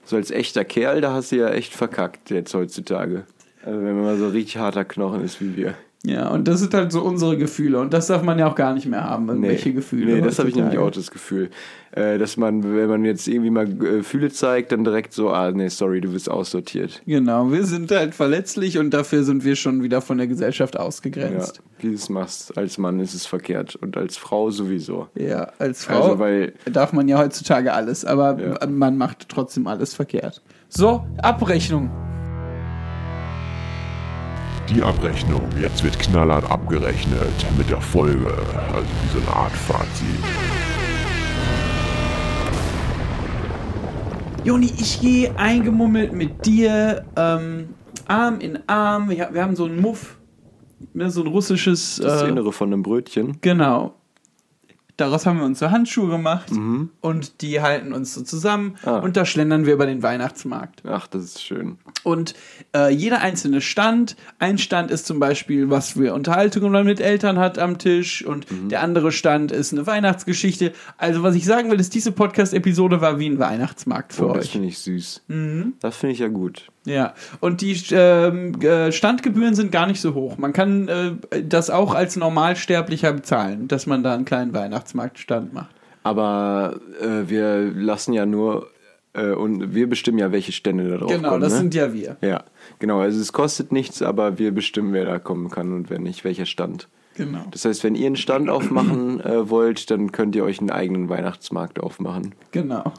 So 0.05 0.17
als 0.17 0.31
echter 0.31 0.65
Kerl, 0.65 1.01
da 1.01 1.13
hast 1.13 1.33
du 1.33 1.37
ja 1.37 1.49
echt 1.51 1.75
verkackt 1.75 2.31
jetzt 2.31 2.55
heutzutage. 2.55 3.25
Also 3.65 3.79
wenn 3.79 3.95
man 3.97 4.05
mal 4.05 4.17
so 4.17 4.29
richtig 4.29 4.59
harter 4.59 4.85
Knochen 4.85 5.25
ist 5.25 5.41
wie 5.41 5.57
wir. 5.57 5.75
Ja, 6.07 6.29
und 6.29 6.47
das 6.47 6.61
sind 6.61 6.73
halt 6.73 6.93
so 6.93 7.03
unsere 7.03 7.37
Gefühle. 7.37 7.81
Und 7.81 7.93
das 7.93 8.07
darf 8.07 8.23
man 8.23 8.39
ja 8.39 8.47
auch 8.49 8.55
gar 8.55 8.73
nicht 8.75 8.87
mehr 8.87 9.03
haben, 9.03 9.27
irgendwelche 9.29 9.73
Gefühle. 9.73 10.15
Nee, 10.15 10.21
das 10.21 10.39
habe 10.39 10.49
ich 10.49 10.55
nämlich 10.55 10.79
auch 10.79 10.93
das 10.93 11.11
Gefühl. 11.11 11.51
Äh, 11.91 12.19
dass 12.19 12.37
man, 12.37 12.63
wenn 12.77 12.89
man 12.89 13.05
jetzt 13.05 13.27
irgendwie 13.27 13.51
mal 13.51 13.65
äh, 13.69 13.75
Gefühle 13.75 14.31
zeigt, 14.31 14.71
dann 14.71 14.85
direkt 14.85 15.13
so, 15.13 15.31
ah, 15.31 15.51
nee, 15.51 15.67
sorry, 15.67 16.01
du 16.01 16.13
bist 16.13 16.31
aussortiert. 16.31 17.03
Genau, 17.07 17.51
wir 17.51 17.65
sind 17.65 17.91
halt 17.91 18.15
verletzlich 18.15 18.79
und 18.79 18.91
dafür 18.95 19.25
sind 19.25 19.45
wir 19.45 19.57
schon 19.57 19.83
wieder 19.83 20.01
von 20.01 20.19
der 20.19 20.29
Gesellschaft 20.29 20.75
Ja, 20.77 20.81
ausgegrenzt. 20.83 21.61
wie 21.81 21.89
du 21.89 21.95
es 21.95 22.09
machst. 22.09 22.57
Als 22.57 22.79
Mann 22.79 23.01
ist 23.01 23.15
es 23.15 23.27
verkehrt 23.27 23.75
und 23.75 23.97
als 23.97 24.17
Frau 24.17 24.51
sowieso. 24.53 25.09
Ja, 25.17 25.51
als 25.59 25.87
Frau 25.87 26.03
Also, 26.05 26.19
weil 26.21 26.53
darf 26.71 26.93
man 26.93 27.09
ja 27.09 27.19
heutzutage 27.19 27.73
alles, 27.73 28.05
aber 28.05 28.39
Ja. 28.39 28.67
man 28.69 28.97
macht 28.97 29.29
trotzdem 29.29 29.67
alles 29.67 29.93
verkehrt. 29.93 30.41
So, 30.69 31.05
Abrechnung. 31.21 31.91
Die 34.69 34.83
Abrechnung. 34.83 35.43
Jetzt 35.61 35.85
wird 35.85 35.99
knallhart 35.99 36.51
abgerechnet 36.51 37.47
mit 37.57 37.71
der 37.71 37.81
Folge. 37.81 38.27
Also 38.73 38.89
wie 39.03 39.13
so 39.13 39.19
eine 39.19 39.37
Art 39.37 39.53
Fazit. 39.53 40.07
Joni, 44.45 44.73
ich 44.79 45.01
gehe 45.01 45.37
eingemummelt 45.39 46.13
mit 46.13 46.47
dir, 46.47 47.05
ähm, 47.17 47.75
Arm 48.07 48.41
in 48.41 48.59
Arm. 48.69 49.11
Wir, 49.11 49.29
wir 49.33 49.43
haben 49.43 49.57
so 49.57 49.65
einen 49.65 49.81
Muff, 49.81 50.19
ne, 50.95 51.11
so 51.11 51.23
ein 51.23 51.27
russisches. 51.27 52.01
das 52.03 52.23
äh, 52.23 52.29
Innere 52.29 52.53
von 52.53 52.73
einem 52.73 52.83
Brötchen. 52.83 53.39
Genau. 53.41 53.95
Daraus 54.99 55.27
haben 55.27 55.39
wir 55.39 55.45
uns 55.45 55.59
so 55.59 55.71
Handschuhe 55.71 56.09
gemacht 56.09 56.51
und 57.03 57.43
die 57.43 57.61
halten 57.61 57.93
uns 57.93 58.15
so 58.15 58.23
zusammen 58.23 58.77
Ah. 58.83 58.99
und 59.01 59.17
da 59.17 59.27
schlendern 59.27 59.67
wir 59.67 59.75
über 59.75 59.85
den 59.85 60.03
Weihnachtsmarkt. 60.03 60.83
Ach, 60.87 61.07
das 61.07 61.25
ist 61.25 61.43
schön. 61.43 61.77
Und 62.03 62.35
äh, 62.75 62.91
jeder 62.93 63.21
einzelne 63.21 63.61
Stand, 63.61 64.17
ein 64.39 64.57
Stand 64.57 64.91
ist 64.91 65.05
zum 65.07 65.19
Beispiel, 65.19 65.69
was 65.69 65.91
für 65.91 66.15
Unterhaltungen 66.15 66.73
man 66.73 66.87
mit 66.87 67.01
Eltern 67.01 67.39
hat 67.39 67.59
am 67.59 67.77
Tisch 67.79 68.25
und 68.25 68.47
der 68.71 68.81
andere 68.83 69.13
Stand 69.13 69.53
ist 69.53 69.73
eine 69.73 69.87
Weihnachtsgeschichte. 69.87 70.73
Also 70.97 71.23
was 71.23 71.35
ich 71.35 71.45
sagen 71.45 71.71
will, 71.71 71.79
ist, 71.79 71.95
diese 71.95 72.13
Podcast-Episode 72.13 73.01
war 73.03 73.19
wie 73.19 73.29
ein 73.29 73.39
Weihnachtsmarkt 73.39 74.15
für 74.15 74.31
Oh, 74.31 74.33
das 74.33 74.47
euch. 74.47 74.53
finde 74.53 74.69
ich 74.69 74.79
süß. 74.79 75.23
Mhm. 75.29 75.75
Das 75.81 75.97
finde 75.97 76.15
ich 76.15 76.21
ja 76.21 76.29
gut. 76.29 76.69
Ja, 76.87 77.15
und 77.41 77.61
die 77.61 77.77
ähm, 77.91 78.61
äh, 78.63 78.93
Standgebühren 78.93 79.55
sind 79.55 79.73
gar 79.73 79.87
nicht 79.87 80.01
so 80.01 80.15
hoch. 80.15 80.39
Man 80.39 80.53
kann 80.53 80.89
äh, 80.89 81.43
das 81.43 81.69
auch 81.69 81.95
als 81.95 82.17
Normalsterblicher 82.17 83.13
bezahlen, 83.13 83.69
dass 83.69 83.87
man 83.87 84.03
da 84.03 84.15
einen 84.15 84.25
kleinen 84.25 84.55
Weihnachtsmarktstand 84.55 85.53
macht. 85.53 85.71
Aber 86.05 86.79
äh, 87.01 87.29
wir 87.29 87.73
lassen 87.75 88.13
ja 88.13 88.25
nur 88.25 88.69
äh, 89.15 89.33
und 89.33 89.75
wir 89.75 89.89
bestimmen 89.89 90.19
ja, 90.19 90.31
welche 90.31 90.53
Stände 90.53 90.89
da 90.89 90.99
drauf 90.99 91.11
Genau, 91.11 91.31
kommen. 91.31 91.41
das 91.41 91.55
ne? 91.55 91.59
sind 91.59 91.75
ja 91.75 91.93
wir. 91.93 92.17
Ja, 92.21 92.45
genau. 92.79 93.01
Also 93.01 93.21
es 93.21 93.33
kostet 93.33 93.73
nichts, 93.73 94.03
aber 94.03 94.39
wir 94.39 94.53
bestimmen, 94.53 94.93
wer 94.93 95.05
da 95.05 95.19
kommen 95.19 95.51
kann 95.51 95.73
und 95.73 95.91
wer 95.91 95.99
nicht, 95.99 96.25
welcher 96.25 96.47
Stand. 96.47 96.89
Genau. 97.17 97.45
Das 97.51 97.65
heißt, 97.65 97.83
wenn 97.83 97.95
ihr 97.95 98.07
einen 98.07 98.17
Stand 98.17 98.51
aufmachen 98.51 99.21
äh, 99.21 99.49
wollt, 99.51 99.91
dann 99.91 100.13
könnt 100.13 100.37
ihr 100.37 100.45
euch 100.45 100.61
einen 100.61 100.71
eigenen 100.71 101.09
Weihnachtsmarkt 101.09 101.81
aufmachen. 101.81 102.35
Genau. 102.53 102.93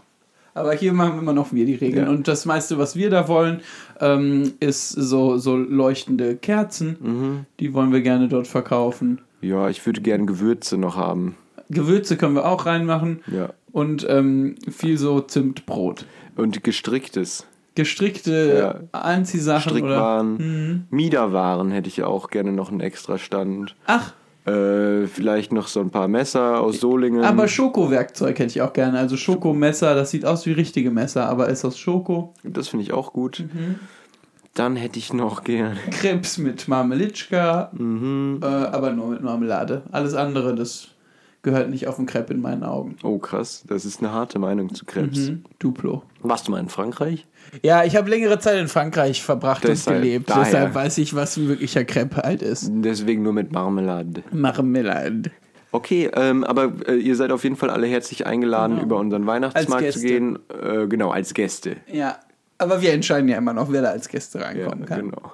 Aber 0.58 0.74
hier 0.74 0.92
machen 0.92 1.20
immer 1.20 1.34
noch 1.34 1.54
wir 1.54 1.66
die 1.66 1.76
Regeln. 1.76 2.06
Ja. 2.06 2.12
Und 2.12 2.28
das 2.28 2.46
meiste, 2.46 2.80
was 2.80 2.96
wir 2.96 3.12
da 3.12 3.28
wollen, 3.28 3.62
ähm, 4.00 4.54
ist 4.60 4.90
so, 4.90 5.38
so 5.38 5.56
leuchtende 5.56 6.36
Kerzen. 6.36 6.98
Mhm. 7.00 7.46
Die 7.60 7.74
wollen 7.74 7.94
wir 7.94 8.02
gerne 8.02 8.28
dort 8.28 8.48
verkaufen. 8.48 9.22
Ja, 9.42 9.70
ich 9.70 9.86
würde 9.86 10.02
gerne 10.02 10.26
Gewürze 10.26 10.78
noch 10.78 10.96
haben. 10.96 11.36
Gewürze 11.70 12.18
können 12.18 12.34
wir 12.34 12.46
auch 12.46 12.66
reinmachen. 12.66 13.22
Ja. 13.32 13.50
Und 13.72 14.08
ähm, 14.10 14.56
viel 14.68 14.98
so 14.98 15.22
Zimtbrot. 15.22 16.06
Und 16.36 16.64
gestricktes. 16.64 17.46
Gestrickte 17.76 18.88
Anziehsachen 18.92 19.72
oder. 19.74 19.80
Strickwaren. 19.80 20.88
Miederwaren 20.90 21.70
hätte 21.70 21.88
ich 21.88 22.02
auch 22.02 22.32
gerne 22.32 22.52
noch 22.52 22.72
einen 22.72 22.80
extra 22.80 23.20
Stand. 23.20 23.76
Ach, 23.86 24.14
Äh, 24.48 25.08
vielleicht 25.08 25.52
noch 25.52 25.68
so 25.68 25.82
ein 25.82 25.90
paar 25.90 26.08
Messer 26.08 26.62
aus 26.62 26.80
Solingen. 26.80 27.24
aber 27.26 27.48
Schokowerkzeug 27.50 28.40
hätte 28.40 28.50
ich 28.52 28.62
auch 28.62 28.72
gerne. 28.74 28.98
Also 28.98 29.18
Schokomesser, 29.18 29.94
das 29.94 30.12
sieht 30.12 30.24
aus 30.26 30.46
wie 30.46 30.54
richtige 30.54 30.90
Messer, 30.90 31.28
aber 31.28 31.50
ist 31.50 31.66
aus 31.66 31.78
Schoko. 31.78 32.34
das 32.44 32.70
finde 32.70 32.84
ich 32.84 32.94
auch 32.94 33.12
gut. 33.14 33.44
Mhm. 33.54 33.76
Dann 34.54 34.76
hätte 34.76 34.98
ich 34.98 35.14
noch 35.14 35.44
gerne. 35.44 35.76
Krebs 35.92 36.38
mit 36.38 36.68
Marmelitschka, 36.68 37.70
Mhm. 37.74 38.40
äh, 38.42 38.46
aber 38.46 38.92
nur 38.92 39.08
mit 39.10 39.22
Marmelade. 39.22 39.84
Alles 39.92 40.14
andere, 40.14 40.56
das 40.56 40.88
gehört 41.48 41.70
nicht 41.70 41.88
auf 41.88 41.96
den 41.96 42.06
Crepe 42.06 42.34
in 42.34 42.42
meinen 42.42 42.64
Augen. 42.64 42.98
Oh, 43.04 43.18
krass. 43.20 43.64
Das 43.68 43.86
ist 43.86 44.00
eine 44.04 44.12
harte 44.12 44.38
Meinung 44.38 44.74
zu 44.76 44.84
Krebs. 44.86 45.30
Mhm. 45.30 45.44
Duplo. 45.60 46.04
Warst 46.22 46.48
du 46.48 46.52
mal 46.52 46.60
in 46.60 46.68
Frankreich? 46.68 47.26
Ja, 47.64 47.86
ich 47.86 47.96
habe 47.96 48.10
längere 48.10 48.38
Zeit 48.40 48.60
in 48.60 48.68
Frankreich 48.68 49.24
verbracht 49.24 49.64
Deshalb, 49.64 49.98
und 49.98 50.04
gelebt. 50.04 50.30
daher. 50.30 50.44
Deshalb 50.44 50.76
weiß 50.76 50.98
ich, 50.98 51.16
was 51.16 51.38
ein 51.38 51.48
wirklicher 51.48 51.86
Crepe 51.86 52.18
halt 52.24 52.42
ist. 52.42 52.70
Deswegen 52.70 53.24
nur 53.24 53.32
mit 53.32 53.54
Marmelade. 53.54 54.24
Marmelade. 54.32 55.32
Okay, 55.72 56.10
ähm, 56.14 56.44
aber 56.44 56.74
äh, 56.88 56.96
ihr 56.96 57.16
seid 57.16 57.32
auf 57.32 57.44
jeden 57.44 57.56
Fall 57.56 57.70
alle 57.70 57.88
herzlich 57.88 58.26
eingeladen, 58.26 58.74
Genau. 58.76 58.86
über 58.86 58.98
unseren 58.98 59.26
Weihnachtsmarkt 59.26 59.94
zu 59.94 60.02
gehen. 60.02 60.40
Äh, 60.62 60.88
genau, 60.88 61.12
als 61.12 61.34
Gäste. 61.34 61.78
Ja, 61.92 62.18
aber 62.58 62.82
wir 62.82 62.92
entscheiden 62.92 63.30
ja 63.30 63.38
immer 63.38 63.54
noch, 63.54 63.72
wer 63.72 63.82
da 63.82 63.90
als 63.90 64.10
Gäste 64.10 64.40
Ja, 64.40 64.46
reinkommen 64.46 64.86
kann. 64.86 65.12
genau. 65.12 65.32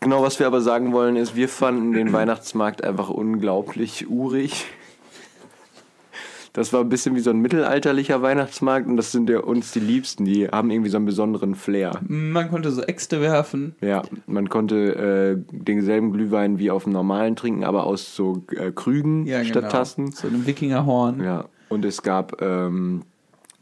Genau, 0.00 0.22
was 0.22 0.38
wir 0.38 0.46
aber 0.48 0.60
sagen 0.62 0.92
wollen, 0.92 1.16
ist, 1.16 1.36
wir 1.36 1.48
fanden 1.48 1.92
den 1.92 2.12
Weihnachtsmarkt 2.12 2.82
einfach 2.82 3.08
unglaublich 3.10 4.08
urig. 4.10 4.64
Das 6.52 6.72
war 6.72 6.80
ein 6.80 6.88
bisschen 6.90 7.14
wie 7.14 7.20
so 7.20 7.30
ein 7.30 7.38
mittelalterlicher 7.38 8.20
Weihnachtsmarkt 8.20 8.86
und 8.86 8.96
das 8.98 9.10
sind 9.10 9.30
ja 9.30 9.40
uns 9.40 9.72
die 9.72 9.80
Liebsten. 9.80 10.26
Die 10.26 10.48
haben 10.48 10.70
irgendwie 10.70 10.90
so 10.90 10.98
einen 10.98 11.06
besonderen 11.06 11.54
Flair. 11.54 12.00
Man 12.06 12.50
konnte 12.50 12.70
so 12.70 12.82
Äxte 12.82 13.22
werfen. 13.22 13.74
Ja, 13.80 14.02
man 14.26 14.48
konnte 14.50 14.94
äh, 14.94 15.42
denselben 15.50 16.12
Glühwein 16.12 16.58
wie 16.58 16.70
auf 16.70 16.84
dem 16.84 16.92
normalen 16.92 17.36
trinken, 17.36 17.64
aber 17.64 17.84
aus 17.84 18.14
so 18.14 18.44
äh, 18.54 18.70
Krügen 18.70 19.26
Ja, 19.26 19.42
statt 19.44 19.62
genau. 19.62 19.68
Tassen. 19.68 20.12
So 20.12 20.28
einem 20.28 20.46
Wikingerhorn. 20.46 21.22
Ja, 21.24 21.46
und 21.70 21.86
es 21.86 22.02
gab 22.02 22.42
ähm, 22.42 23.02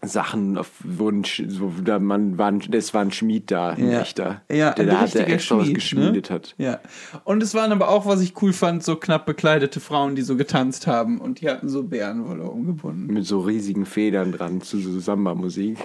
Sachen, 0.03 0.57
auf, 0.57 0.71
wo 0.83 1.11
ein, 1.11 1.25
Sch- 1.25 1.51
so, 1.51 1.73
da 1.85 1.99
man 1.99 2.39
war, 2.39 2.49
ein- 2.51 2.63
es 2.73 2.95
war 2.95 3.03
ein 3.03 3.13
Schmied 3.13 3.51
da, 3.51 3.71
ein 3.71 3.91
Ja. 3.91 4.01
echter, 4.01 4.41
Ja, 4.51 4.73
der 4.73 4.87
da 4.87 5.01
hat 5.01 5.13
der 5.15 5.29
extra 5.29 5.59
was 5.59 5.65
Schmied, 5.65 5.75
geschmiedet 5.75 6.31
ne? 6.31 6.35
hat. 6.35 6.55
Ja. 6.57 6.81
Und 7.25 7.43
es 7.43 7.55
waren 7.55 7.71
aber 7.71 7.89
auch, 7.89 8.07
was 8.07 8.21
ich 8.23 8.41
cool 8.41 8.53
fand, 8.55 8.83
so 8.83 8.97
knapp 8.97 9.27
bekleidete 9.27 9.79
Frauen, 9.81 10.15
die 10.17 10.23
so 10.23 10.37
getanzt 10.37 10.87
haben 10.87 11.21
und 11.21 11.41
die 11.43 11.49
hatten 11.51 11.69
so 11.69 11.83
Bärenwolle 11.83 12.45
umgebunden. 12.45 13.13
Mit 13.13 13.27
so 13.27 13.41
riesigen 13.41 13.85
Federn 13.85 14.33
dran 14.33 14.63
zu 14.63 14.79
so 14.79 14.99
Samba-Musik. 14.99 15.77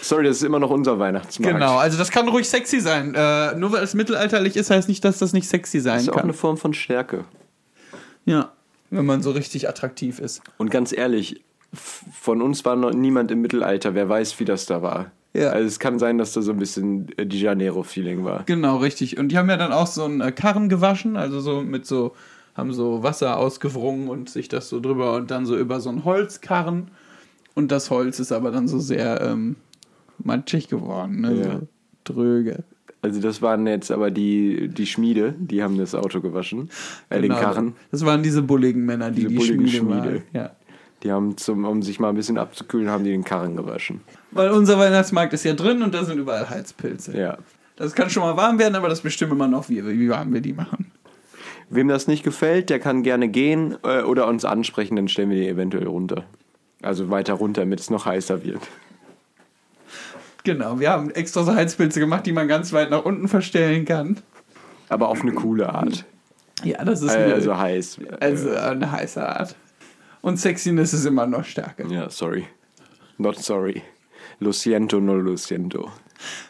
Sorry, 0.00 0.24
das 0.24 0.38
ist 0.38 0.42
immer 0.42 0.58
noch 0.58 0.70
unser 0.70 0.98
Weihnachtsmarkt. 0.98 1.54
Genau, 1.54 1.76
also 1.76 1.98
das 1.98 2.10
kann 2.10 2.26
ruhig 2.26 2.48
sexy 2.48 2.80
sein. 2.80 3.14
Äh, 3.14 3.54
nur 3.56 3.70
weil 3.72 3.84
es 3.84 3.94
mittelalterlich 3.94 4.56
ist, 4.56 4.70
heißt 4.70 4.88
nicht, 4.88 5.04
dass 5.04 5.18
das 5.18 5.32
nicht 5.34 5.48
sexy 5.48 5.80
sein 5.80 5.94
Das 5.96 6.02
ist 6.04 6.08
auch 6.08 6.14
kann. 6.14 6.24
eine 6.24 6.32
Form 6.32 6.56
von 6.56 6.72
Stärke. 6.74 7.26
Ja. 8.24 8.52
Wenn 8.90 9.06
man 9.06 9.22
so 9.22 9.30
richtig 9.30 9.68
attraktiv 9.68 10.18
ist. 10.18 10.42
Und 10.58 10.70
ganz 10.70 10.92
ehrlich, 10.92 11.42
von 11.74 12.42
uns 12.42 12.64
war 12.64 12.76
noch 12.76 12.92
niemand 12.92 13.30
im 13.30 13.40
Mittelalter, 13.40 13.94
wer 13.94 14.08
weiß, 14.08 14.38
wie 14.40 14.44
das 14.44 14.66
da 14.66 14.82
war. 14.82 15.10
Ja. 15.34 15.48
Also 15.48 15.66
es 15.66 15.78
kann 15.78 15.98
sein, 15.98 16.18
dass 16.18 16.32
da 16.32 16.42
so 16.42 16.52
ein 16.52 16.58
bisschen 16.58 17.08
äh, 17.16 17.24
Di 17.26 17.40
Janeiro-Feeling 17.40 18.24
war. 18.24 18.42
Genau, 18.44 18.76
richtig. 18.76 19.18
Und 19.18 19.28
die 19.30 19.38
haben 19.38 19.48
ja 19.48 19.56
dann 19.56 19.72
auch 19.72 19.86
so 19.86 20.04
einen 20.04 20.20
äh, 20.20 20.30
Karren 20.32 20.68
gewaschen, 20.68 21.16
also 21.16 21.40
so 21.40 21.62
mit 21.62 21.86
so, 21.86 22.14
haben 22.54 22.72
so 22.74 23.02
Wasser 23.02 23.38
ausgewrungen 23.38 24.08
und 24.08 24.28
sich 24.28 24.48
das 24.48 24.68
so 24.68 24.80
drüber 24.80 25.14
und 25.14 25.30
dann 25.30 25.46
so 25.46 25.56
über 25.56 25.80
so 25.80 25.88
einen 25.88 26.04
Holzkarren. 26.04 26.88
Und 27.54 27.72
das 27.72 27.90
Holz 27.90 28.20
ist 28.20 28.32
aber 28.32 28.50
dann 28.50 28.68
so 28.68 28.78
sehr 28.78 29.22
ähm, 29.22 29.56
matschig 30.18 30.68
geworden, 30.68 31.20
ne? 31.22 31.34
Ja. 31.40 31.52
So 31.60 31.68
dröge. 32.04 32.64
Also 33.00 33.20
das 33.20 33.42
waren 33.42 33.66
jetzt 33.66 33.90
aber 33.90 34.10
die, 34.10 34.68
die 34.68 34.86
Schmiede, 34.86 35.34
die 35.38 35.62
haben 35.62 35.76
das 35.76 35.94
Auto 35.94 36.20
gewaschen, 36.20 36.70
äh, 37.08 37.20
den 37.20 37.30
Genau. 37.30 37.40
Karren. 37.40 37.74
Das 37.90 38.04
waren 38.04 38.22
diese 38.22 38.42
bulligen 38.42 38.84
Männer, 38.84 39.10
die 39.10 39.26
Diese 39.26 39.28
die 39.28 39.34
bulligen 39.36 39.68
Schmiede, 39.68 39.78
Schmiede. 39.78 40.14
waren. 40.14 40.22
Ja. 40.34 40.50
Die 41.02 41.10
haben, 41.10 41.36
zum, 41.36 41.64
um 41.64 41.82
sich 41.82 41.98
mal 41.98 42.10
ein 42.10 42.14
bisschen 42.14 42.38
abzukühlen, 42.38 42.88
haben 42.88 43.02
die 43.04 43.10
den 43.10 43.24
Karren 43.24 43.56
gewaschen. 43.56 44.00
Weil 44.30 44.50
unser 44.50 44.78
Weihnachtsmarkt 44.78 45.32
ist 45.32 45.44
ja 45.44 45.54
drin 45.54 45.82
und 45.82 45.94
da 45.94 46.04
sind 46.04 46.18
überall 46.18 46.48
Heizpilze. 46.48 47.16
Ja. 47.18 47.38
Das 47.76 47.94
kann 47.94 48.08
schon 48.10 48.22
mal 48.22 48.36
warm 48.36 48.58
werden, 48.58 48.76
aber 48.76 48.88
das 48.88 49.00
bestimmen 49.00 49.32
immer 49.32 49.48
noch 49.48 49.68
wir, 49.68 49.86
wie 49.88 50.08
warm 50.08 50.32
wir 50.32 50.40
die 50.40 50.52
machen. 50.52 50.92
Wem 51.70 51.88
das 51.88 52.06
nicht 52.06 52.22
gefällt, 52.22 52.70
der 52.70 52.78
kann 52.78 53.02
gerne 53.02 53.28
gehen 53.28 53.76
äh, 53.82 54.02
oder 54.02 54.26
uns 54.28 54.44
ansprechen, 54.44 54.94
dann 54.96 55.08
stellen 55.08 55.30
wir 55.30 55.38
die 55.40 55.48
eventuell 55.48 55.86
runter. 55.86 56.24
Also 56.82 57.10
weiter 57.10 57.34
runter, 57.34 57.62
damit 57.62 57.80
es 57.80 57.90
noch 57.90 58.06
heißer 58.06 58.44
wird. 58.44 58.60
Genau, 60.44 60.80
wir 60.80 60.90
haben 60.90 61.10
extra 61.10 61.44
so 61.44 61.54
Heizpilze 61.54 62.00
gemacht, 62.00 62.26
die 62.26 62.32
man 62.32 62.48
ganz 62.48 62.72
weit 62.72 62.90
nach 62.90 63.04
unten 63.04 63.28
verstellen 63.28 63.84
kann. 63.84 64.18
Aber 64.88 65.08
auf 65.08 65.22
eine 65.22 65.32
coole 65.32 65.72
Art. 65.72 66.04
Ja, 66.64 66.84
das 66.84 67.00
ist 67.02 67.14
Äh, 67.14 67.18
eine, 67.18 67.34
also 67.34 67.56
heiß. 67.56 67.98
also 68.20 68.50
eine 68.50 68.90
heiße 68.90 69.26
Art. 69.26 69.54
Und 70.22 70.38
Sexiness 70.38 70.94
ist 70.94 71.04
immer 71.04 71.26
noch 71.26 71.44
stärker. 71.44 71.86
Ja, 71.88 72.08
sorry. 72.08 72.46
Not 73.18 73.38
sorry. 73.40 73.82
Lo 74.38 74.52
siento, 74.52 75.00
no 75.00 75.16
lo 75.16 75.36
siento. 75.36 75.90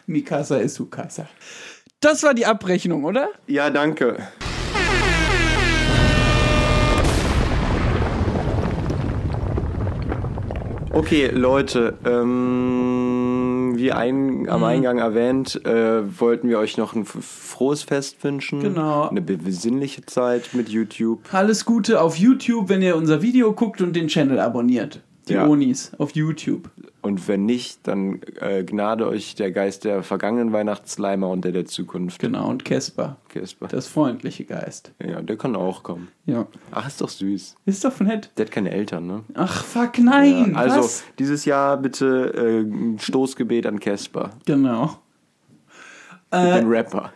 Mikasa 0.05 0.57
ist 0.57 0.79
Ukasa. 0.79 1.27
Das 1.99 2.21
war 2.21 2.35
die 2.35 2.45
Abrechnung, 2.45 3.03
oder? 3.03 3.29
Ja, 3.47 3.71
danke. 3.71 4.27
Okay, 10.91 11.31
Leute, 11.33 11.97
ähm, 12.05 13.22
wie 13.77 13.91
ein, 13.91 14.47
am 14.49 14.63
Eingang 14.63 14.97
erwähnt, 14.99 15.63
äh, 15.65 16.01
wollten 16.19 16.49
wir 16.49 16.59
euch 16.59 16.77
noch 16.77 16.95
ein 16.95 17.05
frohes 17.05 17.83
Fest 17.83 18.23
wünschen. 18.23 18.61
Genau. 18.61 19.09
Eine 19.09 19.21
be- 19.21 19.37
besinnliche 19.37 20.05
Zeit 20.05 20.49
mit 20.53 20.69
YouTube. 20.69 21.19
Alles 21.33 21.65
Gute 21.65 22.01
auf 22.01 22.17
YouTube, 22.17 22.69
wenn 22.69 22.81
ihr 22.81 22.95
unser 22.95 23.21
Video 23.21 23.53
guckt 23.53 23.81
und 23.81 23.95
den 23.95 24.07
Channel 24.07 24.39
abonniert. 24.39 25.01
Die 25.29 25.33
Ja. 25.33 25.47
Onis 25.47 25.91
auf 25.97 26.11
YouTube. 26.11 26.69
Und 27.03 27.27
wenn 27.27 27.45
nicht, 27.45 27.85
dann 27.85 28.21
äh, 28.39 28.63
gnade 28.63 29.05
euch 29.09 29.35
der 29.35 29.51
Geist 29.51 29.83
der 29.83 30.03
vergangenen 30.03 30.53
Weihnachtsleimer 30.53 31.29
und 31.29 31.43
der 31.43 31.51
der 31.51 31.65
Zukunft. 31.65 32.19
Genau, 32.19 32.47
und 32.47 32.63
Kesper. 32.63 33.17
Kesper. 33.27 33.67
Das 33.67 33.87
freundliche 33.87 34.45
Geist. 34.45 34.93
Ja, 35.05 35.21
der 35.21 35.35
kann 35.35 35.57
auch 35.57 35.83
kommen. 35.83 36.07
Ja. 36.25 36.47
Ach, 36.71 36.87
ist 36.87 37.01
doch 37.01 37.09
süß. 37.09 37.57
Ist 37.65 37.83
doch 37.83 37.99
nett. 37.99 38.31
Der 38.37 38.45
hat 38.45 38.53
keine 38.53 38.71
Eltern, 38.71 39.05
ne? 39.05 39.23
Ach, 39.33 39.65
fuck, 39.65 39.99
nein. 39.99 40.53
Ja, 40.53 40.57
also 40.57 40.79
was? 40.79 41.03
dieses 41.19 41.43
Jahr 41.43 41.75
bitte 41.75 42.33
äh, 42.37 42.61
ein 42.61 42.97
Stoßgebet 42.97 43.67
an 43.67 43.81
Kesper. 43.81 44.29
Genau. 44.45 44.97
Äh, 46.31 46.61
bin 46.61 46.69
Rapper. 46.69 47.11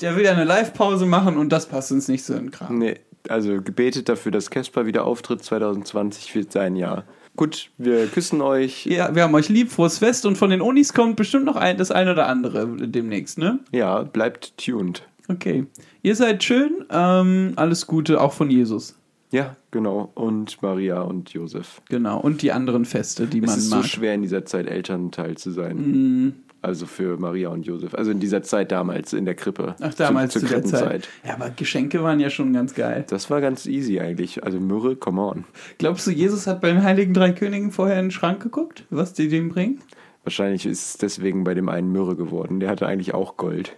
der 0.00 0.14
will 0.14 0.24
ja 0.24 0.30
eine 0.30 0.44
Live-Pause 0.44 1.04
machen 1.04 1.36
und 1.36 1.48
das 1.48 1.66
passt 1.66 1.90
uns 1.90 2.06
nicht 2.06 2.22
so 2.22 2.34
in 2.34 2.44
den 2.44 2.50
Kram. 2.52 2.78
Nee, 2.78 3.00
also 3.28 3.60
gebetet 3.60 4.08
dafür, 4.08 4.30
dass 4.30 4.50
Kesper 4.50 4.86
wieder 4.86 5.04
auftritt 5.04 5.42
2020 5.42 6.32
wird 6.36 6.52
sein 6.52 6.76
Jahr. 6.76 7.02
Gut, 7.38 7.70
wir 7.78 8.08
küssen 8.08 8.40
euch. 8.42 8.84
Ja, 8.86 9.14
wir 9.14 9.22
haben 9.22 9.34
euch 9.36 9.48
lieb, 9.48 9.70
frohes 9.70 9.98
Fest 9.98 10.26
und 10.26 10.36
von 10.36 10.50
den 10.50 10.60
Unis 10.60 10.92
kommt 10.92 11.14
bestimmt 11.14 11.44
noch 11.44 11.54
ein, 11.54 11.78
das 11.78 11.92
ein 11.92 12.08
oder 12.08 12.26
andere 12.26 12.66
demnächst, 12.66 13.38
ne? 13.38 13.60
Ja, 13.70 14.02
bleibt 14.02 14.58
tuned. 14.58 15.06
Okay. 15.28 15.64
Ihr 16.02 16.16
seid 16.16 16.42
schön, 16.42 16.84
ähm, 16.90 17.52
alles 17.54 17.86
Gute, 17.86 18.20
auch 18.20 18.32
von 18.32 18.50
Jesus. 18.50 18.96
Ja, 19.30 19.54
genau. 19.70 20.10
Und 20.16 20.60
Maria 20.62 21.02
und 21.02 21.30
Josef. 21.30 21.80
Genau. 21.88 22.18
Und 22.18 22.42
die 22.42 22.50
anderen 22.50 22.84
Feste, 22.84 23.28
die 23.28 23.38
Es 23.38 23.46
man 23.46 23.58
ist 23.58 23.70
mag. 23.70 23.82
so 23.82 23.88
schwer 23.88 24.14
in 24.14 24.22
dieser 24.22 24.44
Zeit 24.44 24.66
Elternteil 24.66 25.36
zu 25.36 25.52
sein. 25.52 25.76
Mhm. 25.76 26.32
Also 26.60 26.86
für 26.86 27.18
Maria 27.18 27.50
und 27.50 27.66
Josef. 27.66 27.94
Also 27.94 28.10
in 28.10 28.18
dieser 28.18 28.42
Zeit 28.42 28.72
damals 28.72 29.12
in 29.12 29.24
der 29.24 29.36
Krippe. 29.36 29.76
Ach, 29.80 29.94
damals 29.94 30.32
zu, 30.32 30.40
zu, 30.40 30.46
zur 30.46 30.56
der 30.60 30.64
Zeit. 30.64 31.08
Ja, 31.24 31.34
aber 31.34 31.50
Geschenke 31.50 32.02
waren 32.02 32.18
ja 32.18 32.30
schon 32.30 32.52
ganz 32.52 32.74
geil. 32.74 33.04
Das 33.08 33.30
war 33.30 33.40
ganz 33.40 33.66
easy 33.66 34.00
eigentlich. 34.00 34.42
Also 34.42 34.58
Myrrhe, 34.58 34.96
come 34.96 35.20
on. 35.22 35.44
Glaubst 35.78 36.06
du, 36.08 36.10
Jesus 36.10 36.48
hat 36.48 36.60
bei 36.60 36.70
den 36.72 36.82
Heiligen 36.82 37.14
Drei 37.14 37.30
Königen 37.30 37.70
vorher 37.70 37.98
in 38.00 38.06
den 38.06 38.10
Schrank 38.10 38.42
geguckt, 38.42 38.84
was 38.90 39.12
die 39.12 39.28
dem 39.28 39.50
bringen? 39.50 39.78
Wahrscheinlich 40.24 40.66
ist 40.66 40.84
es 40.84 40.96
deswegen 40.98 41.44
bei 41.44 41.54
dem 41.54 41.68
einen 41.68 41.92
Myrrhe 41.92 42.16
geworden. 42.16 42.58
Der 42.58 42.70
hatte 42.70 42.86
eigentlich 42.88 43.14
auch 43.14 43.36
Gold. 43.36 43.76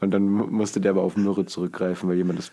Und 0.00 0.12
dann 0.12 0.28
mu- 0.28 0.46
musste 0.46 0.80
der 0.80 0.92
aber 0.92 1.02
auf 1.02 1.16
Myrrhe 1.16 1.44
zurückgreifen, 1.44 2.08
weil 2.08 2.16
jemand 2.16 2.38
das 2.38 2.50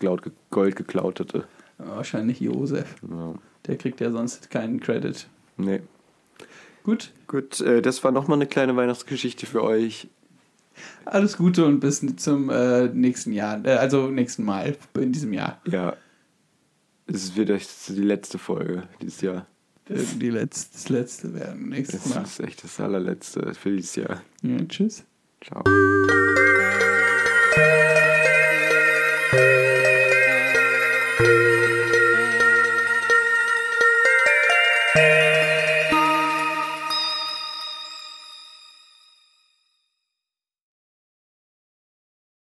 Gold 0.50 0.76
geklaut 0.76 1.20
hatte. 1.20 1.44
Wahrscheinlich 1.78 2.40
Josef. 2.40 2.96
Ja. 3.08 3.34
Der 3.66 3.76
kriegt 3.76 4.00
ja 4.00 4.10
sonst 4.10 4.50
keinen 4.50 4.78
Credit. 4.80 5.26
Nee. 5.56 5.80
Gut, 6.86 7.12
Gut, 7.26 7.60
äh, 7.60 7.82
das 7.82 8.04
war 8.04 8.12
nochmal 8.12 8.38
eine 8.38 8.46
kleine 8.46 8.76
Weihnachtsgeschichte 8.76 9.44
für 9.46 9.62
euch. 9.64 10.06
alles 11.04 11.36
Gute 11.36 11.66
und 11.66 11.80
bis 11.80 12.00
zum 12.16 12.48
äh, 12.48 12.86
nächsten 12.86 13.32
Jahr. 13.32 13.60
Äh, 13.66 13.72
also 13.72 14.06
nächsten 14.08 14.44
Mal 14.44 14.76
in 14.94 15.10
diesem 15.12 15.32
Jahr. 15.32 15.60
Ja. 15.66 15.96
Es 17.08 17.34
wird 17.34 17.50
die 17.88 17.92
letzte 18.02 18.38
Folge 18.38 18.84
dieses 19.02 19.20
Jahr. 19.20 19.46
Äh, 19.88 19.98
Die 20.20 20.30
letzte, 20.30 20.72
das 20.74 20.88
letzte 20.88 21.34
werden 21.34 21.70
nächstes 21.70 22.04
Das 22.04 22.14
Mal. 22.14 22.22
ist 22.22 22.38
echt 22.40 22.62
das 22.62 22.78
allerletzte 22.78 23.52
für 23.54 23.70
dieses 23.72 23.96
Jahr. 23.96 24.22
Ja, 24.42 24.56
tschüss. 24.68 25.02
Ciao. 25.44 25.64